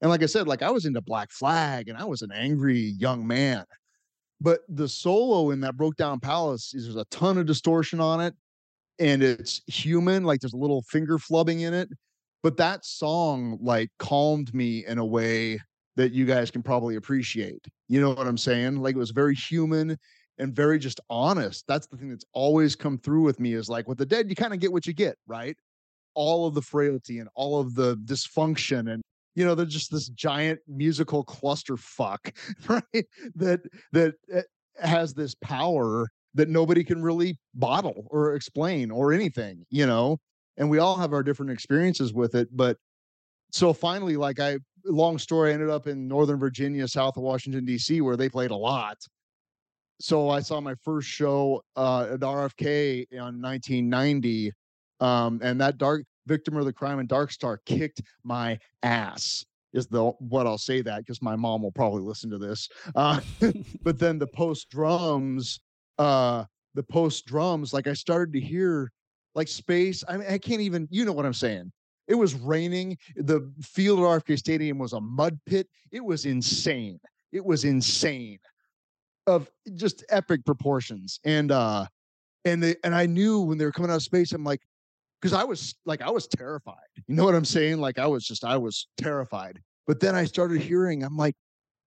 And 0.00 0.10
like 0.10 0.22
I 0.22 0.26
said, 0.26 0.46
like 0.46 0.62
I 0.62 0.70
was 0.70 0.84
into 0.84 1.00
Black 1.00 1.30
Flag 1.32 1.88
and 1.88 1.98
I 1.98 2.04
was 2.04 2.22
an 2.22 2.30
angry 2.32 2.94
young 2.98 3.26
man. 3.26 3.64
But 4.40 4.60
the 4.68 4.88
solo 4.88 5.50
in 5.50 5.60
that 5.60 5.76
Brokedown 5.76 6.22
Palace 6.22 6.72
is 6.74 6.84
there's 6.84 6.96
a 6.96 7.04
ton 7.06 7.38
of 7.38 7.46
distortion 7.46 8.00
on 8.00 8.20
it 8.20 8.34
and 9.00 9.22
it's 9.22 9.62
human, 9.66 10.24
like 10.24 10.40
there's 10.40 10.52
a 10.52 10.58
little 10.58 10.82
finger 10.82 11.18
flubbing 11.18 11.60
in 11.60 11.74
it. 11.74 11.88
But 12.42 12.56
that 12.58 12.84
song 12.84 13.58
like 13.60 13.90
calmed 13.98 14.54
me 14.54 14.86
in 14.86 14.98
a 14.98 15.04
way 15.04 15.58
that 15.98 16.12
you 16.12 16.24
guys 16.24 16.48
can 16.48 16.62
probably 16.62 16.94
appreciate. 16.94 17.66
You 17.88 18.00
know 18.00 18.10
what 18.10 18.28
I'm 18.28 18.38
saying? 18.38 18.76
Like 18.76 18.94
it 18.94 18.98
was 18.98 19.10
very 19.10 19.34
human 19.34 19.98
and 20.38 20.54
very 20.54 20.78
just 20.78 21.00
honest. 21.10 21.64
That's 21.66 21.88
the 21.88 21.96
thing 21.96 22.08
that's 22.08 22.24
always 22.32 22.76
come 22.76 22.98
through 22.98 23.22
with 23.22 23.40
me 23.40 23.54
is 23.54 23.68
like 23.68 23.88
with 23.88 23.98
the 23.98 24.06
dead, 24.06 24.30
you 24.30 24.36
kind 24.36 24.54
of 24.54 24.60
get 24.60 24.72
what 24.72 24.86
you 24.86 24.92
get, 24.92 25.16
right? 25.26 25.56
All 26.14 26.46
of 26.46 26.54
the 26.54 26.62
frailty 26.62 27.18
and 27.18 27.28
all 27.34 27.58
of 27.58 27.74
the 27.74 27.96
dysfunction 27.96 28.92
and 28.92 29.02
you 29.34 29.44
know 29.44 29.54
they're 29.54 29.66
just 29.66 29.90
this 29.90 30.08
giant 30.08 30.60
musical 30.66 31.24
clusterfuck 31.24 32.32
right 32.68 33.06
that 33.36 33.60
that 33.92 34.14
eh, 34.32 34.42
has 34.80 35.14
this 35.14 35.34
power 35.36 36.08
that 36.34 36.48
nobody 36.48 36.82
can 36.82 37.02
really 37.02 37.38
bottle 37.54 38.08
or 38.10 38.34
explain 38.34 38.90
or 38.90 39.12
anything 39.12 39.64
you 39.70 39.86
know 39.86 40.18
and 40.56 40.68
we 40.68 40.78
all 40.78 40.96
have 40.96 41.12
our 41.12 41.22
different 41.22 41.52
experiences 41.52 42.12
with 42.12 42.34
it 42.34 42.48
but 42.50 42.78
so 43.52 43.72
finally 43.72 44.16
like 44.16 44.40
i 44.40 44.58
long 44.88 45.18
story 45.18 45.50
I 45.50 45.54
ended 45.54 45.70
up 45.70 45.86
in 45.86 46.08
northern 46.08 46.38
virginia 46.38 46.88
south 46.88 47.16
of 47.16 47.22
washington 47.22 47.64
d.c 47.64 48.00
where 48.00 48.16
they 48.16 48.28
played 48.28 48.50
a 48.50 48.56
lot 48.56 48.96
so 50.00 50.30
i 50.30 50.40
saw 50.40 50.60
my 50.60 50.74
first 50.82 51.08
show 51.08 51.62
uh, 51.76 52.08
at 52.12 52.20
rfk 52.20 53.06
in 53.10 53.42
1990 53.42 54.52
um, 55.00 55.40
and 55.42 55.60
that 55.60 55.78
dark 55.78 56.04
Victim 56.28 56.56
or 56.56 56.62
the 56.62 56.72
Crime 56.72 57.00
and 57.00 57.08
dark 57.08 57.32
star 57.32 57.60
kicked 57.64 58.02
my 58.22 58.58
ass 58.82 59.44
is 59.72 59.86
the 59.86 60.04
what 60.18 60.46
I'll 60.46 60.58
say 60.58 60.82
that 60.82 60.98
because 60.98 61.20
my 61.20 61.34
mom 61.34 61.62
will 61.62 61.72
probably 61.72 62.02
listen 62.02 62.30
to 62.30 62.38
this. 62.38 62.68
Uh, 62.94 63.20
but 63.82 63.98
then 63.98 64.18
the 64.18 64.26
post 64.26 64.70
drums, 64.70 65.60
uh, 65.98 66.44
the 66.74 66.82
post 66.82 67.26
drums, 67.26 67.72
like 67.72 67.86
I 67.86 67.94
started 67.94 68.32
to 68.34 68.40
hear 68.40 68.92
like 69.34 69.48
space. 69.48 70.04
I 70.08 70.18
mean, 70.18 70.28
I 70.28 70.38
can't 70.38 70.60
even, 70.60 70.86
you 70.90 71.04
know 71.04 71.12
what 71.12 71.26
I'm 71.26 71.34
saying. 71.34 71.72
It 72.08 72.14
was 72.14 72.34
raining. 72.34 72.98
The 73.16 73.52
field 73.62 74.00
at 74.00 74.04
RFK 74.04 74.38
Stadium 74.38 74.78
was 74.78 74.94
a 74.94 75.00
mud 75.00 75.38
pit. 75.46 75.68
It 75.92 76.04
was 76.04 76.26
insane. 76.26 76.98
It 77.32 77.44
was 77.44 77.64
insane 77.64 78.38
of 79.26 79.50
just 79.74 80.04
epic 80.08 80.44
proportions. 80.44 81.20
And 81.24 81.52
uh 81.52 81.86
and 82.44 82.62
they 82.62 82.76
and 82.82 82.94
I 82.94 83.06
knew 83.06 83.40
when 83.40 83.58
they 83.58 83.64
were 83.64 83.72
coming 83.72 83.90
out 83.90 83.96
of 83.96 84.02
space, 84.02 84.32
I'm 84.32 84.44
like, 84.44 84.62
because 85.20 85.32
I 85.32 85.44
was 85.44 85.74
like, 85.84 86.02
I 86.02 86.10
was 86.10 86.26
terrified. 86.26 86.76
You 87.06 87.14
know 87.14 87.24
what 87.24 87.34
I'm 87.34 87.44
saying? 87.44 87.78
Like, 87.78 87.98
I 87.98 88.06
was 88.06 88.26
just, 88.26 88.44
I 88.44 88.56
was 88.56 88.86
terrified. 88.96 89.60
But 89.86 90.00
then 90.00 90.14
I 90.14 90.24
started 90.24 90.60
hearing, 90.60 91.02
I'm 91.02 91.16
like, 91.16 91.34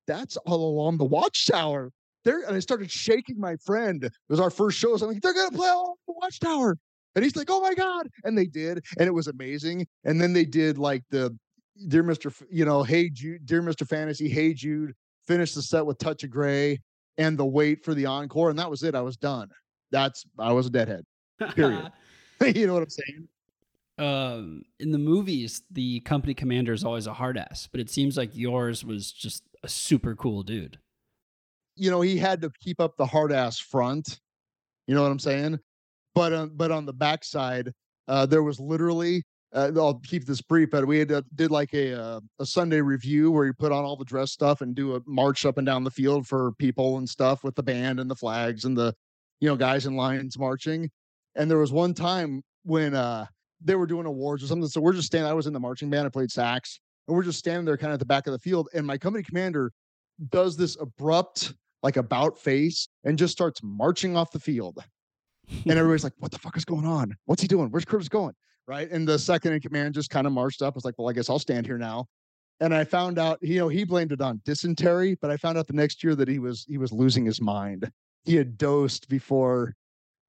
that's 0.07 0.38
all 0.38 0.69
along 0.69 0.97
the 0.97 1.05
watchtower. 1.05 1.91
There, 2.24 2.43
and 2.43 2.55
I 2.55 2.59
started 2.59 2.91
shaking 2.91 3.39
my 3.39 3.55
friend. 3.57 4.03
It 4.03 4.13
was 4.30 4.39
our 4.39 4.51
first 4.51 4.78
show. 4.78 4.95
So 4.97 5.05
I'm 5.05 5.13
like, 5.13 5.22
they're 5.22 5.34
gonna 5.34 5.55
play 5.55 5.69
all 5.69 5.97
the 6.07 6.13
watchtower. 6.13 6.78
And 7.16 7.24
he's 7.24 7.36
like, 7.36 7.49
oh 7.49 7.62
my 7.62 7.74
God. 7.74 8.07
And 8.24 8.38
they 8.38 8.45
did, 8.45 8.84
and 8.97 9.07
it 9.07 9.14
was 9.14 9.28
amazing. 9.28 9.88
And 10.05 10.20
then 10.20 10.34
they 10.34 10.45
did 10.45 10.78
like 10.78 11.03
the 11.09 11.38
Dear 11.88 12.03
Mr. 12.03 12.28
F- 12.28 12.43
you 12.49 12.66
know, 12.66 12.84
Hey 12.84 13.09
Jude, 13.09 13.45
Dear 13.45 13.62
Mr. 13.62 13.88
Fantasy, 13.88 14.30
Hey 14.30 14.53
Jude, 14.53 14.93
finish 15.28 15.53
the 15.53 15.62
set 15.62 15.86
with 15.86 15.97
Touch 15.97 16.24
of 16.24 16.30
Grey 16.30 16.80
and 17.18 17.38
the 17.38 17.45
wait 17.45 17.84
for 17.84 17.93
the 17.93 18.05
encore. 18.05 18.49
And 18.49 18.59
that 18.59 18.70
was 18.70 18.84
it. 18.84 18.95
I 18.95 19.01
was 19.01 19.18
done. 19.18 19.49
That's 19.91 20.26
I 20.39 20.53
was 20.53 20.68
a 20.68 20.70
deadhead. 20.70 21.03
Period. 21.55 21.91
you 22.55 22.66
know 22.66 22.74
what 22.74 22.84
I'm 22.84 22.89
saying? 22.89 23.28
Um, 23.97 24.64
in 24.80 24.91
the 24.91 24.97
movies, 24.97 25.62
the 25.70 25.99
company 26.01 26.34
commander 26.34 26.74
is 26.74 26.84
always 26.84 27.05
a 27.05 27.14
hard 27.14 27.38
ass, 27.38 27.68
but 27.72 27.80
it 27.80 27.89
seems 27.89 28.18
like 28.18 28.36
yours 28.36 28.84
was 28.84 29.12
just 29.12 29.43
a 29.64 29.68
super 29.68 30.16
cool 30.16 30.41
dude. 30.41 30.80
You 31.76 31.91
know, 31.91 32.01
he 32.01 32.18
had 32.18 32.41
to 32.41 32.51
keep 32.59 32.82
up 32.82 32.97
the 32.97 33.05
hard 33.05 33.32
ass 33.32 33.59
front. 33.59 34.20
You 34.88 34.95
know 34.95 35.03
what 35.03 35.12
I'm 35.12 35.20
saying? 35.20 35.59
But 36.14 36.34
uh, 36.34 36.47
but 36.47 36.72
on 36.72 36.86
the 36.86 36.93
backside, 36.93 37.72
uh, 38.07 38.26
there 38.26 38.43
was 38.43 38.59
literally. 38.59 39.24
Uh, 39.53 39.70
I'll 39.76 39.99
keep 39.99 40.26
this 40.26 40.39
brief, 40.39 40.70
but 40.72 40.88
we 40.88 40.99
had 40.99 41.12
uh, 41.12 41.24
did 41.36 41.51
like 41.51 41.74
a 41.74 41.93
uh, 41.93 42.20
a 42.39 42.45
Sunday 42.45 42.80
review 42.80 43.32
where 43.32 43.45
you 43.45 43.53
put 43.53 43.74
on 43.74 43.84
all 43.84 43.97
the 43.97 44.05
dress 44.05 44.32
stuff 44.32 44.62
and 44.62 44.74
do 44.74 44.95
a 44.95 45.01
march 45.05 45.45
up 45.45 45.57
and 45.57 45.66
down 45.66 45.84
the 45.84 45.91
field 45.91 46.26
for 46.26 46.53
people 46.53 46.97
and 46.97 47.09
stuff 47.09 47.43
with 47.43 47.55
the 47.55 47.64
band 47.64 47.99
and 47.99 48.09
the 48.09 48.16
flags 48.16 48.64
and 48.64 48.78
the 48.78 48.93
you 49.41 49.49
know 49.49 49.57
guys 49.57 49.86
in 49.86 49.95
lines 49.97 50.39
marching. 50.39 50.89
And 51.36 51.51
there 51.51 51.57
was 51.57 51.74
one 51.74 51.93
time 51.93 52.43
when 52.64 52.95
uh 52.95 53.26
they 53.64 53.76
were 53.76 53.86
doing 53.86 54.05
awards 54.05 54.43
or 54.43 54.47
something. 54.47 54.68
So 54.68 54.82
we're 54.82 54.93
just 54.93 55.07
standing. 55.07 55.30
I 55.30 55.34
was 55.34 55.47
in 55.47 55.53
the 55.53 55.59
marching 55.59 55.89
band. 55.89 56.05
I 56.05 56.09
played 56.09 56.32
sax, 56.32 56.80
and 57.07 57.16
we're 57.16 57.24
just 57.24 57.39
standing 57.39 57.66
there, 57.66 57.78
kind 57.78 57.91
of 57.91 57.95
at 57.95 57.99
the 57.99 58.05
back 58.05 58.28
of 58.28 58.34
the 58.34 58.39
field. 58.39 58.70
And 58.74 58.86
my 58.86 58.97
company 58.97 59.24
commander 59.24 59.72
does 60.30 60.55
this 60.57 60.78
abrupt, 60.80 61.53
like 61.84 61.97
about 61.97 62.39
face, 62.39 62.88
and 63.03 63.18
just 63.18 63.34
starts 63.34 63.62
marching 63.64 64.16
off 64.16 64.32
the 64.32 64.39
field. 64.39 64.84
And 65.50 65.72
everybody's 65.78 66.04
like, 66.04 66.14
"What 66.20 66.32
the 66.32 66.39
fuck 66.39 66.58
is 66.58 66.66
going 66.66 66.86
on? 66.86 67.16
What's 67.26 67.42
he 67.42 67.48
doing? 67.48 67.70
Where's 67.70 67.86
Curtis 67.86 68.10
going?" 68.10 68.34
Right. 68.68 68.89
And 68.89 69.08
the 69.08 69.20
second 69.20 69.54
in 69.54 69.60
command 69.60 69.94
just 69.94 70.10
kind 70.10 70.28
of 70.28 70.34
marched 70.34 70.62
up. 70.62 70.74
I 70.74 70.78
was 70.78 70.86
like, 70.86 70.96
"Well, 70.98 71.10
I 71.10 71.14
guess 71.14 71.30
I'll 71.30 71.39
stand 71.39 71.66
here 71.66 71.78
now." 71.78 72.08
And 72.60 72.76
I 72.76 72.84
found 72.84 73.18
out, 73.18 73.39
you 73.42 73.58
know, 73.58 73.70
he 73.70 73.84
blamed 73.84 74.12
it 74.12 74.22
on 74.22 74.39
dysentery, 74.46 75.18
but 75.20 75.32
I 75.32 75.38
found 75.38 75.58
out 75.58 75.66
the 75.66 75.74
next 75.74 76.04
year 76.04 76.16
that 76.16 76.28
he 76.28 76.39
was 76.39 76.66
he 76.68 76.78
was 76.78 76.92
losing 76.92 77.26
his 77.26 77.42
mind. 77.42 77.89
He 78.24 78.36
had 78.36 78.58
dosed 78.58 79.10
before 79.10 79.76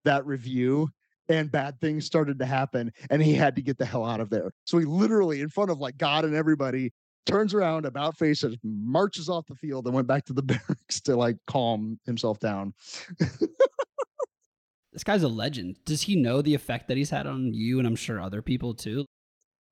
that 0.05 0.25
review 0.27 0.89
and 1.29 1.53
bad 1.53 1.81
things 1.81 2.05
started 2.05 2.39
to 2.39 2.47
happen 2.47 2.91
and 3.11 3.23
he 3.23 3.35
had 3.35 3.55
to 3.57 3.63
get 3.63 3.79
the 3.79 3.85
hell 3.85 4.05
out 4.05 4.21
of 4.21 4.31
there. 4.31 4.53
So 4.65 4.79
he 4.79 4.85
literally 4.85 5.41
in 5.41 5.49
front 5.49 5.71
of 5.71 5.79
like 5.79 5.97
God 5.99 6.25
and 6.25 6.35
everybody 6.35 6.93
turns 7.27 7.55
around 7.55 7.87
about 7.87 8.17
face 8.17 8.43
and 8.43 8.57
marches 8.65 9.29
off 9.29 9.47
the 9.47 9.55
field 9.55 9.87
and 9.87 9.95
went 9.95 10.09
back 10.09 10.25
to 10.27 10.33
the 10.33 10.43
barracks 10.43 11.01
to 11.03 11.17
like 11.17 11.37
calm 11.47 11.99
himself 12.07 12.39
down. 12.41 12.75
this 14.93 15.05
guy's 15.05 15.23
a 15.23 15.29
legend. 15.29 15.77
Does 15.85 16.03
he 16.03 16.17
know 16.17 16.43
the 16.43 16.55
effect 16.55 16.89
that 16.89 16.97
he's 16.97 17.11
had 17.11 17.27
on 17.27 17.55
you 17.55 17.79
and 17.79 17.87
I'm 17.87 17.97
sure 17.97 18.21
other 18.21 18.43
people 18.43 18.75
too? 18.75 19.07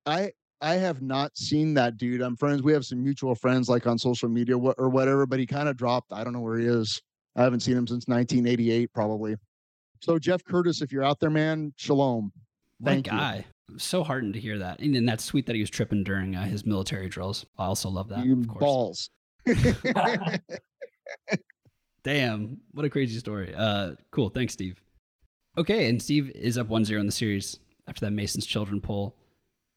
I 0.05 0.31
I 0.61 0.75
have 0.75 1.01
not 1.01 1.37
seen 1.37 1.73
that 1.75 1.97
dude. 1.97 2.21
I'm 2.21 2.35
friends. 2.35 2.61
We 2.61 2.73
have 2.73 2.85
some 2.85 3.03
mutual 3.03 3.35
friends 3.35 3.69
like 3.69 3.87
on 3.87 3.97
social 3.97 4.29
media 4.29 4.57
or 4.57 4.89
whatever, 4.89 5.25
but 5.25 5.39
he 5.39 5.45
kind 5.45 5.67
of 5.67 5.77
dropped. 5.77 6.13
I 6.13 6.23
don't 6.23 6.33
know 6.33 6.41
where 6.41 6.57
he 6.57 6.65
is. 6.65 7.01
I 7.35 7.43
haven't 7.43 7.61
seen 7.61 7.77
him 7.77 7.87
since 7.87 8.07
1988 8.07 8.93
probably. 8.93 9.35
So 10.01 10.19
Jeff 10.19 10.43
Curtis, 10.43 10.81
if 10.81 10.91
you're 10.91 11.03
out 11.03 11.19
there, 11.19 11.29
man, 11.29 11.73
shalom. 11.77 12.31
Thank 12.83 13.07
guy. 13.07 13.37
You. 13.37 13.73
I'm 13.73 13.79
so 13.79 14.03
heartened 14.03 14.33
to 14.33 14.39
hear 14.39 14.57
that. 14.57 14.79
And, 14.79 14.95
and 14.95 15.07
that's 15.07 15.23
sweet 15.23 15.45
that 15.45 15.55
he 15.55 15.61
was 15.61 15.69
tripping 15.69 16.03
during 16.03 16.35
uh, 16.35 16.45
his 16.45 16.65
military 16.65 17.07
drills. 17.07 17.45
I 17.57 17.65
also 17.65 17.89
love 17.89 18.09
that. 18.09 18.25
You 18.25 18.37
balls. 18.37 19.09
Damn, 22.03 22.57
what 22.71 22.85
a 22.85 22.89
crazy 22.89 23.19
story. 23.19 23.53
Uh, 23.55 23.91
cool. 24.11 24.29
Thanks, 24.29 24.53
Steve. 24.53 24.81
Okay, 25.57 25.89
and 25.89 26.01
Steve 26.01 26.29
is 26.29 26.57
up 26.57 26.67
1 26.67 26.85
0 26.85 26.99
in 27.01 27.05
the 27.05 27.11
series 27.11 27.59
after 27.87 28.05
that 28.05 28.11
Mason's 28.11 28.45
Children 28.45 28.79
pull. 28.79 29.17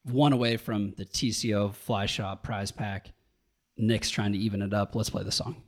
One 0.04 0.32
away 0.32 0.56
from 0.56 0.92
the 0.96 1.04
TCO 1.04 1.74
Fly 1.74 2.06
Shop 2.06 2.44
prize 2.44 2.70
pack. 2.70 3.12
Nick's 3.76 4.10
trying 4.10 4.32
to 4.32 4.38
even 4.38 4.62
it 4.62 4.72
up. 4.72 4.94
Let's 4.94 5.10
play 5.10 5.24
the 5.24 5.32
song. 5.32 5.62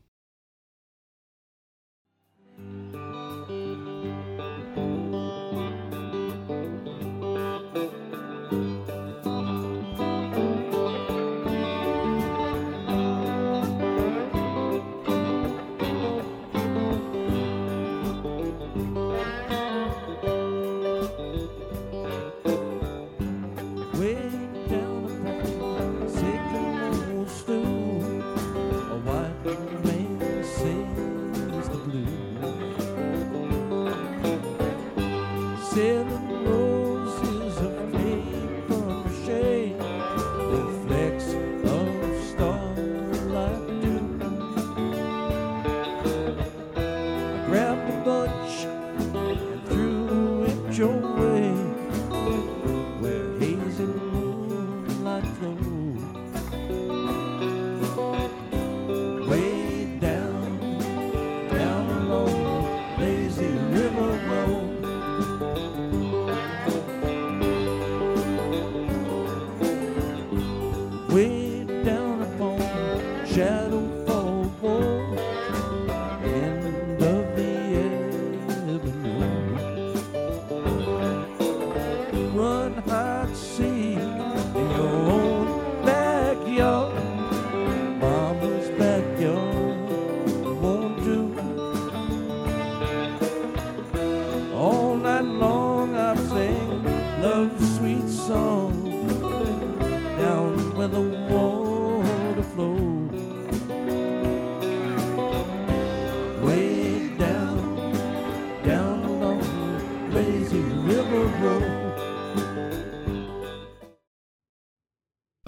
cedo 35.76 36.15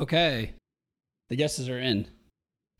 Okay. 0.08 0.54
The 1.28 1.36
guesses 1.36 1.68
are 1.68 1.78
in. 1.78 2.06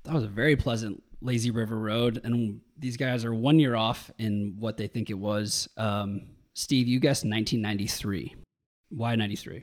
That 0.04 0.14
was 0.14 0.24
a 0.24 0.28
very 0.28 0.56
pleasant 0.56 1.02
Lazy 1.20 1.50
River 1.50 1.78
Road. 1.78 2.22
And 2.24 2.62
these 2.78 2.96
guys 2.96 3.22
are 3.26 3.34
one 3.34 3.58
year 3.58 3.76
off 3.76 4.10
in 4.16 4.56
what 4.58 4.78
they 4.78 4.86
think 4.86 5.10
it 5.10 5.18
was. 5.18 5.68
Um, 5.76 6.22
Steve, 6.54 6.88
you 6.88 6.98
guessed 6.98 7.26
1993. 7.26 8.34
Why 8.88 9.14
93? 9.14 9.62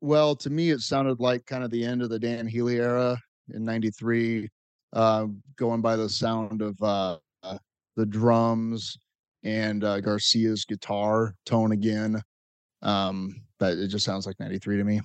Well, 0.00 0.34
to 0.36 0.48
me, 0.48 0.70
it 0.70 0.80
sounded 0.80 1.20
like 1.20 1.44
kind 1.44 1.62
of 1.62 1.70
the 1.70 1.84
end 1.84 2.00
of 2.00 2.08
the 2.08 2.18
Dan 2.18 2.46
Healy 2.46 2.76
era 2.76 3.18
in 3.52 3.62
'93, 3.62 4.48
uh, 4.94 5.26
going 5.56 5.82
by 5.82 5.96
the 5.96 6.08
sound 6.08 6.62
of 6.62 6.82
uh, 6.82 7.18
the 7.96 8.06
drums 8.06 8.96
and 9.42 9.84
uh, 9.84 10.00
Garcia's 10.00 10.64
guitar 10.64 11.34
tone 11.44 11.72
again. 11.72 12.22
Um, 12.80 13.42
but 13.58 13.76
it 13.76 13.88
just 13.88 14.06
sounds 14.06 14.26
like 14.26 14.40
'93 14.40 14.78
to 14.78 14.84
me. 14.84 15.00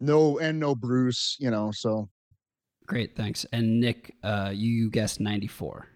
No, 0.00 0.38
and 0.38 0.60
no 0.60 0.74
Bruce, 0.74 1.36
you 1.38 1.50
know. 1.50 1.70
So 1.72 2.08
Great, 2.86 3.16
thanks. 3.16 3.46
And 3.52 3.80
Nick, 3.80 4.14
uh, 4.22 4.50
you 4.54 4.90
guessed 4.90 5.20
94. 5.20 5.88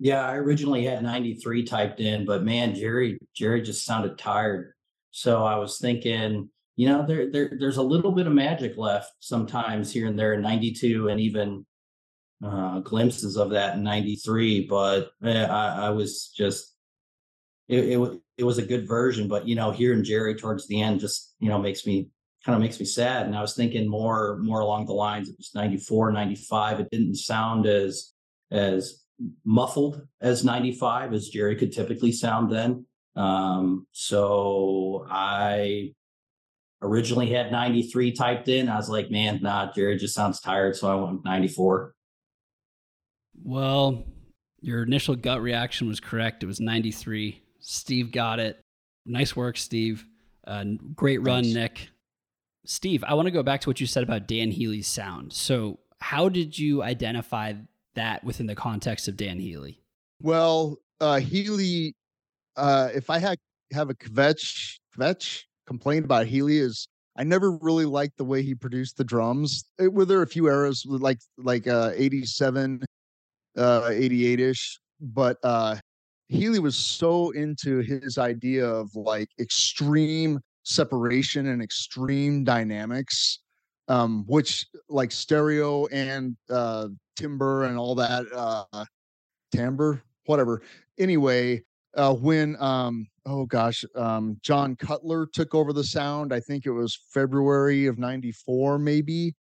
Yeah, 0.00 0.26
I 0.26 0.34
originally 0.34 0.84
had 0.84 1.02
93 1.02 1.64
typed 1.64 2.00
in, 2.00 2.24
but 2.26 2.42
man, 2.42 2.74
Jerry, 2.74 3.18
Jerry 3.34 3.62
just 3.62 3.84
sounded 3.84 4.18
tired. 4.18 4.72
So 5.12 5.44
I 5.44 5.56
was 5.56 5.78
thinking, 5.78 6.48
you 6.74 6.88
know, 6.88 7.06
there, 7.06 7.30
there 7.30 7.52
there's 7.60 7.76
a 7.76 7.82
little 7.82 8.10
bit 8.10 8.26
of 8.26 8.32
magic 8.32 8.76
left 8.76 9.12
sometimes 9.20 9.92
here 9.92 10.08
and 10.08 10.18
there 10.18 10.32
in 10.32 10.42
92 10.42 11.08
and 11.08 11.20
even 11.20 11.66
uh 12.44 12.80
glimpses 12.80 13.36
of 13.36 13.50
that 13.50 13.76
in 13.76 13.84
93. 13.84 14.66
But 14.66 15.12
eh, 15.22 15.44
I, 15.44 15.86
I 15.86 15.90
was 15.90 16.32
just 16.36 16.74
it, 17.68 18.00
it 18.00 18.20
it 18.38 18.44
was 18.44 18.58
a 18.58 18.66
good 18.66 18.88
version, 18.88 19.28
but 19.28 19.46
you 19.46 19.54
know, 19.54 19.70
hearing 19.70 20.02
Jerry 20.02 20.34
towards 20.34 20.66
the 20.66 20.80
end 20.80 20.98
just, 20.98 21.34
you 21.38 21.48
know, 21.48 21.58
makes 21.58 21.86
me 21.86 22.08
kind 22.44 22.56
of 22.56 22.62
makes 22.62 22.78
me 22.80 22.86
sad. 22.86 23.26
And 23.26 23.36
I 23.36 23.40
was 23.40 23.54
thinking 23.54 23.88
more 23.88 24.38
more 24.38 24.60
along 24.60 24.86
the 24.86 24.92
lines, 24.92 25.28
it 25.28 25.36
was 25.36 25.52
94, 25.54 26.12
95. 26.12 26.80
It 26.80 26.90
didn't 26.90 27.16
sound 27.16 27.66
as 27.66 28.12
as 28.50 29.02
muffled 29.44 30.06
as 30.20 30.44
95 30.44 31.12
as 31.14 31.28
Jerry 31.28 31.56
could 31.56 31.72
typically 31.72 32.12
sound 32.12 32.50
then. 32.50 32.86
Um, 33.14 33.86
so 33.92 35.06
I 35.08 35.92
originally 36.80 37.30
had 37.30 37.52
93 37.52 38.12
typed 38.12 38.48
in. 38.48 38.68
I 38.68 38.76
was 38.76 38.88
like, 38.88 39.10
man, 39.10 39.40
nah, 39.42 39.72
Jerry 39.72 39.96
just 39.96 40.14
sounds 40.14 40.40
tired. 40.40 40.76
So 40.76 40.90
I 40.90 40.94
went 40.94 41.24
94. 41.24 41.94
Well, 43.44 44.04
your 44.60 44.82
initial 44.82 45.14
gut 45.14 45.40
reaction 45.40 45.88
was 45.88 46.00
correct. 46.00 46.42
It 46.42 46.46
was 46.46 46.60
93. 46.60 47.40
Steve 47.60 48.12
got 48.12 48.40
it. 48.40 48.60
Nice 49.06 49.36
work, 49.36 49.56
Steve. 49.56 50.04
Uh, 50.46 50.64
great 50.94 51.18
run, 51.18 51.44
Thanks. 51.44 51.54
Nick. 51.54 51.88
Steve, 52.64 53.02
I 53.04 53.14
want 53.14 53.26
to 53.26 53.32
go 53.32 53.42
back 53.42 53.60
to 53.62 53.70
what 53.70 53.80
you 53.80 53.86
said 53.86 54.02
about 54.02 54.28
Dan 54.28 54.50
Healy's 54.50 54.86
sound. 54.86 55.32
So, 55.32 55.80
how 56.00 56.28
did 56.28 56.58
you 56.58 56.82
identify 56.82 57.54
that 57.94 58.24
within 58.24 58.46
the 58.46 58.54
context 58.54 59.08
of 59.08 59.16
Dan 59.16 59.38
Healy? 59.38 59.80
Well, 60.20 60.78
uh 61.00 61.16
Healy, 61.16 61.94
uh 62.56 62.88
if 62.94 63.10
I 63.10 63.18
had 63.18 63.38
have 63.72 63.90
a 63.90 63.94
kvetch 63.94 64.78
kvetch 64.96 65.42
complaint 65.66 66.04
about 66.04 66.26
Healy 66.26 66.58
is 66.58 66.88
I 67.16 67.24
never 67.24 67.52
really 67.58 67.84
liked 67.84 68.16
the 68.16 68.24
way 68.24 68.42
he 68.42 68.54
produced 68.54 68.96
the 68.96 69.04
drums. 69.04 69.64
It, 69.78 69.92
were 69.92 70.04
there 70.04 70.22
a 70.22 70.26
few 70.26 70.46
eras 70.48 70.84
like 70.86 71.18
like 71.38 71.66
uh 71.66 71.92
87, 71.94 72.82
uh 73.56 73.80
88ish, 73.82 74.78
but 75.00 75.36
uh 75.42 75.76
Healy 76.28 76.60
was 76.60 76.76
so 76.76 77.30
into 77.30 77.78
his 77.78 78.16
idea 78.16 78.66
of 78.66 78.94
like 78.94 79.28
extreme 79.38 80.40
separation 80.64 81.48
and 81.48 81.62
extreme 81.62 82.44
dynamics 82.44 83.40
um 83.88 84.24
which 84.28 84.66
like 84.88 85.10
stereo 85.10 85.86
and 85.86 86.36
uh 86.50 86.86
timber 87.16 87.64
and 87.64 87.76
all 87.76 87.94
that 87.94 88.24
uh 88.32 88.84
timbre 89.50 90.02
whatever. 90.26 90.62
Anyway 90.98 91.62
uh 91.96 92.14
when 92.14 92.56
um 92.62 93.06
oh 93.26 93.44
gosh 93.44 93.84
um 93.96 94.36
john 94.42 94.74
cutler 94.76 95.26
took 95.26 95.54
over 95.54 95.72
the 95.72 95.84
sound 95.84 96.32
i 96.32 96.40
think 96.40 96.64
it 96.64 96.70
was 96.70 96.98
february 97.12 97.86
of 97.86 97.98
94 97.98 98.78
maybe 98.78 99.34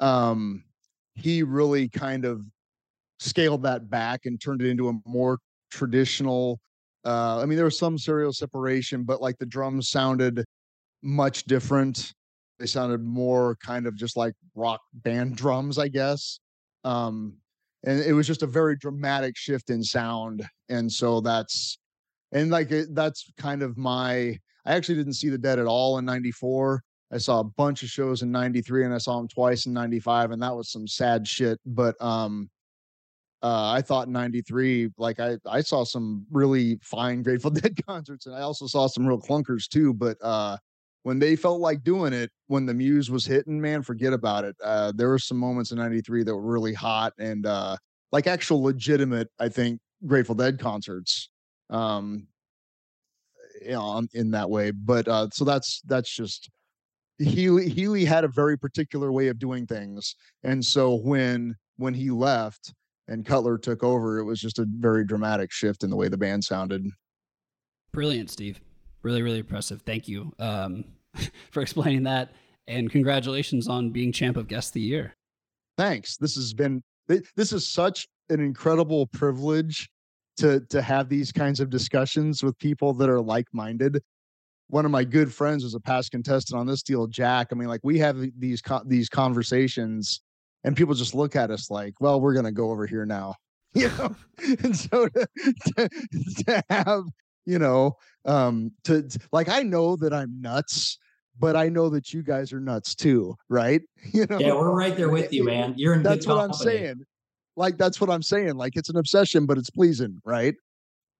um 0.00 0.64
he 1.14 1.42
really 1.42 1.88
kind 1.88 2.24
of 2.24 2.40
scaled 3.18 3.62
that 3.62 3.90
back 3.90 4.22
and 4.24 4.40
turned 4.40 4.62
it 4.62 4.68
into 4.68 4.88
a 4.88 4.94
more 5.06 5.38
traditional 5.70 6.60
uh 7.04 7.40
i 7.40 7.46
mean 7.46 7.56
there 7.56 7.64
was 7.64 7.78
some 7.78 7.98
serial 7.98 8.32
separation 8.32 9.04
but 9.04 9.20
like 9.20 9.38
the 9.38 9.46
drums 9.46 9.88
sounded 9.88 10.44
much 11.02 11.44
different. 11.44 12.14
They 12.58 12.66
sounded 12.66 13.02
more 13.02 13.56
kind 13.56 13.86
of 13.86 13.96
just 13.96 14.16
like 14.16 14.34
rock 14.54 14.80
band 14.92 15.36
drums 15.36 15.78
i 15.78 15.88
guess. 15.88 16.38
Um 16.84 17.34
and 17.84 18.00
it 18.00 18.12
was 18.12 18.26
just 18.26 18.42
a 18.42 18.46
very 18.46 18.76
dramatic 18.76 19.36
shift 19.36 19.70
in 19.70 19.82
sound 19.82 20.46
and 20.68 20.90
so 20.90 21.20
that's 21.20 21.78
and 22.30 22.50
like 22.50 22.70
it, 22.70 22.94
that's 22.94 23.32
kind 23.36 23.62
of 23.62 23.76
my 23.76 24.38
i 24.64 24.74
actually 24.74 24.94
didn't 24.94 25.14
see 25.14 25.28
the 25.28 25.38
dead 25.38 25.58
at 25.58 25.66
all 25.66 25.98
in 25.98 26.04
94 26.04 26.80
i 27.12 27.18
saw 27.18 27.40
a 27.40 27.44
bunch 27.44 27.82
of 27.82 27.88
shows 27.88 28.22
in 28.22 28.30
93 28.30 28.84
and 28.84 28.94
i 28.94 28.98
saw 28.98 29.16
them 29.16 29.28
twice 29.28 29.66
in 29.66 29.72
95 29.72 30.30
and 30.30 30.42
that 30.42 30.54
was 30.54 30.70
some 30.70 30.86
sad 30.86 31.26
shit 31.26 31.58
but 31.66 32.00
um 32.00 32.48
uh, 33.42 33.70
I 33.70 33.82
thought 33.82 34.08
'93, 34.08 34.90
like 34.98 35.18
I, 35.18 35.36
I 35.46 35.60
saw 35.60 35.84
some 35.84 36.24
really 36.30 36.78
fine 36.82 37.22
Grateful 37.24 37.50
Dead 37.50 37.74
concerts, 37.86 38.26
and 38.26 38.34
I 38.34 38.42
also 38.42 38.66
saw 38.66 38.86
some 38.86 39.06
real 39.06 39.20
clunkers 39.20 39.68
too. 39.68 39.92
But 39.92 40.16
uh, 40.22 40.56
when 41.02 41.18
they 41.18 41.36
felt 41.36 41.60
like 41.60 41.82
doing 41.82 42.12
it, 42.12 42.30
when 42.46 42.66
the 42.66 42.74
muse 42.74 43.10
was 43.10 43.26
hitting, 43.26 43.60
man, 43.60 43.82
forget 43.82 44.12
about 44.12 44.44
it. 44.44 44.56
Uh, 44.62 44.92
there 44.94 45.08
were 45.08 45.18
some 45.18 45.38
moments 45.38 45.72
in 45.72 45.78
'93 45.78 46.22
that 46.24 46.34
were 46.34 46.40
really 46.40 46.74
hot 46.74 47.12
and 47.18 47.46
uh, 47.46 47.76
like 48.12 48.26
actual 48.26 48.62
legitimate, 48.62 49.28
I 49.38 49.48
think, 49.48 49.80
Grateful 50.06 50.34
Dead 50.34 50.58
concerts. 50.58 51.28
Um, 51.70 52.28
you 53.60 53.72
know, 53.72 54.02
in 54.12 54.30
that 54.32 54.50
way. 54.50 54.70
But 54.70 55.08
uh, 55.08 55.28
so 55.32 55.44
that's 55.44 55.80
that's 55.86 56.10
just 56.10 56.50
Healy. 57.18 57.68
Healy 57.68 58.04
had 58.04 58.24
a 58.24 58.28
very 58.28 58.58
particular 58.58 59.12
way 59.12 59.28
of 59.28 59.38
doing 59.38 59.66
things, 59.66 60.16
and 60.42 60.64
so 60.64 60.94
when 60.94 61.56
when 61.76 61.94
he 61.94 62.10
left 62.10 62.72
and 63.08 63.26
Cutler 63.26 63.58
took 63.58 63.82
over, 63.82 64.18
it 64.18 64.24
was 64.24 64.40
just 64.40 64.58
a 64.58 64.66
very 64.68 65.04
dramatic 65.04 65.52
shift 65.52 65.84
in 65.84 65.90
the 65.90 65.96
way 65.96 66.08
the 66.08 66.16
band 66.16 66.44
sounded. 66.44 66.86
Brilliant, 67.92 68.30
Steve. 68.30 68.60
Really, 69.02 69.22
really 69.22 69.40
impressive. 69.40 69.82
Thank 69.82 70.08
you 70.08 70.32
um, 70.38 70.84
for 71.50 71.62
explaining 71.62 72.04
that. 72.04 72.32
And 72.68 72.90
congratulations 72.90 73.68
on 73.68 73.90
being 73.90 74.12
champ 74.12 74.36
of 74.36 74.46
guest 74.46 74.70
of 74.70 74.74
the 74.74 74.80
year. 74.80 75.14
Thanks. 75.76 76.16
This 76.16 76.36
has 76.36 76.54
been 76.54 76.82
this 77.08 77.52
is 77.52 77.68
such 77.68 78.06
an 78.30 78.40
incredible 78.40 79.06
privilege 79.08 79.90
to 80.36 80.60
to 80.70 80.80
have 80.80 81.08
these 81.08 81.32
kinds 81.32 81.60
of 81.60 81.70
discussions 81.70 82.42
with 82.42 82.58
people 82.58 82.92
that 82.94 83.08
are 83.08 83.20
like-minded 83.20 84.00
one 84.68 84.86
of 84.86 84.90
my 84.90 85.04
good 85.04 85.32
friends 85.32 85.62
was 85.62 85.74
a 85.74 85.80
past 85.80 86.10
contestant 86.10 86.58
on 86.58 86.66
this 86.66 86.82
deal 86.82 87.06
jack 87.06 87.48
i 87.52 87.54
mean 87.54 87.68
like 87.68 87.80
we 87.82 87.98
have 87.98 88.16
these 88.38 88.62
these 88.86 89.08
conversations 89.08 90.22
and 90.64 90.76
people 90.76 90.94
just 90.94 91.14
look 91.14 91.36
at 91.36 91.50
us 91.50 91.70
like 91.70 91.94
well 92.00 92.20
we're 92.20 92.34
to 92.34 92.52
go 92.52 92.70
over 92.70 92.86
here 92.86 93.06
now. 93.06 93.34
You 93.74 93.88
know? 93.88 94.14
And 94.62 94.76
so 94.76 95.08
to, 95.08 95.26
to, 95.76 95.88
to 96.44 96.62
have 96.68 97.04
you 97.46 97.58
know 97.58 97.96
um 98.24 98.72
to, 98.84 99.02
to 99.02 99.18
like 99.32 99.48
i 99.48 99.62
know 99.62 99.96
that 99.96 100.12
i'm 100.12 100.40
nuts 100.40 100.98
but 101.38 101.56
i 101.56 101.68
know 101.68 101.88
that 101.88 102.12
you 102.12 102.22
guys 102.22 102.52
are 102.52 102.60
nuts 102.60 102.94
too 102.94 103.34
right? 103.48 103.80
You 104.12 104.26
know? 104.26 104.38
Yeah, 104.38 104.52
we're 104.52 104.70
right 104.72 104.96
there 104.96 105.08
with 105.08 105.32
you, 105.32 105.44
man. 105.44 105.74
You're 105.76 105.94
in 105.94 106.02
that's 106.02 106.26
what 106.26 106.38
i'm 106.38 106.52
saying. 106.52 107.02
Like 107.56 107.78
that's 107.78 108.00
what 108.00 108.10
i'm 108.10 108.22
saying. 108.22 108.54
Like 108.56 108.76
it's 108.76 108.90
an 108.90 108.96
obsession 108.96 109.46
but 109.46 109.58
it's 109.58 109.70
pleasing 109.70 110.20
right? 110.24 110.54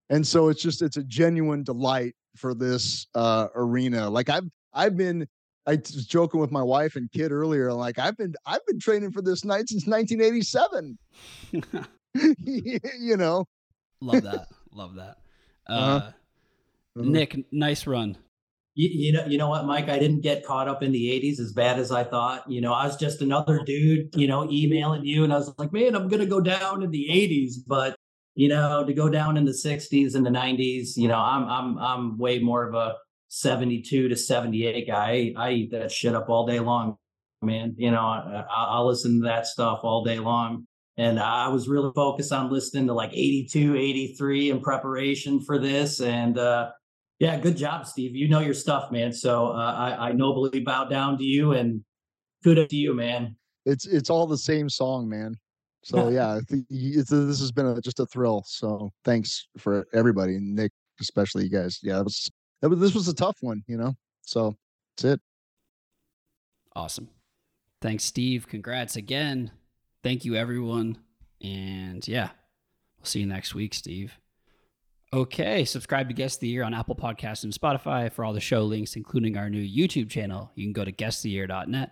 And 0.09 0.25
so 0.25 0.49
it's 0.49 0.61
just 0.61 0.81
it's 0.81 0.97
a 0.97 1.03
genuine 1.03 1.63
delight 1.63 2.13
for 2.37 2.53
this 2.53 3.07
uh 3.15 3.47
arena. 3.55 4.09
Like 4.09 4.29
i've 4.29 4.47
i've 4.73 4.95
been 4.95 5.27
i 5.67 5.71
was 5.71 6.05
joking 6.05 6.39
with 6.39 6.51
my 6.51 6.63
wife 6.63 6.95
and 6.95 7.11
kid 7.11 7.31
earlier 7.31 7.71
like 7.73 7.97
i've 7.99 8.17
been 8.17 8.33
i've 8.45 8.65
been 8.67 8.79
training 8.79 9.11
for 9.11 9.21
this 9.21 9.43
night 9.45 9.67
since 9.69 9.87
1987 9.87 10.97
you 12.99 13.17
know 13.17 13.45
Love 14.01 14.23
that. 14.23 14.47
Love 14.73 14.95
that. 14.95 15.17
Uh, 15.67 15.71
Uh-huh. 15.71 16.11
Mhm. 16.97 17.05
Nick, 17.05 17.45
nice 17.53 17.87
run. 17.87 18.17
You, 18.75 18.89
you 18.89 19.13
know, 19.13 19.25
you 19.25 19.37
know 19.37 19.49
what, 19.49 19.65
Mike? 19.65 19.87
I 19.87 19.97
didn't 19.97 20.21
get 20.21 20.45
caught 20.45 20.67
up 20.67 20.83
in 20.83 20.91
the 20.91 21.09
'80s 21.09 21.39
as 21.39 21.53
bad 21.53 21.79
as 21.79 21.91
I 21.91 22.03
thought. 22.03 22.49
You 22.51 22.59
know, 22.61 22.73
I 22.73 22.85
was 22.85 22.97
just 22.97 23.21
another 23.21 23.61
dude, 23.65 24.13
you 24.15 24.27
know, 24.27 24.49
emailing 24.51 25.05
you, 25.05 25.23
and 25.23 25.31
I 25.31 25.37
was 25.37 25.53
like, 25.57 25.71
man, 25.71 25.95
I'm 25.95 26.07
gonna 26.07 26.25
go 26.25 26.41
down 26.41 26.83
in 26.83 26.91
the 26.91 27.07
'80s, 27.09 27.55
but 27.65 27.95
you 28.35 28.49
know, 28.49 28.83
to 28.85 28.93
go 28.93 29.09
down 29.09 29.37
in 29.37 29.45
the 29.45 29.53
'60s 29.53 30.15
and 30.15 30.25
the 30.25 30.29
'90s, 30.31 30.97
you 30.97 31.07
know, 31.07 31.17
I'm 31.17 31.45
I'm 31.47 31.77
I'm 31.77 32.17
way 32.17 32.39
more 32.39 32.67
of 32.67 32.73
a 32.75 32.95
'72 33.33 34.09
to 34.09 34.15
'78 34.15 34.87
guy. 34.87 35.33
I, 35.37 35.47
I 35.47 35.51
eat 35.51 35.71
that 35.71 35.91
shit 35.91 36.15
up 36.15 36.29
all 36.29 36.45
day 36.45 36.59
long, 36.59 36.97
man. 37.41 37.73
You 37.77 37.91
know, 37.91 38.01
I, 38.01 38.45
I- 38.49 38.65
I'll 38.75 38.87
listen 38.87 39.19
to 39.21 39.27
that 39.27 39.47
stuff 39.47 39.79
all 39.83 40.03
day 40.03 40.19
long. 40.19 40.67
And 40.97 41.19
I 41.19 41.47
was 41.47 41.67
really 41.67 41.91
focused 41.95 42.31
on 42.31 42.51
listening 42.51 42.85
to 42.87 42.93
like 42.93 43.09
82, 43.13 43.75
83 43.75 44.51
in 44.51 44.61
preparation 44.61 45.41
for 45.41 45.57
this. 45.57 46.01
And 46.01 46.37
uh, 46.37 46.69
yeah, 47.17 47.39
good 47.39 47.57
job, 47.57 47.87
Steve. 47.87 48.15
You 48.15 48.27
know 48.27 48.41
your 48.41 48.53
stuff, 48.53 48.91
man. 48.91 49.11
So 49.11 49.47
uh, 49.47 49.73
I, 49.75 50.09
I 50.09 50.11
nobly 50.11 50.59
bow 50.59 50.85
down 50.85 51.17
to 51.17 51.23
you 51.23 51.53
and 51.53 51.83
kudos 52.43 52.67
to 52.69 52.75
you, 52.75 52.93
man. 52.93 53.35
it's 53.65 53.87
it's 53.87 54.09
all 54.11 54.27
the 54.27 54.37
same 54.37 54.69
song 54.69 55.07
man 55.09 55.33
so 55.83 56.09
yeah 56.19 56.39
this 56.49 57.39
has 57.39 57.51
been 57.51 57.65
a, 57.65 57.79
just 57.81 57.99
a 58.01 58.05
thrill 58.07 58.43
so 58.45 58.91
thanks 59.05 59.47
for 59.57 59.87
everybody 59.93 60.37
nick 60.39 60.71
especially 60.99 61.43
you 61.45 61.49
guys 61.49 61.79
yeah 61.81 61.95
that 61.95 62.03
was, 62.03 62.29
this 62.69 62.93
was 62.93 63.07
a 63.07 63.13
tough 63.13 63.37
one 63.41 63.63
you 63.67 63.77
know 63.77 63.95
so 64.21 64.55
that's 64.95 65.13
it 65.13 65.21
Awesome. 66.75 67.09
Thanks, 67.81 68.03
Steve. 68.03 68.47
Congrats 68.47 68.95
again. 68.95 69.51
Thank 70.01 70.25
you, 70.25 70.35
everyone. 70.35 70.97
And 71.41 72.05
yeah, 72.07 72.29
we'll 72.97 73.05
see 73.05 73.19
you 73.19 73.25
next 73.25 73.53
week, 73.53 73.73
Steve. 73.73 74.19
Okay, 75.11 75.63
subscribe 75.65 76.07
to 76.07 76.13
Guess 76.15 76.37
the 76.37 76.47
Year 76.47 76.63
on 76.63 76.73
Apple 76.73 76.95
Podcasts 76.95 77.43
and 77.43 77.53
Spotify 77.53 78.11
for 78.11 78.25
all 78.25 78.33
the 78.33 78.39
show 78.39 78.63
links, 78.63 78.95
including 78.95 79.37
our 79.37 79.49
new 79.49 79.61
YouTube 79.61 80.09
channel. 80.09 80.51
You 80.55 80.65
can 80.65 80.73
go 80.73 80.83
to 80.83 80.91
guesstheyear.net. 80.91 81.91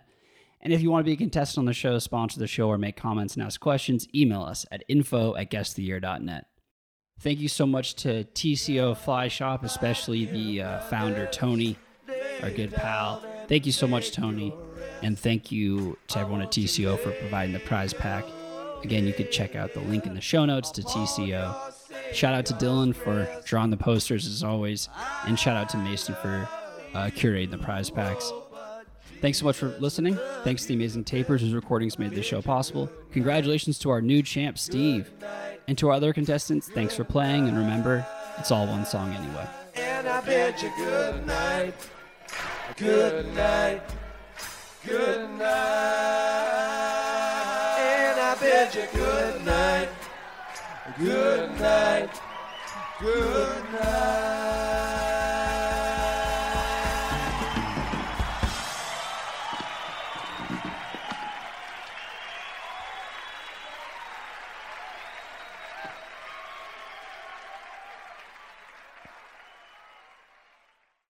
And 0.60 0.72
if 0.72 0.80
you 0.80 0.90
want 0.90 1.04
to 1.04 1.08
be 1.08 1.12
a 1.12 1.16
contestant 1.16 1.62
on 1.62 1.66
the 1.66 1.72
show, 1.72 1.98
sponsor 1.98 2.40
the 2.40 2.46
show, 2.46 2.68
or 2.68 2.78
make 2.78 2.96
comments 2.96 3.34
and 3.34 3.42
ask 3.44 3.60
questions, 3.60 4.08
email 4.14 4.42
us 4.42 4.66
at 4.72 4.84
info 4.88 5.36
at 5.36 5.50
guesstheyear.net. 5.50 6.46
Thank 7.22 7.38
you 7.38 7.46
so 7.46 7.66
much 7.66 7.94
to 7.96 8.24
TCO 8.24 8.96
Fly 8.96 9.28
Shop, 9.28 9.62
especially 9.62 10.24
the 10.24 10.62
uh, 10.62 10.80
founder, 10.80 11.28
Tony, 11.30 11.76
our 12.42 12.50
good 12.50 12.72
pal. 12.72 13.22
Thank 13.46 13.64
you 13.64 13.70
so 13.70 13.86
much, 13.86 14.10
Tony. 14.10 14.52
And 15.02 15.16
thank 15.16 15.52
you 15.52 15.96
to 16.08 16.18
everyone 16.18 16.42
at 16.42 16.50
TCO 16.50 16.98
for 16.98 17.12
providing 17.12 17.52
the 17.52 17.60
prize 17.60 17.94
pack. 17.94 18.24
Again, 18.82 19.06
you 19.06 19.12
could 19.12 19.30
check 19.30 19.54
out 19.54 19.72
the 19.72 19.80
link 19.82 20.04
in 20.04 20.14
the 20.14 20.20
show 20.20 20.44
notes 20.44 20.72
to 20.72 20.82
TCO. 20.82 21.54
Shout 22.12 22.34
out 22.34 22.44
to 22.46 22.54
Dylan 22.54 22.92
for 22.92 23.28
drawing 23.44 23.70
the 23.70 23.76
posters 23.76 24.26
as 24.26 24.42
always. 24.42 24.88
And 25.24 25.38
shout 25.38 25.56
out 25.56 25.68
to 25.68 25.76
Mason 25.76 26.16
for 26.16 26.48
uh, 26.92 27.06
curating 27.14 27.52
the 27.52 27.58
prize 27.58 27.88
packs. 27.88 28.32
Thanks 29.20 29.38
so 29.38 29.44
much 29.44 29.58
for 29.58 29.68
listening. 29.78 30.18
Thanks 30.42 30.62
to 30.62 30.68
the 30.68 30.74
amazing 30.74 31.04
tapers 31.04 31.40
whose 31.40 31.54
recordings 31.54 32.00
made 32.00 32.10
this 32.10 32.26
show 32.26 32.42
possible. 32.42 32.90
Congratulations 33.12 33.78
to 33.78 33.90
our 33.90 34.02
new 34.02 34.24
champ, 34.24 34.58
Steve. 34.58 35.08
And 35.68 35.78
to 35.78 35.88
our 35.88 35.94
other 35.94 36.12
contestants, 36.12 36.68
thanks 36.68 36.94
for 36.94 37.04
playing. 37.04 37.48
And 37.48 37.56
remember, 37.56 38.06
it's 38.38 38.50
all 38.50 38.66
one 38.66 38.84
song 38.84 39.12
anyway. 39.12 39.46
And 39.74 40.08
I 40.08 40.20
bid 40.20 40.60
you 40.60 40.70
good 40.76 41.26
night. 41.26 41.74
Good 42.76 43.34
night. 43.34 43.82
Good 44.86 45.30
night. 45.30 45.42
And 47.78 48.20
I 48.20 48.36
bid 48.40 48.74
you 48.74 48.86
good 48.92 49.44
night. 49.44 49.88
Good 50.98 51.60
night. 51.60 52.20
Good 53.00 53.64
night. 53.72 54.91